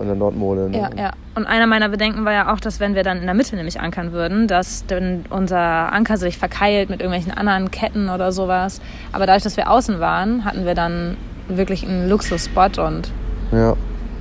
An 0.00 0.06
der 0.06 0.14
Nordmole. 0.14 0.68
Ne? 0.70 0.78
Ja, 0.78 0.90
ja. 0.96 1.10
Und 1.34 1.46
einer 1.46 1.66
meiner 1.66 1.88
Bedenken 1.88 2.24
war 2.24 2.32
ja 2.32 2.52
auch, 2.52 2.60
dass 2.60 2.78
wenn 2.78 2.94
wir 2.94 3.02
dann 3.02 3.18
in 3.18 3.24
der 3.24 3.34
Mitte 3.34 3.56
nämlich 3.56 3.80
ankern 3.80 4.12
würden, 4.12 4.46
dass 4.46 4.86
dann 4.86 5.24
unser 5.30 5.92
Anker 5.92 6.16
sich 6.16 6.38
verkeilt 6.38 6.88
mit 6.88 7.00
irgendwelchen 7.00 7.36
anderen 7.36 7.70
Ketten 7.70 8.08
oder 8.08 8.30
sowas. 8.30 8.80
Aber 9.12 9.26
dadurch, 9.26 9.42
dass 9.42 9.56
wir 9.56 9.70
außen 9.70 9.98
waren, 9.98 10.44
hatten 10.44 10.66
wir 10.66 10.74
dann 10.74 11.16
wirklich 11.48 11.86
einen 11.86 12.08
Luxusspot 12.08 12.78
und 12.78 13.10
ja. 13.50 13.76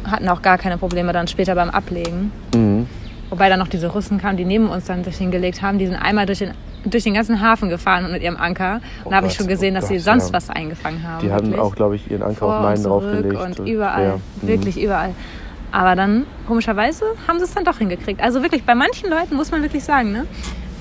hatten 0.05 0.28
auch 0.30 0.41
gar 0.41 0.57
keine 0.57 0.78
Probleme 0.78 1.13
dann 1.13 1.28
später 1.28 1.53
beim 1.53 1.69
Ablegen. 1.69 2.32
Mhm. 2.55 2.88
Wobei 3.30 3.49
dann 3.49 3.59
noch 3.59 3.67
diese 3.67 3.88
Russen 3.88 4.17
kamen, 4.17 4.38
die 4.38 4.45
neben 4.45 4.69
uns 4.69 4.86
dann 4.86 5.03
sich 5.03 5.17
hingelegt 5.17 5.61
haben. 5.61 5.80
Die 5.80 5.86
sind 5.86 5.97
einmal 5.97 6.25
durch 6.25 6.39
den, 6.39 6.51
durch 6.89 7.03
den 7.03 7.13
ganzen 7.13 7.41
Hafen 7.41 7.69
gefahren 7.69 8.11
mit 8.11 8.21
ihrem 8.21 8.38
Anker. 8.38 8.75
Und 8.75 8.81
Oh 9.05 9.09
da 9.09 9.17
habe 9.17 9.27
ich 9.27 9.33
schon 9.33 9.47
gesehen, 9.47 9.75
oh 9.75 9.79
dass 9.79 9.89
sie 9.89 9.95
Gott, 9.95 10.03
sonst 10.03 10.27
ja. 10.27 10.33
was 10.33 10.49
eingefangen 10.49 11.03
haben. 11.07 11.25
Die 11.25 11.31
hatten 11.31 11.57
auch, 11.59 11.75
glaube 11.75 11.95
ich, 11.95 12.09
ihren 12.09 12.23
Anker 12.23 12.35
Vor 12.35 12.49
auf 12.49 12.57
und 12.57 12.63
meinen 12.63 12.83
draufgelegt. 12.83 13.59
und 13.59 13.67
überall. 13.67 14.03
ja. 14.03 14.15
Mhm. 14.41 14.47
Wirklich 14.47 14.81
überall. 14.81 15.13
Aber 15.71 15.95
dann, 15.95 16.25
komischerweise, 16.47 17.05
haben 17.27 17.39
sie 17.39 17.45
es 17.45 17.53
dann 17.53 17.65
doch 17.65 17.77
hingekriegt. 17.77 18.21
Also 18.21 18.41
wirklich, 18.41 18.63
bei 18.63 18.75
manchen 18.75 19.09
Leuten 19.09 19.35
muss 19.35 19.51
man 19.51 19.61
wirklich 19.61 19.83
sagen, 19.83 20.11
ne, 20.11 20.25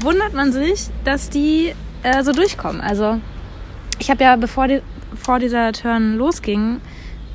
wundert 0.00 0.32
man 0.32 0.52
sich, 0.52 0.88
dass 1.04 1.28
die 1.28 1.72
äh, 2.02 2.22
so 2.22 2.32
durchkommen. 2.32 2.80
Also 2.80 3.20
ich 3.98 4.10
habe 4.10 4.22
ja, 4.22 4.36
bevor 4.36 4.68
die, 4.68 4.80
vor 5.14 5.38
dieser 5.38 5.72
Turn 5.72 6.16
losging, 6.16 6.80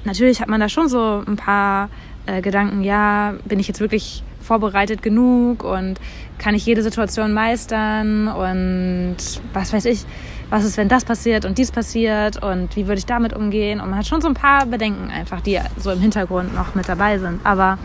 natürlich 0.05 0.41
hat 0.41 0.47
man 0.47 0.61
da 0.61 0.69
schon 0.69 0.87
so 0.87 1.23
ein 1.27 1.35
paar 1.35 1.89
äh, 2.25 2.41
Gedanken, 2.41 2.83
ja, 2.83 3.33
bin 3.45 3.59
ich 3.59 3.67
jetzt 3.67 3.81
wirklich 3.81 4.23
vorbereitet 4.41 5.01
genug 5.01 5.63
und 5.63 5.99
kann 6.41 6.55
ich 6.55 6.65
jede 6.65 6.81
Situation 6.81 7.33
meistern 7.33 8.27
und 8.27 9.17
was 9.53 9.71
weiß 9.71 9.85
ich, 9.85 10.05
was 10.49 10.65
ist, 10.65 10.75
wenn 10.75 10.87
das 10.87 11.05
passiert 11.05 11.45
und 11.45 11.59
dies 11.59 11.71
passiert 11.71 12.41
und 12.41 12.75
wie 12.75 12.87
würde 12.87 12.97
ich 12.97 13.05
damit 13.05 13.33
umgehen? 13.33 13.79
Und 13.79 13.91
man 13.91 13.99
hat 13.99 14.07
schon 14.07 14.21
so 14.21 14.27
ein 14.27 14.33
paar 14.33 14.65
Bedenken 14.65 15.11
einfach, 15.11 15.41
die 15.41 15.59
so 15.77 15.91
im 15.91 15.99
Hintergrund 15.99 16.55
noch 16.55 16.73
mit 16.73 16.89
dabei 16.89 17.19
sind, 17.19 17.41
aber 17.45 17.77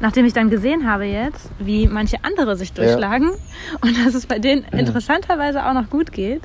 nachdem 0.00 0.26
ich 0.26 0.34
dann 0.34 0.50
gesehen 0.50 0.86
habe 0.86 1.06
jetzt, 1.06 1.50
wie 1.58 1.88
manche 1.88 2.18
andere 2.24 2.56
sich 2.56 2.74
durchschlagen 2.74 3.30
und 3.80 4.04
dass 4.04 4.14
es 4.14 4.26
bei 4.26 4.38
denen 4.38 4.64
interessanterweise 4.64 5.64
auch 5.64 5.72
noch 5.72 5.88
gut 5.88 6.12
geht, 6.12 6.42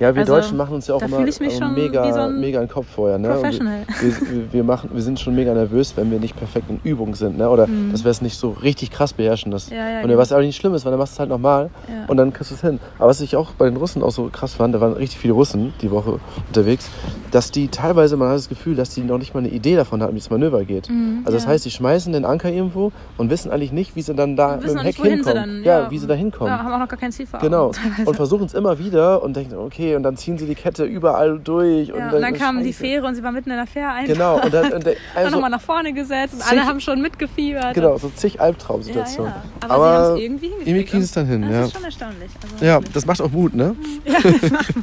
Ja, 0.00 0.14
wir 0.14 0.20
Also, 0.22 0.34
Deutschen 0.34 0.56
machen 0.56 0.74
uns 0.74 0.86
ja 0.86 0.94
auch 0.94 1.02
immer 1.02 1.26
schon 1.50 1.74
mega, 1.74 2.12
so 2.12 2.20
ein 2.20 2.40
mega 2.40 2.58
einen 2.60 2.68
Kopf 2.68 2.86
vorher. 2.94 3.18
Ne? 3.18 3.28
Wir, 3.42 4.12
wir, 4.30 4.52
wir, 4.52 4.64
machen, 4.64 4.90
wir 4.92 5.02
sind 5.02 5.18
schon 5.20 5.34
mega 5.34 5.52
nervös, 5.54 5.94
wenn 5.96 6.10
wir 6.10 6.18
nicht 6.20 6.36
perfekt 6.36 6.70
in 6.70 6.80
Übung 6.84 7.14
sind. 7.14 7.38
Ne? 7.38 7.48
Oder 7.48 7.68
dass 7.92 8.04
wir 8.04 8.10
es 8.10 8.22
nicht 8.22 8.36
so 8.38 8.50
richtig 8.50 8.90
krass 8.90 9.12
beherrschen. 9.12 9.50
Das, 9.52 9.68
Mhm. 9.70 9.76
Ja, 9.76 9.90
ja, 9.90 9.96
und 10.02 10.06
genau. 10.08 10.18
was 10.18 10.32
aber 10.32 10.42
nicht 10.42 10.56
schlimm 10.56 10.74
ist, 10.74 10.84
weil 10.84 10.92
dann 10.92 10.98
machst 10.98 11.12
du 11.12 11.16
es 11.16 11.18
halt 11.20 11.28
nochmal 11.30 11.70
Ja. 11.88 12.04
und 12.06 12.16
dann 12.16 12.32
kriegst 12.32 12.50
du 12.50 12.54
es 12.54 12.60
hin. 12.60 12.78
Aber 12.98 13.08
was 13.08 13.20
ich 13.20 13.36
auch 13.36 13.52
bei 13.52 13.66
den 13.68 13.76
Russen 13.76 14.02
auch 14.02 14.10
so 14.12 14.28
krass 14.32 14.54
fand, 14.54 14.74
da 14.74 14.80
waren 14.80 14.92
richtig 14.94 15.18
viele 15.18 15.34
Russen 15.34 15.72
die 15.82 15.90
Woche 15.90 16.20
unterwegs, 16.46 16.88
dass 17.30 17.50
die 17.50 17.68
teilweise, 17.68 18.16
man 18.16 18.28
hat 18.28 18.36
das 18.36 18.48
Gefühl, 18.48 18.76
dass 18.76 18.90
die 18.90 19.02
noch 19.02 19.18
nicht 19.18 19.34
mal 19.34 19.40
eine 19.40 19.48
Idee 19.50 19.76
davon 19.76 20.02
hatten, 20.02 20.14
wie 20.14 20.18
das 20.20 20.30
Manöver 20.30 20.64
geht. 20.64 20.88
also 21.24 21.36
das 21.36 21.46
heißt, 21.46 21.64
die 21.64 21.70
schmeißen 21.70 22.12
den 22.12 22.24
Anker 22.24 22.50
irgendwo 22.50 22.92
und 23.16 23.30
wissen 23.30 23.50
eigentlich 23.50 23.72
nicht, 23.72 23.96
wie 23.96 24.02
sie 24.02 24.14
dann 24.14 24.36
da 24.36 24.56
mit 24.56 24.68
dem 24.68 24.78
Heck 24.78 24.98
nicht, 25.02 25.12
hinkommen. 25.12 25.34
dann, 25.34 25.64
ja, 25.64 25.90
wie 25.90 25.98
sie 25.98 26.06
da 26.06 26.14
hinkommen. 26.14 26.52
ja, 26.52 26.58
haben 26.58 26.72
auch 26.72 26.78
noch 26.78 26.88
gar 26.88 26.98
kein 26.98 27.12
Ziel 27.12 27.26
vor. 27.26 27.40
Genau. 27.40 27.72
Und 28.06 28.14
versuchen 28.16 28.46
es 28.46 28.54
immer 28.54 28.78
wieder 28.78 29.22
und 29.22 29.36
denken, 29.36 29.56
okay, 29.56 29.87
und 29.96 30.02
dann 30.02 30.16
ziehen 30.16 30.38
sie 30.38 30.46
die 30.46 30.54
Kette 30.54 30.84
überall 30.84 31.38
durch. 31.38 31.88
Ja, 31.88 31.94
und, 31.94 32.14
und 32.14 32.22
dann 32.22 32.34
kam 32.34 32.62
die. 32.62 32.72
Fähre 32.72 33.06
und 33.06 33.14
sie 33.14 33.22
war 33.22 33.32
mitten 33.32 33.50
in 33.50 33.56
der 33.56 33.66
Fähre 33.66 33.90
einfach. 33.90 34.12
Genau, 34.12 34.40
und 34.40 34.52
dann, 34.52 34.64
und 34.72 34.86
dann 34.86 34.94
dann 35.14 35.24
also, 35.24 35.30
nochmal 35.36 35.50
nach 35.50 35.60
vorne 35.60 35.92
gesetzt 35.92 36.34
und 36.34 36.42
zig- 36.42 36.52
alle 36.52 36.66
haben 36.66 36.80
schon 36.80 37.00
mitgefiebert. 37.00 37.74
genau, 37.74 37.96
so 37.98 38.10
zig 38.14 38.34
Ja, 38.34 38.40
Albtraumsituationen. 38.40 39.32
ja. 39.32 39.68
Aber, 39.68 39.76
sie 39.76 39.82
haben 39.96 40.14
es 40.14 40.20
irgendwie 40.22 40.46
hingekriegt. 40.48 40.68
irgendwie 40.68 40.96
sie 40.98 41.04
es 41.04 41.12
dann 41.12 41.26
hin, 41.26 41.42
das 41.42 41.50
ja. 41.50 41.64
ist 41.64 41.72
schon 41.74 41.84
erstaunlich. 41.84 42.30
Also, 42.52 42.64
Ja, 42.64 42.80
das 42.92 43.06
macht 43.06 43.20
auch 43.20 43.30
Mut, 43.30 43.54
ne? 43.54 43.74
Ja, 44.04 44.18
das 44.22 44.50
macht 44.50 44.74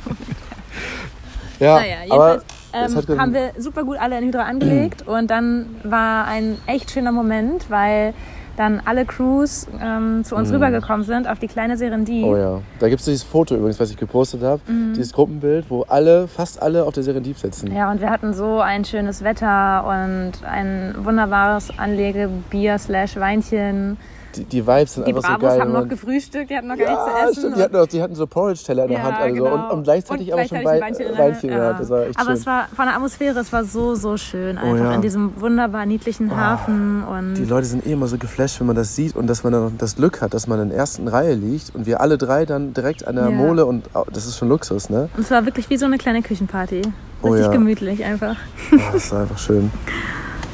Ja, 1.60 1.76
Naja, 1.80 1.96
aber 2.10 2.42
jedenfalls 2.74 3.10
ähm, 3.10 3.20
haben 3.20 3.34
wir 3.34 3.52
super 3.58 3.84
gut 3.84 3.98
alle 3.98 4.18
in 4.18 4.26
Hydra 4.26 4.44
angelegt 4.44 5.08
und 5.08 5.32
dann 5.32 5.68
war 5.84 6.26
ein 6.26 6.58
echt 6.68 6.92
schöner 6.92 7.14
Moment, 7.14 7.70
weil 7.70 8.14
dann 8.58 8.82
alle 8.86 9.06
Crews 9.06 9.68
ähm, 9.82 10.24
zu 10.24 10.36
uns 10.36 10.52
rübergekommen 10.52 11.06
sind 11.06 11.28
auf 11.28 11.40
die 11.40 11.48
kleine 11.48 11.78
Serendip. 11.78 12.26
Mhm. 12.26 12.32
Oh 12.32 12.38
ja. 12.38 12.62
Da 12.80 12.90
gibt 12.90 13.00
es 13.00 13.06
dieses 13.06 13.24
Foto 13.24 13.56
übrigens, 13.56 13.80
was 13.80 13.92
ich 13.92 13.98
gepostet 13.98 14.42
habe. 14.42 14.62
Mhm. 14.68 14.94
Dieses 14.94 15.14
Gruppenbild, 15.14 15.66
wo 15.70 15.84
alle, 15.84 16.28
fast 16.28 16.62
alle 16.62 16.86
auf 16.86 16.94
der 16.94 17.04
Serendip 17.04 17.38
sitzen. 17.38 17.74
Ja, 17.74 17.92
und 17.92 18.02
wir 18.02 18.10
hatten 18.10 18.34
so 18.34 18.60
ein 18.60 18.86
schönes 18.86 19.24
Wetter 19.24 19.86
und 19.86 20.34
ein 20.48 20.96
wunderbares 21.00 21.78
Anlegebier 21.78 22.78
slash 22.78 23.18
Weinchen. 23.18 23.98
Die, 24.36 24.44
die 24.44 24.68
Vibes 24.68 24.94
sind 24.96 25.08
Die 25.08 25.14
einfach 25.14 25.22
so 25.24 25.28
Bravos 25.38 25.50
geil. 25.50 25.62
haben 25.62 25.74
wenn 25.74 25.82
noch 25.82 25.88
gefrühstückt, 25.90 26.50
die 26.50 26.58
hatten 26.58 26.68
noch 26.68 26.78
gar 26.78 26.86
ja, 26.88 26.92
nichts 26.92 27.06
zu 27.06 27.24
essen. 27.30 27.40
stimmt. 27.40 27.58
Die 27.58 27.62
hatten, 27.64 27.76
auch, 27.78 27.88
die 27.88 28.02
hatten 28.02 28.16
so 28.16 28.28
Porridge-Teller 28.28 28.84
in 28.84 28.90
der 28.90 28.98
Ja, 29.00 29.04
Hand. 29.06 29.18
Also 29.20 29.36
genau. 29.44 29.54
und, 29.54 29.72
und 29.72 29.84
gleichzeitig 29.84 30.28
Und 30.28 30.34
aber 30.34 30.48
schon 30.48 30.60
gleichzeitig 30.62 31.00
Weinchen 31.08 31.18
Weinchen 31.18 31.52
Hand, 31.54 31.62
Hand. 31.64 31.80
Das 31.80 31.90
war 31.90 32.02
echt 32.06 32.18
Aber 32.20 32.26
schön. 32.32 32.34
es 32.36 32.46
war 32.46 32.68
von 32.76 32.86
der 32.86 32.96
Atmosphäre, 32.96 33.40
es 33.40 33.54
war 33.54 33.64
so, 33.64 33.96
so 33.96 34.18
schön. 34.18 34.58
Einfach 34.58 34.86
ja. 34.86 34.94
in 34.96 35.02
diesem 35.02 35.40
wunderbar 35.40 35.86
niedlichen 35.86 36.36
Hafen. 36.36 37.04
Und 37.04 37.36
Die 37.36 37.46
Leute 37.46 37.68
sind 37.68 37.86
eh 37.86 37.94
immer 37.94 38.08
so 38.08 38.18
geflasht, 38.18 38.60
wenn 38.60 38.68
man 38.68 38.76
das 38.76 38.96
sieht 38.96 39.16
und 39.16 39.28
dass 39.28 39.44
man 39.44 39.54
dann 39.54 39.78
das 39.78 39.96
Glück 39.96 40.22
hat, 40.22 40.34
dass 40.34 40.48
man 40.48 40.60
in 40.60 40.70
der 40.70 40.78
ersten 40.78 41.08
Reihe 41.08 41.34
liegt 41.34 41.74
und 41.76 41.86
wir 41.86 42.02
alle 42.02 42.18
drei 42.18 42.46
dann 42.46 42.74
direkt 42.74 43.08
an 43.08 43.16
der 43.16 43.26
Ja. 43.26 43.32
Mole 43.32 43.66
und 43.66 43.96
au- 43.96 44.06
das 44.12 44.26
ist 44.26 44.38
schon 44.38 44.50
Luxus, 44.50 44.90
ne? 44.90 45.10
Und 45.16 45.24
es 45.24 45.32
war 45.32 45.46
wirklich 45.46 45.70
wie 45.70 45.78
so 45.78 45.86
eine 45.86 45.98
kleine 45.98 46.22
Küchenparty. 46.22 46.82
Oh 47.22 47.30
Richtig 47.30 47.46
ja. 47.48 47.52
gemütlich 47.52 48.04
einfach. 48.04 48.36
Oh, 48.72 48.78
das 48.94 49.06
ist 49.06 49.14
einfach 49.14 49.38
schön. 49.38 49.72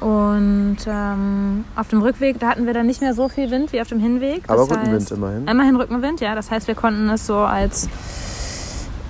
Und 0.00 0.76
ähm, 0.86 1.64
auf 1.74 1.88
dem 1.88 2.02
Rückweg, 2.02 2.38
da 2.38 2.48
hatten 2.48 2.66
wir 2.66 2.74
dann 2.74 2.86
nicht 2.86 3.00
mehr 3.00 3.14
so 3.14 3.28
viel 3.28 3.50
Wind 3.50 3.72
wie 3.72 3.80
auf 3.80 3.88
dem 3.88 3.98
Hinweg. 3.98 4.42
Aber 4.46 4.58
Das 4.62 4.70
Rückenwind 4.70 4.94
heißt, 5.02 5.12
immerhin. 5.12 5.48
Immerhin 5.48 5.76
Rückenwind, 5.76 6.20
ja. 6.20 6.34
Das 6.34 6.50
heißt, 6.50 6.68
wir 6.68 6.74
konnten 6.74 7.08
es 7.08 7.26
so 7.26 7.38
als 7.38 7.88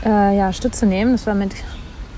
äh, 0.04 0.36
ja, 0.36 0.52
Stütze 0.52 0.86
nehmen. 0.86 1.12
Das 1.12 1.26
war 1.26 1.34
mit 1.34 1.52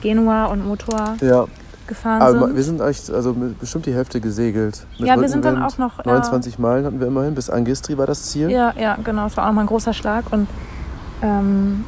Genua 0.02 0.46
und 0.46 0.66
Motor 0.66 1.16
Ja, 1.22 1.46
gefahren 1.86 2.20
aber 2.20 2.46
sind. 2.48 2.56
wir 2.56 2.62
sind 2.62 2.80
echt, 2.82 3.10
also 3.10 3.34
bestimmt 3.58 3.86
die 3.86 3.94
Hälfte 3.94 4.20
gesegelt. 4.20 4.86
Mit 4.98 5.08
Ja, 5.08 5.18
wir 5.18 5.28
sind 5.30 5.44
dann 5.46 5.62
auch 5.62 5.78
noch, 5.78 6.00
äh, 6.00 6.02
29 6.06 6.58
Meilen 6.58 6.84
hatten 6.84 7.00
wir 7.00 7.06
immerhin, 7.06 7.34
bis 7.34 7.48
Angistri 7.48 7.96
war 7.96 8.06
das 8.06 8.24
Ziel. 8.30 8.50
Ja, 8.50 8.74
ja, 8.78 8.96
genau. 9.02 9.26
Es 9.26 9.36
war 9.38 9.44
auch 9.44 9.48
nochmal 9.48 9.64
ein 9.64 9.68
großer 9.68 9.94
Schlag 9.94 10.24
und 10.30 10.46
ähm, 11.22 11.84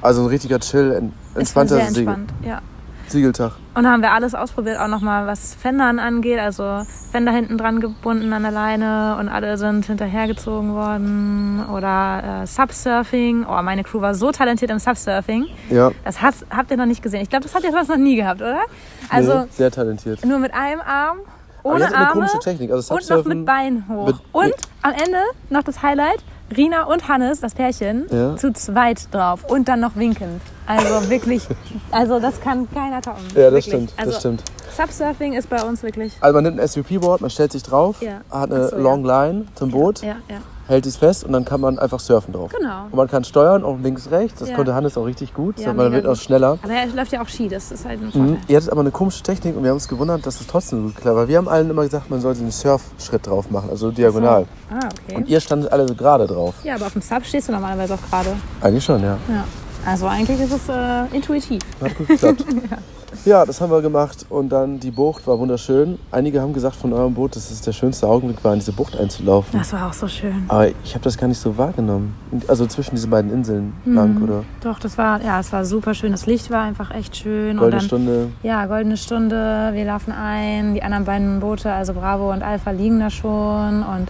Also 0.00 0.22
ein 0.22 0.28
richtiger 0.28 0.58
Chill, 0.60 1.10
entspannter 1.36 1.76
sehr 1.76 1.86
entspannt. 1.88 2.32
Ja. 2.44 2.60
Siegeltag. 3.08 3.52
Und 3.74 3.84
da 3.84 3.92
haben 3.92 4.02
wir 4.02 4.10
alles 4.10 4.34
ausprobiert, 4.34 4.80
auch 4.80 4.88
nochmal 4.88 5.28
was 5.28 5.54
Fendern 5.54 6.00
angeht. 6.00 6.40
Also 6.40 6.82
Fender 7.12 7.30
hinten 7.30 7.56
dran 7.56 7.78
gebunden 7.78 8.32
an 8.32 8.42
der 8.42 8.50
Leine 8.50 9.16
und 9.20 9.28
alle 9.28 9.56
sind 9.58 9.86
hinterhergezogen 9.86 10.74
worden. 10.74 11.64
Oder 11.72 12.42
äh, 12.42 12.46
Subsurfing. 12.48 13.46
Oh, 13.48 13.62
meine 13.62 13.84
Crew 13.84 14.00
war 14.00 14.16
so 14.16 14.32
talentiert 14.32 14.72
im 14.72 14.80
Subsurfing. 14.80 15.46
Ja, 15.70 15.92
Das 16.04 16.20
habt, 16.20 16.46
habt 16.50 16.70
ihr 16.72 16.76
noch 16.78 16.86
nicht 16.86 17.00
gesehen. 17.00 17.20
Ich 17.22 17.30
glaube, 17.30 17.44
das 17.44 17.54
habt 17.54 17.64
ihr 17.64 17.70
sonst 17.70 17.88
noch 17.88 17.96
nie 17.96 18.16
gehabt, 18.16 18.40
oder? 18.40 18.62
Also 19.08 19.40
nee, 19.40 19.46
sehr 19.52 19.70
talentiert. 19.70 20.24
nur 20.24 20.40
mit 20.40 20.52
einem 20.52 20.80
Arm, 20.80 21.18
Aber 21.62 21.68
ohne 21.74 21.78
die 21.78 21.84
hatten 21.84 21.94
eine 21.94 22.06
Arme 22.08 22.12
komische 22.12 22.38
Technik. 22.40 22.72
Also 22.72 22.92
und 22.92 23.08
noch 23.08 23.24
mit 23.24 23.46
Bein 23.46 23.84
hoch. 23.88 24.06
mit- 24.08 24.16
und 24.32 24.46
mit- 24.46 24.56
am 24.82 24.90
Ende 24.92 25.18
noch 25.50 25.62
das 25.62 25.80
Highlight. 25.80 26.24
Rina 26.54 26.84
und 26.84 27.08
Hannes, 27.08 27.40
das 27.40 27.54
Pärchen, 27.54 28.06
Ja. 28.10 28.36
zu 28.36 28.52
zweit 28.52 29.08
drauf 29.12 29.44
und 29.48 29.68
dann 29.68 29.80
noch 29.80 29.96
winkend. 29.96 30.40
Also 30.66 31.08
wirklich, 31.10 31.42
also 31.90 32.18
das 32.20 32.40
kann 32.40 32.68
keiner 32.72 33.00
toppen. 33.00 33.24
Ja, 33.34 33.50
das 33.50 33.52
wirklich. 33.52 33.64
stimmt, 33.66 33.92
Also 33.96 34.10
das 34.12 34.20
stimmt. 34.20 34.42
Subsurfing 34.76 35.32
ist 35.32 35.48
bei 35.48 35.62
uns 35.62 35.82
wirklich. 35.82 36.12
Also 36.20 36.34
man 36.34 36.44
nimmt 36.44 36.60
ein 36.60 36.68
SUP-Board, 36.68 37.20
man 37.20 37.30
stellt 37.30 37.52
sich 37.52 37.62
drauf, 37.62 38.00
Ja. 38.02 38.20
hat 38.30 38.52
eine 38.52 38.68
so. 38.68 38.76
Long 38.76 39.04
Line 39.04 39.46
zum 39.54 39.70
Boot, 39.70 40.02
Ja, 40.02 40.16
ja. 40.28 40.38
Hält 40.66 40.86
es 40.86 40.96
fest 40.96 41.24
und 41.24 41.32
dann 41.32 41.44
kann 41.44 41.60
man 41.60 41.78
einfach 41.78 42.00
surfen 42.00 42.32
drauf. 42.32 42.50
Genau. 42.56 42.84
Und 42.84 42.94
man 42.94 43.08
kann 43.08 43.24
steuern, 43.24 43.64
auch 43.64 43.78
links, 43.82 44.10
rechts. 44.10 44.40
Das 44.40 44.50
Ja. 44.50 44.56
konnte 44.56 44.74
Hannes 44.74 44.96
auch 44.98 45.04
richtig 45.06 45.34
gut. 45.34 45.58
Ja, 45.60 45.72
man 45.72 45.92
wird 45.92 46.06
auch 46.06 46.16
schneller. 46.16 46.58
Aber 46.62 46.72
er 46.72 46.86
läuft 46.88 47.12
ja 47.12 47.22
auch 47.22 47.28
Ski, 47.28 47.48
das 47.48 47.70
ist 47.72 47.84
halt 47.84 48.00
ein 48.02 48.10
Vorteil. 48.12 48.30
Mhm. 48.32 48.38
Ihr 48.48 48.56
hattet 48.56 48.70
aber 48.70 48.80
eine 48.80 48.90
komische 48.90 49.22
Technik 49.22 49.56
und 49.56 49.62
wir 49.62 49.70
haben 49.70 49.76
uns 49.76 49.88
gewundert, 49.88 50.26
dass 50.26 50.40
es 50.40 50.46
trotzdem 50.46 50.84
gut 50.84 50.96
klappt. 50.96 51.16
Weil 51.16 51.28
wir 51.28 51.38
haben 51.38 51.48
allen 51.48 51.70
immer 51.70 51.82
gesagt, 51.82 52.10
man 52.10 52.20
sollte 52.20 52.40
einen 52.40 52.50
Surfschritt 52.50 53.26
drauf 53.26 53.50
machen, 53.50 53.70
also 53.70 53.90
diagonal. 53.90 54.46
Ah, 54.70 54.80
okay. 55.06 55.16
Und 55.16 55.28
ihr 55.28 55.40
standet 55.40 55.70
alle 55.72 55.86
so 55.86 55.94
gerade 55.94 56.26
drauf. 56.26 56.54
Ja, 56.64 56.74
aber 56.74 56.86
auf 56.86 56.92
dem 56.92 57.02
Sub 57.02 57.24
stehst 57.24 57.48
du 57.48 57.52
normalerweise 57.52 57.94
auch 57.94 58.10
gerade. 58.10 58.30
Eigentlich 58.60 58.84
schon, 58.84 59.02
ja. 59.02 59.16
Ja. 59.28 59.44
Also 59.86 60.06
eigentlich 60.08 60.40
ist 60.40 60.52
es 60.52 60.68
äh, 60.68 61.04
intuitiv. 61.14 61.62
Hat 61.80 61.96
gut 61.96 62.08
geklappt. 62.08 62.44
ja. 63.24 63.46
das 63.46 63.60
haben 63.60 63.70
wir 63.70 63.80
gemacht 63.80 64.26
und 64.28 64.48
dann 64.48 64.80
die 64.80 64.90
Bucht 64.90 65.24
war 65.28 65.38
wunderschön. 65.38 65.98
Einige 66.10 66.40
haben 66.40 66.52
gesagt 66.52 66.74
von 66.74 66.92
eurem 66.92 67.14
Boot, 67.14 67.36
dass 67.36 67.52
es 67.52 67.60
der 67.60 67.72
schönste 67.72 68.08
Augenblick 68.08 68.42
war, 68.42 68.52
in 68.52 68.58
diese 68.58 68.72
Bucht 68.72 68.96
einzulaufen. 68.96 69.58
Das 69.58 69.72
war 69.72 69.86
auch 69.88 69.92
so 69.92 70.08
schön. 70.08 70.44
Aber 70.48 70.66
ich 70.68 70.94
habe 70.94 71.04
das 71.04 71.16
gar 71.16 71.28
nicht 71.28 71.38
so 71.38 71.56
wahrgenommen. 71.56 72.14
Also 72.48 72.66
zwischen 72.66 72.96
diesen 72.96 73.10
beiden 73.10 73.32
Inseln 73.32 73.74
Mhm. 73.84 73.94
lang, 73.94 74.22
oder? 74.22 74.44
Doch, 74.60 74.80
das 74.80 74.98
war, 74.98 75.22
ja, 75.22 75.38
es 75.38 75.52
war 75.52 75.64
super 75.64 75.94
schön. 75.94 76.10
Das 76.10 76.26
Licht 76.26 76.50
war 76.50 76.62
einfach 76.62 76.90
echt 76.90 77.16
schön. 77.16 77.56
Goldene 77.58 77.64
und 77.64 77.72
dann, 77.72 77.80
Stunde. 77.80 78.28
Ja, 78.42 78.66
goldene 78.66 78.96
Stunde. 78.96 79.70
Wir 79.72 79.84
laufen 79.84 80.12
ein. 80.12 80.74
Die 80.74 80.82
anderen 80.82 81.04
beiden 81.04 81.38
Boote, 81.40 81.72
also 81.72 81.94
Bravo 81.94 82.32
und 82.32 82.42
Alpha, 82.42 82.72
liegen 82.72 82.98
da 82.98 83.08
schon. 83.10 83.84
Und 83.84 84.08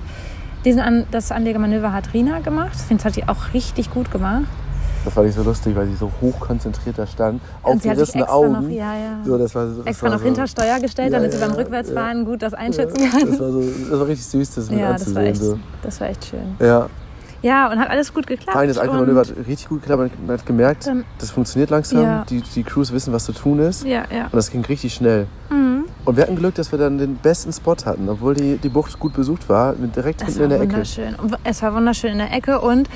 diesen 0.65 1.05
das 1.11 1.31
Anlegermanöver 1.33 1.93
hat 1.93 2.15
Rina 2.15 2.41
gemacht. 2.41 2.73
Ich 2.75 2.83
finde, 2.83 3.03
das 3.03 3.05
hat 3.05 3.15
sie 3.15 3.29
auch 3.29 3.53
richtig 3.53 3.91
gut 3.91 4.11
gemacht. 4.11 4.45
Das 5.07 5.17
war 5.17 5.23
nicht 5.25 5.37
so 5.37 5.43
lustig, 5.45 5.75
weil 5.77 5.87
sie 5.87 5.95
so 5.95 6.11
hoch 6.21 6.39
konzentriert 6.41 6.99
da 6.99 7.07
stand. 7.07 7.41
Aufgerissene 7.63 8.29
Augen. 8.29 8.53
noch, 8.53 8.69
ja, 8.69 8.95
ja. 8.95 9.19
So, 9.25 9.39
das 9.39 9.55
war, 9.55 9.67
das 9.67 9.87
extra 9.87 10.07
war 10.09 10.13
noch 10.15 10.19
so, 10.19 10.25
hinter 10.27 10.47
Steuer 10.49 10.81
gestellt, 10.81 11.13
Ja, 11.13 11.19
damit 11.19 11.33
sie 11.33 11.39
beim 11.39 11.53
Rückwärtsfahren 11.53 12.25
gut 12.25 12.43
das 12.43 12.53
einschätzen 12.55 13.09
kann. 13.11 13.31
Das 13.31 13.41
war, 13.41 13.51
so, 13.53 13.63
das 13.63 13.99
war 14.01 14.07
richtig 14.09 14.27
süß, 14.27 14.55
das 14.57 14.69
mit 14.71 14.81
Ja, 14.81 14.93
das 14.93 15.15
war, 15.15 15.23
anzusehen. 15.23 15.27
echt, 15.27 15.43
so. 15.43 15.59
das 15.83 16.01
war 16.01 16.09
echt 16.09 16.25
schön. 16.27 16.57
Ja, 16.59 16.89
Ja, 17.43 17.71
und 17.71 17.79
hat 17.79 17.89
alles 17.91 18.13
gut 18.13 18.27
geklappt. 18.27 18.57
allem 18.57 18.69
das 18.69 18.79
Ankermanöver 18.79 19.21
hat 19.21 19.33
richtig 19.47 19.69
gut 19.69 19.83
geklappt. 19.83 20.11
Man 20.27 20.37
hat 20.39 20.45
gemerkt, 20.45 20.89
Ähm, 20.89 21.05
das 21.19 21.31
funktioniert 21.31 21.71
langsam. 21.71 22.03
ja. 22.03 22.25
Die, 22.29 22.41
die 22.43 22.65
Crews 22.65 22.93
wissen, 22.93 23.13
was 23.13 23.25
zu 23.27 23.33
tun 23.33 23.61
ist. 23.61 23.85
Und, 23.85 23.91
ja, 23.91 24.03
ja. 24.13 24.25
Und 24.25 24.35
das 24.35 24.51
ging 24.51 24.65
richtig 24.65 24.93
schnell. 24.95 25.29
Mhm. 25.51 25.85
Und 26.05 26.17
wir 26.17 26.23
hatten 26.23 26.37
Glück, 26.37 26.55
dass 26.55 26.71
wir 26.73 26.79
dann 26.79 26.99
den 26.99 27.17
besten 27.17 27.53
Spot 27.53 27.75
hatten, 27.85 28.09
obwohl 28.09 28.35
die, 28.35 28.57
die 28.59 28.69
Bucht 28.69 28.99
gut 28.99 29.13
besucht 29.13 29.49
war, 29.49 29.75
direkt 29.75 30.23
Es 30.23 30.29
hinten 30.37 30.39
war 30.39 30.45
in 30.45 30.51
der 30.51 30.61
Ecke. 30.61 30.83
Es 31.45 31.63
war 31.63 31.75
wunderschön 31.75 32.13
in 32.13 32.19
der 32.19 32.33
Ecke 32.33 32.61
und 32.61 32.89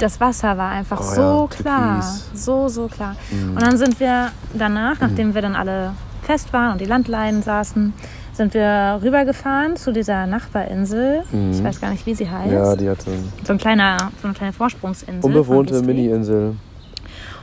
das 0.00 0.20
Wasser 0.20 0.56
war 0.56 0.70
einfach 0.70 1.00
Oh 1.00 1.14
so 1.14 1.48
ja, 1.50 1.56
klar. 1.62 2.04
So, 2.34 2.68
so 2.68 2.88
klar. 2.88 3.16
Mhm. 3.30 3.50
Und 3.50 3.62
dann 3.62 3.76
sind 3.76 4.00
wir 4.00 4.28
danach, 4.54 5.00
nachdem 5.00 5.34
wir 5.34 5.42
dann 5.42 5.54
alle 5.54 5.92
fest 6.22 6.52
waren 6.52 6.72
und 6.72 6.80
die 6.80 6.86
Landleinen 6.86 7.42
saßen, 7.42 7.92
sind 8.32 8.54
wir 8.54 9.00
rübergefahren 9.02 9.76
zu 9.76 9.92
dieser 9.92 10.26
Nachbarinsel. 10.26 11.24
Ich 11.52 11.62
weiß 11.62 11.80
gar 11.80 11.90
nicht, 11.90 12.06
wie 12.06 12.14
sie 12.14 12.30
heißt. 12.30 12.46
Mhm. 12.46 12.52
Ja, 12.52 12.76
die 12.76 12.88
hatte 12.88 13.10
so, 13.44 13.52
ein 13.52 13.58
kleiner, 13.58 13.96
so 14.22 14.28
eine 14.28 14.34
kleine 14.34 14.52
Vorsprungsinsel. 14.52 15.22
unbewohnte. 15.22 15.82
Mini-Insel. 15.82 16.56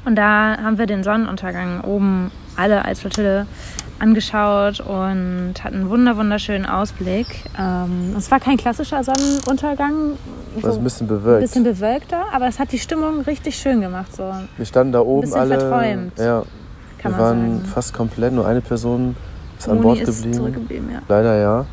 Und 0.05 0.16
da 0.16 0.58
haben 0.58 0.78
wir 0.78 0.86
den 0.86 1.03
Sonnenuntergang 1.03 1.82
oben 1.82 2.32
alle 2.55 2.86
als 2.86 3.01
Flottille 3.01 3.45
angeschaut 3.99 4.79
und 4.79 5.53
hatten 5.63 5.75
einen 5.75 5.89
wunder 5.89 6.17
wunderschönen 6.17 6.65
Ausblick. 6.65 7.27
Ähm, 7.59 8.13
es 8.17 8.29
war 8.31 8.39
kein 8.39 8.57
klassischer 8.57 9.03
Sonnenuntergang, 9.03 10.11
so 10.61 10.71
ein 10.73 10.83
bisschen 10.83 11.05
ein 11.05 11.09
bewölkt. 11.09 11.41
bisschen 11.41 11.63
bewölkter, 11.63 12.25
aber 12.33 12.47
es 12.47 12.59
hat 12.59 12.71
die 12.71 12.79
Stimmung 12.79 13.21
richtig 13.21 13.57
schön 13.57 13.81
gemacht. 13.81 14.15
So 14.15 14.31
wir 14.57 14.65
standen 14.65 14.93
da 14.93 14.99
oben 15.01 15.21
bisschen 15.21 15.39
alle. 15.39 15.59
verträumt, 15.59 16.19
Ja, 16.19 16.43
kann 16.99 17.11
wir 17.11 17.17
man 17.17 17.19
waren 17.19 17.57
sagen. 17.57 17.65
fast 17.73 17.93
komplett, 17.93 18.33
nur 18.33 18.47
eine 18.47 18.61
Person 18.61 19.15
ist 19.57 19.67
an 19.67 19.75
Moni 19.81 19.83
Bord 19.99 20.01
ist 20.07 20.23
geblieben. 20.23 20.89
ja. 20.93 20.99
Leider 21.07 21.35
ja. 21.37 21.65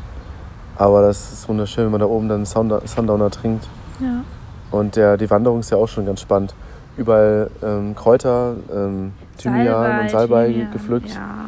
Aber 0.77 1.01
das 1.03 1.31
ist 1.31 1.47
wunderschön, 1.47 1.85
wenn 1.85 1.91
man 1.91 2.01
da 2.01 2.05
oben 2.07 2.27
dann 2.27 2.45
Sundowner, 2.45 2.85
Sundowner 2.87 3.29
trinkt. 3.31 3.67
ja. 3.99 4.23
Und 4.71 4.95
der, 4.97 5.15
die 5.15 5.29
Wanderung 5.29 5.59
ist 5.61 5.69
ja 5.69 5.77
auch 5.77 5.87
schon 5.87 6.05
ganz 6.05 6.19
spannend. 6.19 6.53
Überall 6.97 7.49
ähm, 7.63 7.95
Kräuter, 7.95 8.55
ähm, 8.73 9.13
Thymian 9.37 10.01
und 10.01 10.09
Salbei 10.09 10.47
Thymian, 10.47 10.71
gepflückt. 10.71 11.09
Ja. 11.11 11.45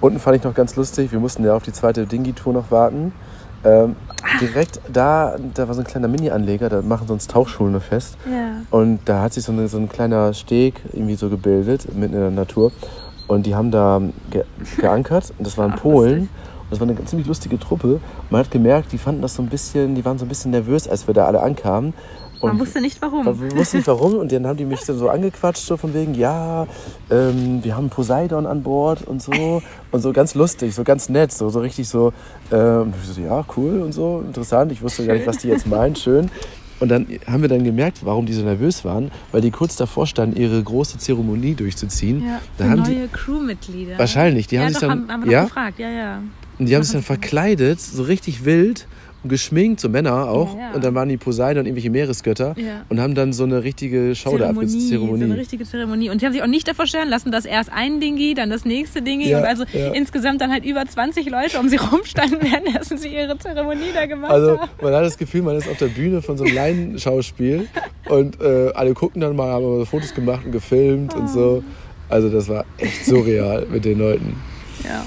Unten 0.00 0.18
fand 0.18 0.36
ich 0.36 0.44
noch 0.44 0.54
ganz 0.54 0.76
lustig, 0.76 1.12
wir 1.12 1.20
mussten 1.20 1.44
ja 1.44 1.54
auf 1.54 1.62
die 1.62 1.72
zweite 1.72 2.06
Dingi-Tour 2.06 2.52
noch 2.52 2.70
warten. 2.70 3.12
Ähm, 3.62 3.96
direkt 4.40 4.80
da, 4.90 5.36
da 5.54 5.68
war 5.68 5.74
so 5.74 5.82
ein 5.82 5.86
kleiner 5.86 6.08
Mini-Anleger, 6.08 6.70
da 6.70 6.80
machen 6.80 7.06
sonst 7.06 7.30
Tauchschulen 7.30 7.78
fest. 7.80 8.16
Ja. 8.30 8.62
Und 8.70 9.00
da 9.04 9.22
hat 9.22 9.34
sich 9.34 9.44
so, 9.44 9.52
eine, 9.52 9.68
so 9.68 9.76
ein 9.76 9.88
kleiner 9.88 10.32
Steg 10.32 10.80
irgendwie 10.92 11.16
so 11.16 11.28
gebildet, 11.28 11.94
mitten 11.94 12.14
in 12.14 12.20
der 12.20 12.30
Natur. 12.30 12.72
Und 13.26 13.44
die 13.44 13.54
haben 13.54 13.70
da 13.70 14.00
ge 14.30 14.44
geankert 14.78 15.32
und 15.36 15.46
das 15.46 15.58
waren 15.58 15.76
Polen. 15.76 16.20
Und 16.20 16.28
das 16.70 16.80
war 16.80 16.88
eine 16.88 17.04
ziemlich 17.04 17.28
lustige 17.28 17.58
Truppe. 17.58 18.00
Man 18.30 18.40
hat 18.40 18.50
gemerkt, 18.50 18.92
die 18.92 18.98
fanden 18.98 19.22
das 19.22 19.34
so 19.34 19.42
ein 19.42 19.48
bisschen, 19.48 19.94
die 19.94 20.04
waren 20.04 20.18
so 20.18 20.24
ein 20.24 20.28
bisschen 20.28 20.52
nervös, 20.52 20.88
als 20.88 21.06
wir 21.06 21.14
da 21.14 21.26
alle 21.26 21.42
ankamen. 21.42 21.92
Und 22.40 22.52
Man 22.52 22.60
wusste 22.60 22.80
nicht 22.80 23.00
warum. 23.02 23.26
wir 23.26 23.56
wussten 23.56 23.78
nicht 23.78 23.86
warum 23.86 24.14
und 24.14 24.32
dann 24.32 24.46
haben 24.46 24.56
die 24.56 24.64
mich 24.64 24.80
dann 24.80 24.98
so 24.98 25.08
angequatscht, 25.08 25.64
so 25.64 25.76
von 25.76 25.92
wegen, 25.92 26.14
ja, 26.14 26.66
ähm, 27.10 27.62
wir 27.62 27.76
haben 27.76 27.90
Poseidon 27.90 28.46
an 28.46 28.62
Bord 28.62 29.06
und 29.06 29.22
so. 29.22 29.62
Und 29.90 30.00
so 30.00 30.12
ganz 30.12 30.34
lustig, 30.34 30.74
so 30.74 30.82
ganz 30.82 31.08
nett, 31.08 31.32
so, 31.32 31.50
so 31.50 31.60
richtig 31.60 31.88
so, 31.88 32.12
ähm, 32.50 32.94
so, 33.04 33.20
ja, 33.20 33.44
cool 33.56 33.82
und 33.82 33.92
so, 33.92 34.24
interessant. 34.26 34.72
Ich 34.72 34.80
wusste 34.80 35.04
gar 35.04 35.14
nicht, 35.14 35.26
was 35.26 35.38
die 35.38 35.48
jetzt 35.48 35.66
meinen, 35.66 35.96
schön. 35.96 36.30
Und 36.80 36.88
dann 36.88 37.06
haben 37.26 37.42
wir 37.42 37.48
dann 37.50 37.62
gemerkt, 37.62 37.98
warum 38.04 38.24
die 38.24 38.32
so 38.32 38.42
nervös 38.42 38.86
waren, 38.86 39.10
weil 39.32 39.42
die 39.42 39.50
kurz 39.50 39.76
davor 39.76 40.06
standen, 40.06 40.40
ihre 40.40 40.62
große 40.62 40.96
Zeremonie 40.96 41.54
durchzuziehen. 41.54 42.24
Ja, 42.24 42.40
da 42.56 42.70
haben 42.70 42.80
neue 42.80 43.02
die, 43.02 43.08
Crewmitglieder. 43.12 43.98
wahrscheinlich, 43.98 44.46
die 44.46 44.54
ja, 44.54 44.62
haben 44.62 44.68
sich 44.68 44.78
doch, 44.78 44.88
dann, 44.88 45.00
haben, 45.02 45.12
haben 45.12 45.24
wir 45.24 45.32
ja, 45.32 45.44
gefragt, 45.44 45.78
ja, 45.78 45.90
ja. 45.90 46.22
und 46.58 46.66
die 46.66 46.74
haben 46.74 46.82
sich 46.82 46.94
dann 46.94 47.02
verkleidet, 47.02 47.80
so 47.82 48.02
richtig 48.02 48.46
wild 48.46 48.86
geschminkt, 49.24 49.80
so 49.80 49.88
Männer 49.88 50.28
auch. 50.28 50.54
Ja, 50.54 50.60
ja. 50.60 50.70
Und 50.74 50.84
dann 50.84 50.94
waren 50.94 51.08
die 51.08 51.16
Poseidon 51.16 51.60
und 51.60 51.66
irgendwelche 51.66 51.90
Meeresgötter 51.90 52.54
Ja. 52.56 52.82
und 52.88 53.00
haben 53.00 53.14
dann 53.14 53.32
so 53.32 53.44
eine 53.44 53.62
richtige 53.64 54.14
Show 54.14 54.38
da 54.38 54.46
Zeremonie, 54.54 54.68
so 55.18 55.24
eine 55.24 55.36
richtige 55.36 55.64
Zeremonie. 55.64 56.10
Und 56.10 56.20
die 56.22 56.26
haben 56.26 56.32
sich 56.32 56.42
auch 56.42 56.46
nicht 56.46 56.66
davor 56.66 56.86
stellen 56.86 57.08
lassen, 57.08 57.30
dass 57.30 57.44
erst 57.44 57.70
ein 57.72 58.00
Dingi, 58.00 58.34
dann 58.34 58.48
das 58.50 58.64
nächste 58.64 59.02
Dingi 59.02 59.34
und 59.34 59.44
also 59.44 59.64
insgesamt 59.94 60.40
dann 60.40 60.50
halt 60.50 60.64
über 60.64 60.84
20 60.86 61.28
Leute 61.28 61.58
um 61.58 61.68
sie 61.68 61.76
rumstanden, 61.76 62.38
währenddessen 62.42 62.96
sie 62.98 63.08
ihre 63.08 63.38
Zeremonie 63.38 63.90
da 63.94 64.06
gemacht 64.06 64.30
Also 64.30 64.58
haben. 64.60 64.70
man 64.82 64.94
hat 64.94 65.04
das 65.04 65.18
Gefühl, 65.18 65.42
man 65.42 65.56
ist 65.56 65.68
auf 65.68 65.76
der 65.78 65.88
Bühne 65.88 66.22
von 66.22 66.38
so 66.38 66.44
einem 66.44 66.54
Laienschauspiel 66.54 67.68
und 68.08 68.40
äh, 68.40 68.70
alle 68.74 68.94
gucken 68.94 69.20
dann 69.20 69.36
mal, 69.36 69.48
haben 69.52 69.84
Fotos 69.86 70.14
gemacht 70.14 70.46
und 70.46 70.52
gefilmt 70.52 71.14
und 71.14 71.28
so. 71.28 71.62
Also 72.08 72.28
das 72.28 72.48
war 72.48 72.64
echt 72.78 73.04
surreal 73.04 73.66
mit 73.70 73.84
den 73.84 73.98
Leuten. 73.98 74.34
Ja. 74.84 75.04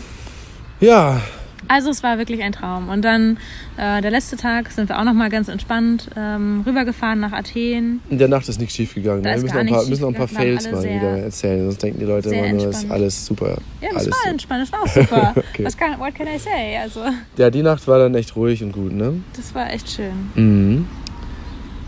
Ja, 0.79 1.21
Also 1.67 1.89
es 1.89 2.03
war 2.03 2.17
wirklich 2.17 2.41
ein 2.43 2.51
Traum. 2.51 2.89
Und 2.89 3.03
dann 3.03 3.37
äh, 3.77 4.01
der 4.01 4.11
letzte 4.11 4.35
Tag 4.37 4.71
sind 4.71 4.89
wir 4.89 4.99
auch 4.99 5.03
noch 5.03 5.13
mal 5.13 5.29
ganz 5.29 5.47
entspannt 5.47 6.09
ähm, 6.15 6.63
rübergefahren 6.65 7.19
nach 7.19 7.31
Athen. 7.31 8.01
in 8.09 8.17
der 8.17 8.27
Nacht 8.27 8.47
ist 8.49 8.59
nichts 8.59 8.75
schief 8.75 8.93
gegangen. 8.95 9.23
Da 9.23 9.31
Wir 9.31 9.41
müssen 9.41 9.47
gar 9.53 9.63
noch 9.63 9.71
ein 9.71 9.75
paar, 9.75 9.85
müssen 9.87 10.01
noch 10.01 10.09
ein 10.09 10.15
paar. 10.15 10.27
Fails 10.27 10.71
mal 10.71 10.83
wieder 10.83 11.17
erzählen, 11.19 11.65
sonst 11.65 11.83
denken 11.83 11.99
die 11.99 12.05
Leute 12.05 12.29
immer 12.33 12.53
nur, 12.53 12.67
es 12.69 12.83
ist 12.83 12.91
alles 12.91 13.25
super. 13.25 13.57
Ja, 13.81 13.89
das 13.89 13.97
alles 13.97 14.07
war 14.07 14.17
super. 14.17 14.29
entspannt, 14.29 14.61
das 14.63 14.71
war 14.71 14.81
auch 14.81 14.87
super. 14.87 15.33
Okay. 15.53 15.65
Was 15.65 15.77
kann, 15.77 15.99
what 15.99 16.15
can 16.15 16.27
I 16.27 16.39
say? 16.39 16.77
Also 16.81 17.01
Ja, 17.37 17.49
die 17.51 17.61
Nacht 17.61 17.87
war 17.87 17.99
dann 17.99 18.15
echt 18.15 18.35
ruhig 18.35 18.63
und 18.63 18.71
gut, 18.71 18.91
ne? 18.91 19.21
das 19.35 19.53
war 19.53 19.71
echt 19.71 19.89
schön. 19.89 20.29
Mhm. 20.33 20.87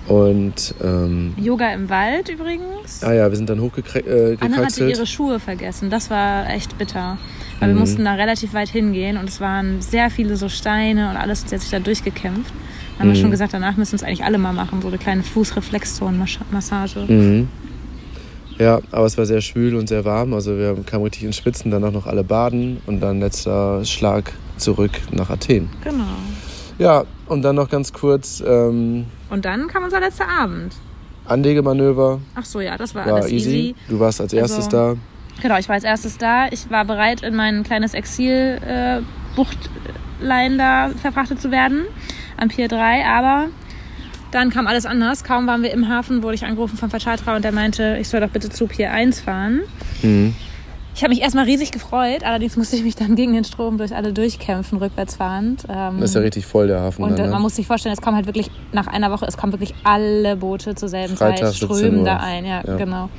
Und, 0.07 0.75
ähm, 0.83 1.33
Yoga 1.37 1.73
im 1.73 1.89
Wald 1.89 2.29
übrigens. 2.29 3.03
ah 3.03 3.11
ja, 3.13 3.29
wir 3.29 3.35
sind 3.35 3.49
dann 3.49 3.59
hochgekraxelt. 3.59 4.39
Äh, 4.39 4.45
Anne 4.45 4.57
hatte 4.57 4.87
ihre 4.87 5.07
Schuhe 5.07 5.39
vergessen. 5.39 5.89
Das 5.89 6.11
war 6.11 6.47
echt 6.49 6.77
bitter. 6.77 7.17
Weil 7.59 7.69
Mhm. 7.69 7.73
wir 7.75 7.79
mussten 7.79 8.05
da 8.05 8.13
relativ 8.15 8.53
weit 8.53 8.69
hingehen 8.69 9.17
und 9.17 9.29
es 9.29 9.39
waren 9.39 9.81
sehr 9.81 10.09
viele 10.09 10.35
so 10.37 10.49
Steine 10.49 11.09
und 11.09 11.17
alles, 11.17 11.43
hat 11.43 11.49
sich 11.61 11.69
da 11.69 11.79
durchgekämpft. 11.79 12.53
Dann 12.97 12.99
haben 13.07 13.13
wir 13.13 13.17
Mhm. 13.17 13.21
schon 13.23 13.31
gesagt, 13.31 13.53
danach 13.53 13.75
müssen 13.77 13.93
wir 13.93 13.97
es 13.97 14.03
eigentlich 14.03 14.23
alle 14.23 14.37
mal 14.37 14.53
machen, 14.53 14.81
so 14.81 14.87
eine 14.89 14.97
kleine 14.97 15.23
Fußreflexzonenmassage. 15.23 16.99
Mhm. 17.07 17.47
Ja, 18.57 18.79
aber 18.91 19.05
es 19.05 19.17
war 19.17 19.25
sehr 19.25 19.41
schwül 19.41 19.75
und 19.75 19.87
sehr 19.89 20.05
warm. 20.05 20.33
Also 20.33 20.57
wir 20.57 20.75
kamen 20.85 21.03
richtig 21.03 21.23
ins 21.23 21.35
Schwitzen, 21.37 21.71
danach 21.71 21.91
noch 21.91 22.07
alle 22.07 22.23
baden 22.23 22.77
und 22.85 23.01
dann 23.01 23.19
letzter 23.19 23.83
Schlag 23.83 24.31
zurück 24.57 24.91
nach 25.11 25.29
Athen. 25.29 25.67
Genau. 25.83 26.03
Ja, 26.77 27.03
und 27.27 27.41
dann 27.41 27.55
noch 27.55 27.69
ganz 27.69 27.91
kurz 27.91 28.41
ähm, 28.45 29.05
Und 29.29 29.43
dann 29.45 29.67
kam 29.67 29.83
unser 29.83 29.99
letzter 29.99 30.27
Abend. 30.29 30.73
Anlegemanöver. 31.25 32.19
Ach 32.35 32.45
so, 32.45 32.61
ja, 32.61 32.77
das 32.77 32.93
war, 32.95 33.05
War 33.05 33.15
alles 33.15 33.31
easy. 33.31 33.49
easy. 33.49 33.75
Du 33.89 33.99
warst 33.99 34.21
als 34.21 34.31
erstes 34.31 34.65
Also- 34.65 34.69
da. 34.93 34.95
Genau, 35.41 35.57
ich 35.57 35.67
war 35.67 35.75
als 35.75 35.83
erstes 35.83 36.17
da. 36.17 36.47
Ich 36.51 36.69
war 36.69 36.85
bereit, 36.85 37.21
in 37.21 37.35
mein 37.35 37.63
kleines 37.63 37.93
Exil 37.93 38.59
äh, 38.65 39.01
da 40.57 40.89
verfrachtet 41.01 41.41
zu 41.41 41.51
werden, 41.51 41.81
am 42.37 42.47
Pier 42.47 42.67
3. 42.67 43.05
Aber 43.05 43.47
dann 44.31 44.49
kam 44.49 44.67
alles 44.67 44.85
anders. 44.85 45.23
Kaum 45.23 45.47
waren 45.47 45.61
wir 45.63 45.71
im 45.71 45.89
Hafen, 45.89 46.23
wurde 46.23 46.35
ich 46.35 46.45
angerufen 46.45 46.77
vom 46.77 46.89
Vercharterer 46.89 47.35
und 47.35 47.43
der 47.43 47.51
meinte, 47.51 47.97
ich 47.99 48.09
soll 48.09 48.21
doch 48.21 48.29
bitte 48.29 48.49
zu 48.49 48.67
Pier 48.67 48.91
1 48.91 49.21
fahren. 49.21 49.61
Mhm. 50.01 50.35
Ich 50.95 51.03
habe 51.03 51.09
mich 51.13 51.21
erstmal 51.21 51.43
riesig 51.43 51.71
gefreut, 51.71 52.23
allerdings 52.23 52.55
musste 52.55 52.77
ich 52.77 52.83
mich 52.83 52.95
dann 52.95 53.15
gegen 53.17 53.33
den 53.33 53.43
Strom 53.43 53.77
durch 53.77 53.93
alle 53.93 54.13
durchkämpfen, 54.13 54.77
rückwärts 54.77 55.17
fahrend. 55.17 55.65
Ähm, 55.67 55.99
Das 55.99 56.11
ist 56.11 56.15
ja 56.15 56.21
richtig 56.21 56.45
voll, 56.45 56.67
der 56.67 56.79
Hafen. 56.79 57.03
und 57.03 57.19
dann, 57.19 57.25
ne? 57.25 57.31
man 57.33 57.41
muss 57.41 57.57
sich 57.57 57.67
vorstellen, 57.67 57.91
es 57.91 58.01
kommen 58.01 58.15
halt 58.15 58.27
wirklich 58.27 58.49
nach 58.71 58.87
einer 58.87 59.11
Woche, 59.11 59.25
es 59.25 59.35
kommen 59.35 59.51
wirklich 59.51 59.75
alle 59.83 60.37
Boote 60.37 60.73
zur 60.73 60.87
selben 60.87 61.17
Freitag, 61.17 61.47
Zeit, 61.51 61.53
17 61.55 61.67
strömen 61.77 62.05
da 62.05 62.17
ein. 62.21 62.45
Ja, 62.45 62.63
Ja. 62.65 62.77
genau. 62.77 63.09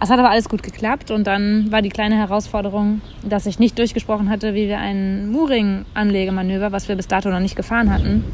Es 0.00 0.10
hat 0.10 0.18
aber 0.18 0.30
alles 0.30 0.48
gut 0.48 0.62
geklappt 0.62 1.10
und 1.10 1.26
dann 1.26 1.72
war 1.72 1.82
die 1.82 1.88
kleine 1.88 2.16
Herausforderung, 2.16 3.00
dass 3.24 3.46
ich 3.46 3.58
nicht 3.58 3.78
durchgesprochen 3.78 4.30
hatte, 4.30 4.54
wie 4.54 4.68
wir 4.68 4.78
ein 4.78 5.30
Mooring-Anlegemanöver, 5.32 6.70
was 6.70 6.88
wir 6.88 6.94
bis 6.94 7.08
dato 7.08 7.30
noch 7.30 7.40
nicht 7.40 7.56
gefahren 7.56 7.92
hatten, 7.92 8.24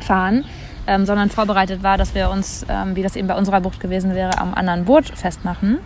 fahren, 0.00 0.44
ähm, 0.86 1.04
sondern 1.04 1.28
vorbereitet 1.28 1.82
war, 1.82 1.98
dass 1.98 2.14
wir 2.14 2.30
uns, 2.30 2.64
ähm, 2.70 2.96
wie 2.96 3.02
das 3.02 3.16
eben 3.16 3.28
bei 3.28 3.36
unserer 3.36 3.60
Bucht 3.60 3.80
gewesen 3.80 4.14
wäre, 4.14 4.38
am 4.38 4.54
anderen 4.54 4.86
Boot 4.86 5.06
festmachen. 5.06 5.78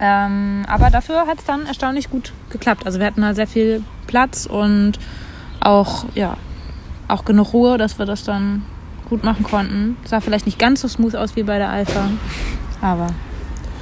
Ähm, 0.00 0.64
aber 0.66 0.88
dafür 0.88 1.26
hat 1.26 1.40
es 1.40 1.44
dann 1.44 1.66
erstaunlich 1.66 2.08
gut 2.08 2.32
geklappt. 2.48 2.86
Also 2.86 2.98
wir 2.98 3.06
hatten 3.06 3.20
da 3.20 3.34
sehr 3.34 3.46
viel 3.46 3.82
Platz 4.06 4.46
und 4.46 4.92
auch, 5.60 6.06
ja, 6.14 6.38
auch 7.08 7.26
genug 7.26 7.52
Ruhe, 7.52 7.76
dass 7.76 7.98
wir 7.98 8.06
das 8.06 8.24
dann 8.24 8.62
gut 9.10 9.22
machen 9.22 9.42
konnten. 9.42 9.98
Sah 10.04 10.20
vielleicht 10.20 10.46
nicht 10.46 10.58
ganz 10.58 10.80
so 10.80 10.88
smooth 10.88 11.16
aus 11.16 11.36
wie 11.36 11.42
bei 11.42 11.58
der 11.58 11.68
Alpha, 11.68 12.08
aber 12.80 13.08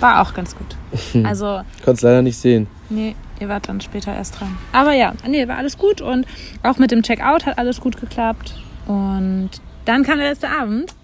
war 0.00 0.22
auch 0.22 0.34
ganz 0.34 0.54
gut. 0.56 0.76
Also, 1.24 1.60
Konntest 1.84 2.02
leider 2.02 2.22
nicht 2.22 2.38
sehen. 2.38 2.66
nee, 2.88 3.14
ihr 3.40 3.48
wart 3.48 3.68
dann 3.68 3.80
später 3.80 4.14
erst 4.14 4.40
dran. 4.40 4.56
Aber 4.72 4.92
ja, 4.92 5.12
nee, 5.26 5.46
war 5.48 5.56
alles 5.56 5.78
gut 5.78 6.00
und 6.00 6.26
auch 6.62 6.78
mit 6.78 6.90
dem 6.90 7.02
Checkout 7.02 7.46
hat 7.46 7.58
alles 7.58 7.80
gut 7.80 8.00
geklappt. 8.00 8.54
Und 8.86 9.50
dann 9.84 10.02
kam 10.02 10.18
der 10.18 10.30
letzte 10.30 10.48
Abend. 10.48 10.94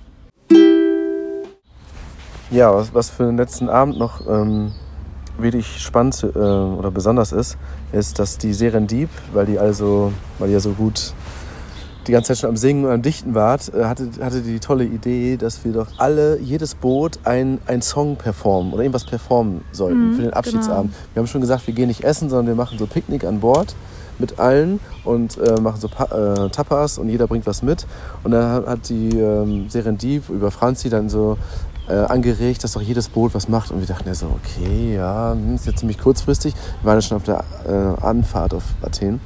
Ja, 2.51 2.75
was, 2.75 2.95
was 2.95 3.11
für 3.11 3.25
den 3.25 3.37
letzten 3.37 3.69
Abend 3.69 3.99
noch 3.99 4.27
ähm, 4.29 4.73
wirklich 5.39 5.81
spannend 5.81 6.23
äh, 6.23 6.39
oder 6.39 6.91
besonders 6.91 7.33
ist, 7.33 7.57
ist, 7.93 8.19
dass 8.19 8.39
die 8.39 8.53
Serendip, 8.53 9.09
weil 9.33 9.47
die 9.47 9.59
also, 9.59 10.13
weil 10.39 10.49
die 10.49 10.55
ja 10.55 10.61
so 10.61 10.73
gut 10.73 11.13
die 12.07 12.13
ganze 12.13 12.29
Zeit 12.29 12.39
schon 12.39 12.51
am 12.51 12.57
Singen 12.57 12.85
und 12.85 12.91
am 12.93 13.03
Dichten 13.03 13.35
wart, 13.35 13.73
äh, 13.75 13.85
hatte, 13.85 14.09
hatte 14.21 14.43
die 14.43 14.61
tolle 14.61 14.85
Idee, 14.85 15.37
dass 15.37 15.65
wir 15.65 15.73
doch 15.73 15.87
alle, 15.99 16.39
jedes 16.41 16.75
Boot, 16.75 17.19
ein, 17.25 17.59
ein 17.67 17.83
Song 17.83 18.17
performen 18.17 18.73
oder 18.73 18.83
irgendwas 18.83 19.05
performen 19.07 19.63
sollten 19.73 20.11
Mhm, 20.11 20.15
für 20.17 20.23
den 20.23 20.33
Abschiedsabend. 20.33 20.93
Wir 21.15 21.21
haben 21.21 21.27
schon 21.27 21.41
gesagt, 21.41 21.67
wir 21.67 21.75
gehen 21.75 21.89
nicht 21.89 22.05
essen, 22.05 22.29
sondern 22.29 22.47
wir 22.49 22.55
machen 22.55 22.79
so 22.79 22.87
Picknick 22.87 23.25
an 23.25 23.41
Bord 23.41 23.75
mit 24.19 24.39
allen 24.39 24.79
und 25.05 25.39
äh, 25.39 25.61
machen 25.61 25.81
so 25.81 25.89
pa 25.89 26.05
äh, 26.45 26.49
Tapas 26.51 26.99
und 26.99 27.09
jeder 27.09 27.27
bringt 27.27 27.47
was 27.47 27.63
mit. 27.63 27.87
Und 28.23 28.31
dann 28.31 28.49
hat- 28.53 28.67
hat 28.67 28.89
die 28.89 29.19
ähm, 29.19 29.69
Serendip 29.69 30.29
über 30.29 30.51
Franzi 30.53 30.89
dann 30.89 31.09
so 31.09 31.37
äh, 31.89 31.95
angeregt, 31.95 32.63
dass 32.63 32.73
doch 32.73 32.81
jedes 32.81 33.09
Boot 33.09 33.35
was 33.35 33.49
macht. 33.49 33.71
Und 33.73 33.81
wir 33.81 33.87
dachten 33.89 34.07
ja 34.09 34.15
so, 34.15 34.27
okay, 34.27 34.95
ja, 34.95 35.33
hm, 35.33 35.57
ist 35.57 35.67
jetzt 35.67 35.81
ziemlich 35.81 35.99
kurzfristig. 35.99 36.55
Wir 36.83 36.87
waren 36.89 36.97
ja 36.99 37.03
schon 37.03 37.17
auf 37.17 37.25
der 37.25 37.43
äh, 37.69 38.05
Anfahrt 38.07 38.55
auf 38.55 38.63
Athen. 38.83 39.21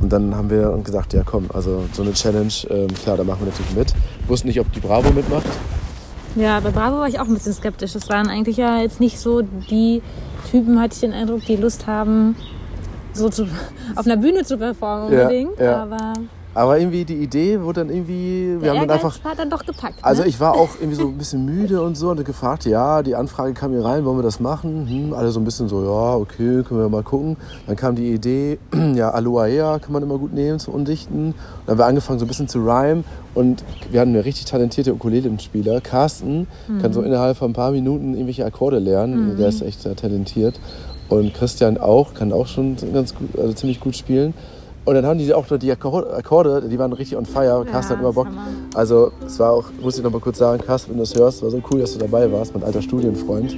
Und 0.00 0.12
dann 0.12 0.34
haben 0.34 0.48
wir 0.50 0.70
uns 0.72 0.84
gesagt, 0.84 1.12
ja 1.12 1.22
komm, 1.24 1.46
also 1.52 1.82
so 1.92 2.02
eine 2.02 2.12
Challenge, 2.12 2.52
ähm, 2.70 2.88
klar, 3.02 3.16
da 3.16 3.24
machen 3.24 3.40
wir 3.40 3.46
natürlich 3.46 3.74
mit. 3.74 3.94
Wussten 4.28 4.48
nicht, 4.48 4.60
ob 4.60 4.70
die 4.72 4.80
Bravo 4.80 5.10
mitmacht. 5.12 5.46
Ja, 6.36 6.60
bei 6.60 6.70
Bravo 6.70 6.98
war 6.98 7.08
ich 7.08 7.18
auch 7.18 7.26
ein 7.26 7.34
bisschen 7.34 7.52
skeptisch. 7.52 7.94
Das 7.94 8.08
waren 8.08 8.28
eigentlich 8.28 8.56
ja 8.56 8.78
jetzt 8.80 9.00
nicht 9.00 9.18
so 9.18 9.42
die 9.42 10.02
Typen, 10.50 10.80
hatte 10.80 10.94
ich 10.94 11.00
den 11.00 11.12
Eindruck, 11.12 11.44
die 11.46 11.56
Lust 11.56 11.86
haben, 11.86 12.36
so 13.12 13.28
zu, 13.28 13.44
auf 13.96 14.06
einer 14.06 14.16
Bühne 14.16 14.44
zu 14.44 14.56
performen 14.56 15.12
Ja, 15.12 15.22
unbedingt. 15.22 15.58
ja. 15.58 15.82
Aber 15.82 16.12
Aber 16.58 16.76
irgendwie 16.76 17.04
die 17.04 17.14
Idee 17.14 17.60
wurde 17.60 17.84
dann 17.84 17.90
irgendwie, 17.90 18.54
wir 18.54 18.58
der 18.58 18.70
haben 18.72 18.88
dann 18.88 18.90
einfach, 18.90 19.22
war 19.22 19.36
dann 19.36 19.48
doch 19.48 19.64
gepackt. 19.64 20.00
also 20.02 20.22
ne? 20.22 20.28
ich 20.28 20.40
war 20.40 20.54
auch 20.54 20.70
irgendwie 20.80 20.96
so 20.96 21.06
ein 21.06 21.16
bisschen 21.16 21.44
müde 21.44 21.80
und 21.80 21.96
so 21.96 22.10
und 22.10 22.24
gefragt, 22.24 22.64
ja, 22.64 23.04
die 23.04 23.14
Anfrage 23.14 23.54
kam 23.54 23.70
hier 23.70 23.84
rein, 23.84 24.04
wollen 24.04 24.18
wir 24.18 24.24
das 24.24 24.40
machen? 24.40 24.88
Hm, 24.88 25.14
alle 25.14 25.30
so 25.30 25.38
ein 25.38 25.44
bisschen 25.44 25.68
so, 25.68 25.84
ja, 25.84 26.16
okay, 26.16 26.64
können 26.64 26.80
wir 26.80 26.88
mal 26.88 27.04
gucken. 27.04 27.36
Dann 27.68 27.76
kam 27.76 27.94
die 27.94 28.12
Idee, 28.12 28.58
ja, 28.96 29.10
Aloha 29.10 29.78
kann 29.78 29.92
man 29.92 30.02
immer 30.02 30.18
gut 30.18 30.32
nehmen 30.32 30.58
zum 30.58 30.74
Undichten. 30.74 31.26
Und 31.26 31.34
dann 31.66 31.74
haben 31.74 31.78
wir 31.78 31.86
angefangen 31.86 32.18
so 32.18 32.24
ein 32.24 32.28
bisschen 32.28 32.48
zu 32.48 32.58
rhymen 32.58 33.04
und 33.34 33.62
wir 33.92 34.00
hatten 34.00 34.10
eine 34.10 34.24
richtig 34.24 34.46
talentierte 34.46 34.92
Ukulele-Spieler, 34.92 35.80
Carsten, 35.80 36.48
kann 36.82 36.92
so 36.92 37.02
innerhalb 37.02 37.36
von 37.36 37.52
ein 37.52 37.54
paar 37.54 37.70
Minuten 37.70 38.14
irgendwelche 38.14 38.44
Akkorde 38.44 38.80
lernen, 38.80 39.36
der 39.38 39.48
ist 39.48 39.62
echt 39.62 39.82
sehr 39.82 39.94
talentiert. 39.94 40.58
Und 41.08 41.34
Christian 41.34 41.78
auch, 41.78 42.14
kann 42.14 42.32
auch 42.32 42.48
schon 42.48 42.76
ganz 42.92 43.14
gut, 43.14 43.38
also 43.38 43.52
ziemlich 43.52 43.78
gut 43.78 43.96
spielen. 43.96 44.34
Und 44.88 44.94
dann 44.94 45.04
haben 45.04 45.18
die 45.18 45.34
auch 45.34 45.50
noch 45.50 45.58
die 45.58 45.70
Akkorde, 45.70 46.66
die 46.66 46.78
waren 46.78 46.94
richtig 46.94 47.18
on 47.18 47.26
fire. 47.26 47.62
Carsten 47.70 47.92
hat 47.92 48.00
immer 48.00 48.14
Bock. 48.14 48.26
Hammer. 48.28 48.46
Also 48.74 49.12
es 49.26 49.38
war 49.38 49.52
auch, 49.52 49.66
muss 49.82 49.98
ich 49.98 50.02
noch 50.02 50.10
mal 50.10 50.18
kurz 50.18 50.38
sagen, 50.38 50.62
Carsten, 50.64 50.92
wenn 50.92 50.96
du 50.96 51.02
das 51.02 51.14
hörst, 51.14 51.42
war 51.42 51.50
so 51.50 51.60
cool, 51.70 51.80
dass 51.80 51.92
du 51.92 51.98
dabei 51.98 52.32
warst, 52.32 52.54
mein 52.54 52.64
alter 52.64 52.80
Studienfreund. 52.80 53.54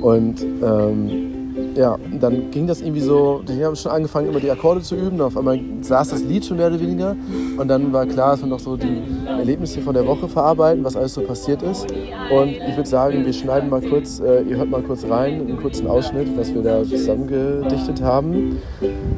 Und 0.00 0.40
ähm, 0.62 1.74
ja, 1.74 1.98
dann 2.20 2.52
ging 2.52 2.68
das 2.68 2.80
irgendwie 2.80 3.00
so, 3.00 3.42
die 3.48 3.64
haben 3.64 3.74
schon 3.74 3.90
angefangen, 3.90 4.28
immer 4.28 4.38
die 4.38 4.48
Akkorde 4.48 4.80
zu 4.80 4.94
üben. 4.94 5.20
Auf 5.20 5.36
einmal 5.36 5.58
saß 5.80 6.10
das 6.10 6.22
Lied 6.22 6.44
schon 6.44 6.58
mehr 6.58 6.68
oder 6.68 6.78
weniger. 6.78 7.16
Und 7.56 7.66
dann 7.66 7.92
war 7.92 8.06
klar, 8.06 8.30
dass 8.30 8.42
wir 8.42 8.48
noch 8.48 8.60
so 8.60 8.76
die 8.76 9.02
Erlebnisse 9.26 9.80
von 9.80 9.92
der 9.92 10.06
Woche 10.06 10.28
verarbeiten, 10.28 10.84
was 10.84 10.94
alles 10.94 11.14
so 11.14 11.22
passiert 11.22 11.64
ist. 11.64 11.88
Und 12.30 12.50
ich 12.50 12.76
würde 12.76 12.88
sagen, 12.88 13.26
wir 13.26 13.32
schneiden 13.32 13.70
mal 13.70 13.82
kurz, 13.82 14.20
äh, 14.20 14.42
ihr 14.42 14.56
hört 14.56 14.70
mal 14.70 14.82
kurz 14.82 15.02
rein, 15.02 15.40
einen 15.40 15.56
kurzen 15.60 15.88
Ausschnitt, 15.88 16.28
was 16.38 16.54
wir 16.54 16.62
da 16.62 16.84
zusammengedichtet 16.84 18.00
haben. 18.00 18.58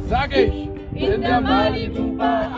Sag 0.09 0.35
ich, 0.35 0.70
in 0.95 1.21
der 1.21 1.41
Malibu 1.41 2.17
Bar. 2.17 2.51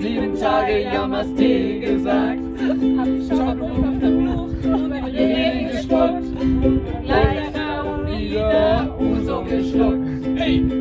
Sieben 0.00 0.40
Tage 0.40 0.82
Yamaste 0.82 1.80
gesagt. 1.80 2.40
Hab 2.96 3.06
schon 3.28 3.62
auf 3.62 3.98
der 4.00 4.10
Flucht 4.10 4.64
über 4.64 5.00
die 5.00 5.16
Leben 5.16 5.70
gespuckt. 5.70 6.24
Auch 7.66 8.06
wieder 8.06 8.96
Uso 8.98 9.42
geschluckt. 9.44 10.06
Hey, 10.36 10.79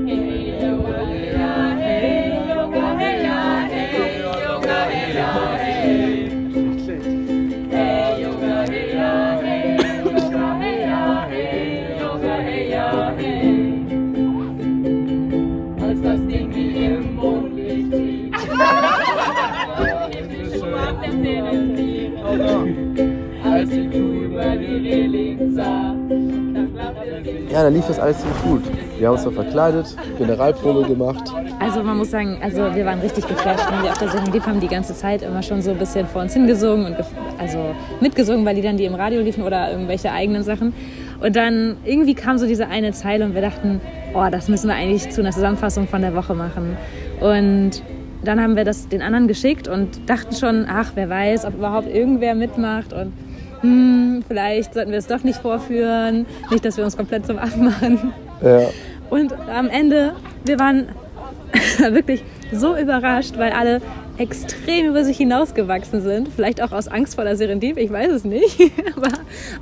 Ja, 27.60 27.64
da 27.64 27.72
lief 27.72 27.88
das 27.88 28.00
alles 28.00 28.20
ziemlich 28.20 28.42
gut. 28.42 28.62
Wir 28.98 29.08
haben 29.08 29.16
uns 29.16 29.26
da 29.26 29.32
verkleidet, 29.32 29.94
Generalprobe 30.18 30.88
gemacht. 30.88 31.24
Also 31.60 31.84
man 31.84 31.98
muss 31.98 32.10
sagen, 32.10 32.38
also 32.42 32.74
wir 32.74 32.86
waren 32.86 33.02
richtig 33.02 33.28
geflasht, 33.28 33.70
wenn 33.70 33.84
wir 33.84 33.92
auf 33.92 33.98
der 33.98 34.08
Sendung 34.08 34.32
lief, 34.32 34.48
haben 34.48 34.62
die 34.62 34.70
ganze 34.70 34.96
Zeit 34.96 35.24
immer 35.24 35.44
schon 35.44 35.62
so 35.62 35.72
ein 35.72 35.78
bisschen 35.78 36.08
vor 36.08 36.22
uns 36.22 36.32
hingesungen 36.32 36.86
und 36.86 36.96
also 37.38 37.58
mitgesungen 38.00 38.46
bei 38.46 38.54
Liedern, 38.54 38.78
die 38.78 38.86
im 38.86 38.96
Radio 38.96 39.20
liefen 39.20 39.44
oder 39.44 39.72
irgendwelche 39.72 40.10
eigenen 40.10 40.44
Sachen. 40.44 40.74
Und 41.20 41.36
dann 41.36 41.76
irgendwie 41.84 42.14
kam 42.14 42.38
so 42.38 42.48
diese 42.48 42.70
eine 42.70 42.94
Zeile 42.94 43.26
und 43.26 43.34
wir 43.34 43.42
dachten, 43.42 43.82
oh, 44.14 44.28
das 44.32 44.48
müssen 44.48 44.70
wir 44.70 44.76
eigentlich 44.76 45.10
zu 45.10 45.20
einer 45.20 45.32
Zusammenfassung 45.32 45.86
von 45.86 46.02
der 46.02 46.16
Woche 46.16 46.36
machen. 46.36 46.78
Und 47.20 47.84
dann 48.24 48.40
haben 48.42 48.56
wir 48.56 48.64
das 48.64 48.88
den 48.88 49.02
anderen 49.02 49.28
geschickt 49.28 49.68
und 49.68 50.10
dachten 50.10 50.34
schon, 50.34 50.66
ach, 50.70 50.94
wer 50.96 51.10
weiß, 51.10 51.44
ob 51.44 51.56
überhaupt 51.56 51.94
irgendwer 51.94 52.36
mitmacht 52.36 52.94
und 52.94 53.12
hm, 53.62 54.24
vielleicht 54.28 54.74
sollten 54.74 54.92
wir 54.92 55.00
es 55.00 55.08
doch 55.08 55.24
nicht 55.24 55.42
vorführen, 55.42 56.26
nicht, 56.52 56.64
dass 56.66 56.78
wir 56.78 56.86
uns 56.86 56.96
komplett 56.96 57.26
zum 57.26 57.38
Affen 57.38 57.66
machen. 57.66 58.14
Ja. 58.42 58.70
Und 59.10 59.34
am 59.50 59.70
Ende, 59.70 60.14
wir 60.46 60.60
waren 60.60 60.90
wirklich 61.80 62.24
so 62.52 62.78
überrascht, 62.78 63.38
weil 63.38 63.52
alle 63.52 63.82
extrem 64.20 64.88
über 64.88 65.04
sich 65.04 65.18
hinausgewachsen 65.18 66.02
sind. 66.02 66.28
Vielleicht 66.36 66.62
auch 66.62 66.72
aus 66.72 66.88
Angst 66.88 67.16
vor 67.16 67.24
der 67.24 67.36
Serendip, 67.36 67.78
ich 67.78 67.92
weiß 67.92 68.12
es 68.12 68.24
nicht. 68.26 68.60
Aber 68.96 69.08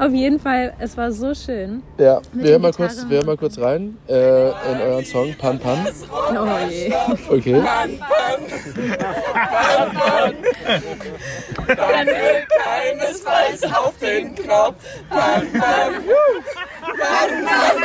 auf 0.06 0.14
jeden 0.14 0.40
Fall, 0.40 0.74
es 0.80 0.98
war 0.98 1.12
so 1.12 1.34
schön. 1.34 1.84
Ja, 1.98 2.22
Mit 2.34 2.44
wir 2.44 2.52
hören, 2.52 2.62
mal 2.64 2.74
kurz, 2.74 3.06
wir 3.08 3.18
hören 3.18 3.26
mal 3.28 3.38
kurz 3.38 3.60
rein 3.60 3.98
äh, 4.08 4.48
in 4.50 4.82
euren 4.82 5.06
Song 5.06 5.34
Pan 5.38 5.60
Pan. 5.60 5.88
Oh 6.10 6.48
je. 6.70 6.92
Okay. 7.30 7.62
Dann 11.68 12.08
will 12.08 12.46
keines 12.50 13.26
weiß 13.26 13.64
auf 13.64 13.94
den 14.00 14.36
Knopf. 14.36 14.76
Pan, 15.10 15.48
pan, 15.54 15.94
pan, 16.98 17.46
pan. 17.46 17.78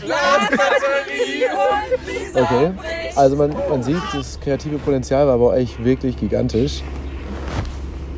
Glasbatterie 0.00 1.44
und 1.52 2.06
Lisa 2.06 2.40
Okay. 2.42 2.72
Also 3.16 3.36
man, 3.36 3.54
man 3.68 3.82
sieht, 3.82 4.02
das 4.12 4.38
kreative 4.40 4.78
Potenzial 4.78 5.19
war 5.26 5.38
bei 5.38 5.46
euch 5.46 5.82
wirklich 5.84 6.16
gigantisch. 6.16 6.82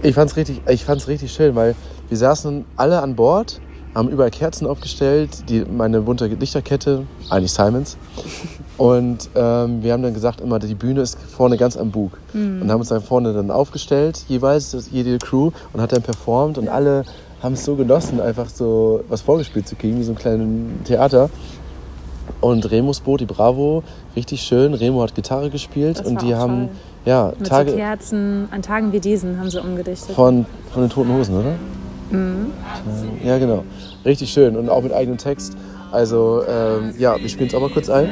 Ich 0.03 0.15
fand's 0.15 0.37
richtig, 0.37 0.63
ich 0.69 0.85
fand's 0.85 1.09
richtig 1.09 1.33
schön, 1.33 1.55
weil 1.55 1.75
wir 2.09 2.17
saßen 2.17 2.65
alle 2.77 3.01
an 3.01 3.15
Bord, 3.15 3.61
haben 3.95 4.09
überall 4.09 4.31
Kerzen 4.31 4.67
aufgestellt, 4.67 5.49
die, 5.49 5.65
meine 5.65 6.01
bunte 6.01 6.27
Lichterkette, 6.27 7.05
eigentlich 7.31 7.53
Simons. 7.53 7.97
Und 8.79 9.29
ähm, 9.35 9.83
wir 9.83 9.93
haben 9.93 10.03
dann 10.03 10.15
gesagt, 10.15 10.41
immer 10.41 10.59
die 10.59 10.75
Bühne 10.75 11.03
ist 11.03 11.19
vorne 11.19 11.57
ganz 11.57 11.77
am 11.77 11.91
Bug. 11.91 12.13
Und 12.63 12.71
haben 12.71 12.81
uns 12.81 12.89
dann 12.89 13.03
vorne 13.03 13.33
dann 13.33 13.51
aufgestellt, 13.51 14.25
jeweils 14.29 14.77
jede 14.91 15.19
Crew 15.19 15.51
und 15.73 15.81
hat 15.81 15.93
dann 15.93 16.03
performt 16.03 16.59
und 16.59 16.69
alle 16.69 17.05
haben 17.43 17.53
es 17.53 17.65
so 17.65 17.77
genossen, 17.77 18.21
einfach 18.21 18.49
so 18.49 19.05
was 19.09 19.21
vorgespielt 19.21 19.69
zu 19.69 19.77
kriegen, 19.77 19.99
wie 19.99 20.03
so 20.03 20.13
ein 20.13 20.19
kleines 20.19 20.47
Theater. 20.85 21.29
Und 22.41 22.71
Remus 22.71 23.01
Boot, 23.01 23.21
die 23.21 23.27
Bravo, 23.27 23.83
richtig 24.17 24.43
schön. 24.43 24.75
Remo 24.75 25.03
hat 25.03 25.15
Gitarre 25.15 25.51
gespielt 25.51 26.01
Das 26.01 26.07
und 26.07 26.23
die 26.23 26.35
haben 26.35 26.69
toll. 26.69 26.77
Ja 27.05 27.33
Mit 27.39 27.47
so 27.47 27.55
Tage 27.55 27.73
Kerzen, 27.73 28.49
an 28.51 28.63
Tagen 28.63 28.93
wie 28.93 29.01
diesen 29.01 29.39
haben 29.39 29.51
sie 29.51 29.61
umgedichtet. 29.61 30.15
von, 30.15 30.47
von 30.73 30.83
den 30.83 30.91
Toten 30.91 31.13
Hosen, 31.13 31.37
oder? 31.37 31.55
Ja, 33.25 33.39
genau. 33.39 33.65
Richtig 34.05 34.31
schön 34.31 34.57
und 34.57 34.69
auch 34.69 34.83
mit 34.83 34.93
eigenem 34.93 35.19
Text. 35.19 35.57
Also 35.91 36.43
ähm, 36.49 36.95
ja, 36.99 37.17
wir 37.19 37.29
spielen 37.29 37.49
es 37.49 37.55
auch 37.55 37.61
mal 37.61 37.71
kurz 37.71 37.89
ein. 37.89 38.09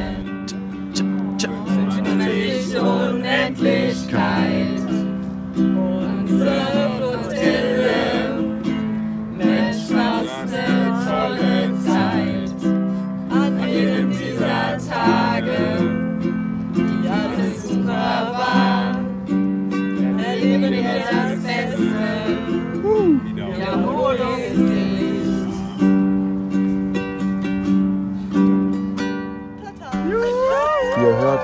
Unendlichkeit. 2.81 4.81
Unsere 5.57 6.80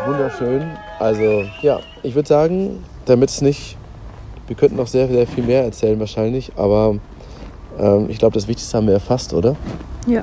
wunderschön. 0.06 0.70
Also 0.98 1.44
ja, 1.62 1.80
ich 2.02 2.14
würde 2.14 2.28
sagen, 2.28 2.82
damit 3.04 3.30
es 3.30 3.42
nicht, 3.42 3.76
wir 4.46 4.56
könnten 4.56 4.76
noch 4.76 4.86
sehr, 4.86 5.08
sehr 5.08 5.26
viel 5.26 5.44
mehr 5.44 5.64
erzählen 5.64 5.98
wahrscheinlich, 5.98 6.52
aber 6.56 6.96
ähm, 7.78 8.06
ich 8.08 8.18
glaube, 8.18 8.34
das 8.34 8.48
Wichtigste 8.48 8.76
haben 8.76 8.86
wir 8.86 8.94
erfasst, 8.94 9.34
oder? 9.34 9.56
Ja. 10.06 10.22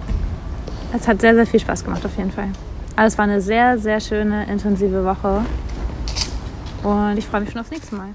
Es 0.96 1.08
hat 1.08 1.22
sehr, 1.22 1.34
sehr 1.34 1.46
viel 1.46 1.60
Spaß 1.60 1.84
gemacht, 1.84 2.06
auf 2.06 2.16
jeden 2.18 2.32
Fall. 2.32 2.50
Also 2.96 3.14
es 3.14 3.18
war 3.18 3.26
eine 3.26 3.42
sehr, 3.42 3.78
sehr 3.80 4.00
schöne, 4.00 4.46
intensive 4.46 5.04
Woche. 5.04 5.42
Und 6.84 7.18
ich 7.18 7.26
freue 7.26 7.42
mich 7.42 7.52
schon 7.52 7.62
aufs 7.62 7.72
nächste 7.72 7.96
Mal. 7.96 8.10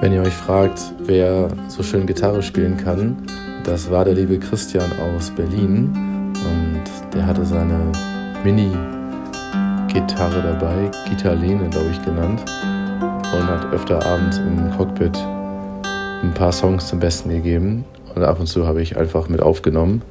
Wenn 0.00 0.12
ihr 0.12 0.22
euch 0.22 0.34
fragt, 0.34 0.80
wer 1.04 1.48
so 1.68 1.84
schön 1.84 2.06
Gitarre 2.06 2.42
spielen 2.42 2.76
kann, 2.76 3.24
das 3.64 3.90
war 3.90 4.04
der 4.04 4.14
liebe 4.14 4.38
Christian 4.38 4.90
aus 4.98 5.30
Berlin. 5.30 5.92
Und 6.34 6.82
der 7.14 7.26
hatte 7.26 7.44
seine 7.44 7.92
Mini-Gitarre 8.44 10.42
dabei, 10.42 10.90
Gitarlene, 11.08 11.68
glaube 11.68 11.90
ich, 11.92 12.02
genannt. 12.04 12.42
Und 13.32 13.46
hat 13.46 13.72
öfter 13.72 14.04
abends 14.04 14.38
im 14.38 14.70
Cockpit 14.76 15.16
ein 16.22 16.32
paar 16.34 16.52
Songs 16.52 16.88
zum 16.88 16.98
Besten 17.00 17.30
gegeben. 17.30 17.84
Und 18.14 18.22
ab 18.22 18.40
und 18.40 18.46
zu 18.46 18.66
habe 18.66 18.82
ich 18.82 18.96
einfach 18.96 19.28
mit 19.28 19.40
aufgenommen. 19.40 20.02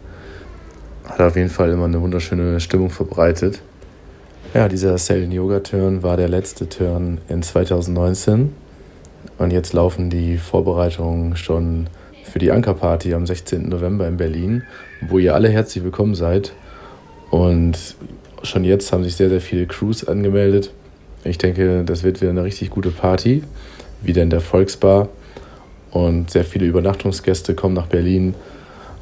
Hat 1.07 1.19
auf 1.21 1.35
jeden 1.35 1.49
Fall 1.49 1.71
immer 1.71 1.85
eine 1.85 2.01
wunderschöne 2.01 2.59
Stimmung 2.59 2.89
verbreitet. 2.89 3.61
Ja, 4.53 4.67
dieser 4.67 4.97
Sailing 4.97 5.31
Yoga 5.31 5.59
Turn 5.59 6.03
war 6.03 6.17
der 6.17 6.27
letzte 6.29 6.67
Turn 6.67 7.19
in 7.27 7.43
2019. 7.43 8.53
Und 9.37 9.51
jetzt 9.51 9.73
laufen 9.73 10.09
die 10.09 10.37
Vorbereitungen 10.37 11.35
schon 11.35 11.87
für 12.23 12.39
die 12.39 12.51
Ankerparty 12.51 13.13
am 13.13 13.25
16. 13.25 13.69
November 13.69 14.07
in 14.07 14.17
Berlin, 14.17 14.63
wo 15.01 15.19
ihr 15.19 15.35
alle 15.35 15.49
herzlich 15.49 15.83
willkommen 15.83 16.15
seid. 16.15 16.53
Und 17.29 17.95
schon 18.43 18.63
jetzt 18.63 18.91
haben 18.91 19.03
sich 19.03 19.15
sehr, 19.15 19.29
sehr 19.29 19.41
viele 19.41 19.65
Crews 19.65 20.07
angemeldet. 20.07 20.71
Ich 21.23 21.37
denke, 21.37 21.83
das 21.85 22.03
wird 22.03 22.21
wieder 22.21 22.31
eine 22.31 22.43
richtig 22.43 22.69
gute 22.69 22.89
Party, 22.89 23.43
wieder 24.01 24.23
in 24.23 24.29
der 24.29 24.41
Volksbar. 24.41 25.09
Und 25.91 26.31
sehr 26.31 26.45
viele 26.45 26.65
Übernachtungsgäste 26.65 27.53
kommen 27.53 27.75
nach 27.75 27.87
Berlin 27.87 28.33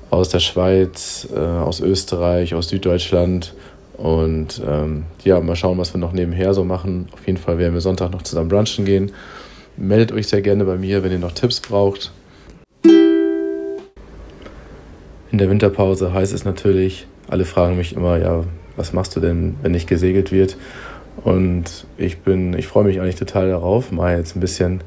aus 0.09 0.29
der 0.29 0.39
Schweiz, 0.39 1.27
äh, 1.33 1.39
aus 1.39 1.79
Österreich, 1.81 2.55
aus 2.55 2.69
Süddeutschland. 2.69 3.53
Und 3.95 4.61
ähm, 4.65 5.03
ja, 5.23 5.39
mal 5.39 5.55
schauen, 5.55 5.77
was 5.77 5.93
wir 5.93 5.99
noch 5.99 6.13
nebenher 6.13 6.53
so 6.53 6.63
machen. 6.63 7.09
Auf 7.11 7.25
jeden 7.27 7.37
Fall 7.37 7.57
werden 7.57 7.73
wir 7.73 7.81
Sonntag 7.81 8.11
noch 8.11 8.23
zusammen 8.23 8.49
brunchen 8.49 8.85
gehen. 8.85 9.11
Meldet 9.77 10.11
euch 10.11 10.27
sehr 10.27 10.41
gerne 10.41 10.65
bei 10.65 10.77
mir, 10.77 11.03
wenn 11.03 11.11
ihr 11.11 11.19
noch 11.19 11.31
Tipps 11.31 11.59
braucht. 11.59 12.11
In 12.83 13.79
der 15.31 15.49
Winterpause 15.49 16.13
heißt 16.13 16.33
es 16.33 16.45
natürlich, 16.45 17.07
alle 17.29 17.45
fragen 17.45 17.77
mich 17.77 17.95
immer, 17.95 18.17
ja, 18.17 18.43
was 18.75 18.93
machst 18.93 19.15
du 19.15 19.19
denn, 19.19 19.55
wenn 19.61 19.71
nicht 19.71 19.87
gesegelt 19.87 20.31
wird? 20.31 20.57
Und 21.23 21.85
ich 21.97 22.19
bin, 22.19 22.53
ich 22.53 22.67
freue 22.67 22.85
mich 22.85 22.99
eigentlich 22.99 23.15
total 23.15 23.49
darauf, 23.49 23.91
mal 23.91 24.17
jetzt 24.17 24.35
ein 24.35 24.39
bisschen 24.39 24.81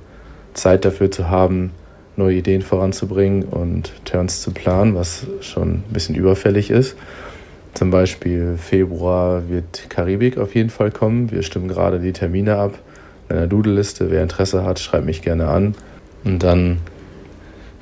Zeit 0.54 0.84
dafür 0.84 1.10
zu 1.10 1.28
haben, 1.28 1.72
neue 2.16 2.36
Ideen 2.36 2.62
voranzubringen 2.62 3.44
und 3.44 3.92
Turns 4.04 4.42
zu 4.42 4.52
planen, 4.52 4.94
was 4.94 5.26
schon 5.40 5.68
ein 5.68 5.92
bisschen 5.92 6.14
überfällig 6.14 6.70
ist. 6.70 6.96
Zum 7.74 7.90
Beispiel 7.90 8.56
Februar 8.58 9.48
wird 9.48 9.88
Karibik 9.88 10.36
auf 10.36 10.54
jeden 10.54 10.70
Fall 10.70 10.90
kommen. 10.90 11.30
Wir 11.30 11.42
stimmen 11.42 11.68
gerade 11.68 12.00
die 12.00 12.12
Termine 12.12 12.56
ab 12.56 12.78
in 13.28 13.36
einer 13.36 13.46
Doodle-Liste. 13.46 14.10
Wer 14.10 14.22
Interesse 14.22 14.64
hat, 14.64 14.78
schreibt 14.78 15.06
mich 15.06 15.22
gerne 15.22 15.48
an. 15.48 15.74
Und 16.24 16.42
dann 16.42 16.78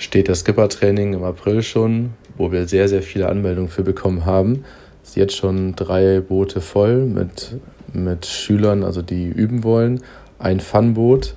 steht 0.01 0.29
das 0.31 0.41
Skipper-Training 0.41 1.13
im 1.13 1.25
April 1.25 1.63
schon, 1.63 2.11
wo 2.39 2.51
wir 2.51 2.67
sehr, 2.67 2.89
sehr 2.89 3.03
viele 3.03 3.29
Anmeldungen 3.29 3.69
für 3.69 3.83
bekommen 3.83 4.25
haben. 4.25 4.65
Es 5.05 5.13
sind 5.13 5.21
jetzt 5.21 5.37
schon 5.37 5.77
drei 5.77 6.21
Boote 6.21 6.63
voll 6.63 7.05
mit, 7.05 7.55
mit 7.93 8.25
Schülern, 8.25 8.83
also 8.83 9.03
die 9.03 9.29
üben 9.29 9.63
wollen. 9.63 10.03
Ein 10.39 10.61
Funboot 10.61 11.35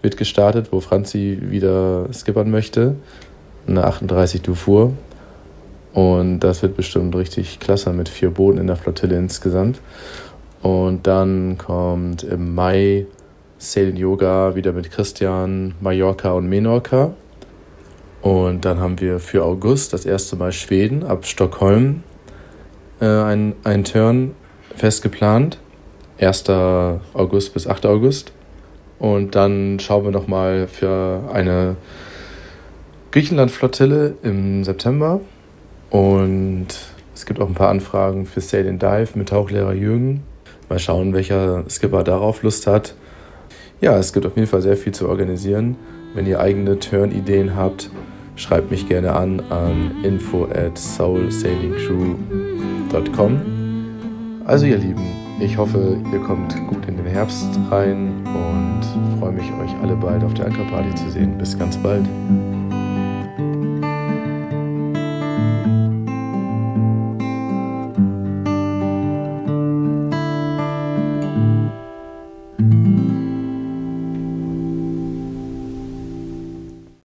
wird 0.00 0.16
gestartet, 0.16 0.68
wo 0.70 0.80
Franzi 0.80 1.38
wieder 1.42 2.06
skippern 2.12 2.50
möchte. 2.50 2.94
Eine 3.66 3.84
38 3.84 4.42
Dufour. 4.42 4.92
Und 5.92 6.40
das 6.40 6.62
wird 6.62 6.76
bestimmt 6.76 7.16
richtig 7.16 7.58
klasse 7.58 7.92
mit 7.92 8.08
vier 8.08 8.30
Booten 8.30 8.58
in 8.58 8.68
der 8.68 8.76
Flottille 8.76 9.16
insgesamt. 9.16 9.80
Und 10.62 11.06
dann 11.06 11.58
kommt 11.58 12.22
im 12.22 12.54
Mai 12.54 13.06
Sailing 13.58 13.96
Yoga 13.96 14.54
wieder 14.54 14.72
mit 14.72 14.90
Christian, 14.90 15.74
Mallorca 15.80 16.32
und 16.32 16.48
Menorca. 16.48 17.12
Und 18.24 18.64
dann 18.64 18.80
haben 18.80 19.02
wir 19.02 19.20
für 19.20 19.44
August 19.44 19.92
das 19.92 20.06
erste 20.06 20.34
Mal 20.36 20.50
Schweden 20.50 21.02
ab 21.02 21.26
Stockholm 21.26 22.04
äh, 22.98 23.04
ein, 23.04 23.52
ein 23.64 23.84
Turn 23.84 24.34
fest 24.74 25.02
geplant. 25.02 25.58
1. 26.18 26.48
August 26.48 27.52
bis 27.52 27.66
8. 27.66 27.84
August. 27.84 28.32
Und 28.98 29.34
dann 29.34 29.78
schauen 29.78 30.04
wir 30.04 30.10
nochmal 30.10 30.68
für 30.68 31.28
eine 31.34 31.76
Griechenland-Flottille 33.10 34.14
im 34.22 34.64
September. 34.64 35.20
Und 35.90 36.68
es 37.14 37.26
gibt 37.26 37.42
auch 37.42 37.48
ein 37.48 37.52
paar 37.52 37.68
Anfragen 37.68 38.24
für 38.24 38.40
Sail 38.40 38.66
and 38.66 38.82
Dive 38.82 39.18
mit 39.18 39.28
Tauchlehrer 39.28 39.74
Jürgen. 39.74 40.22
Mal 40.70 40.78
schauen, 40.78 41.12
welcher 41.12 41.68
Skipper 41.68 42.02
darauf 42.04 42.42
Lust 42.42 42.66
hat. 42.68 42.94
Ja, 43.82 43.98
es 43.98 44.14
gibt 44.14 44.24
auf 44.24 44.34
jeden 44.34 44.48
Fall 44.48 44.62
sehr 44.62 44.78
viel 44.78 44.94
zu 44.94 45.10
organisieren. 45.10 45.76
Wenn 46.14 46.26
ihr 46.26 46.40
eigene 46.40 46.78
Turn-Ideen 46.78 47.54
habt, 47.54 47.90
schreibt 48.36 48.70
mich 48.70 48.88
gerne 48.88 49.12
an 49.12 49.40
an 49.50 49.90
info 50.02 50.44
at 50.44 50.78
soulsailingcrew.com. 50.78 53.40
Also 54.44 54.66
ihr 54.66 54.78
Lieben, 54.78 55.02
ich 55.40 55.56
hoffe, 55.56 55.98
ihr 56.12 56.20
kommt 56.20 56.54
gut 56.68 56.86
in 56.86 56.96
den 56.96 57.06
Herbst 57.06 57.48
rein 57.70 58.12
und 58.26 58.82
freue 59.18 59.32
mich, 59.32 59.46
euch 59.46 59.74
alle 59.82 59.96
bald 59.96 60.22
auf 60.22 60.34
der 60.34 60.46
Ankerparty 60.46 60.94
zu 60.94 61.10
sehen. 61.10 61.36
Bis 61.38 61.58
ganz 61.58 61.76
bald. 61.78 62.06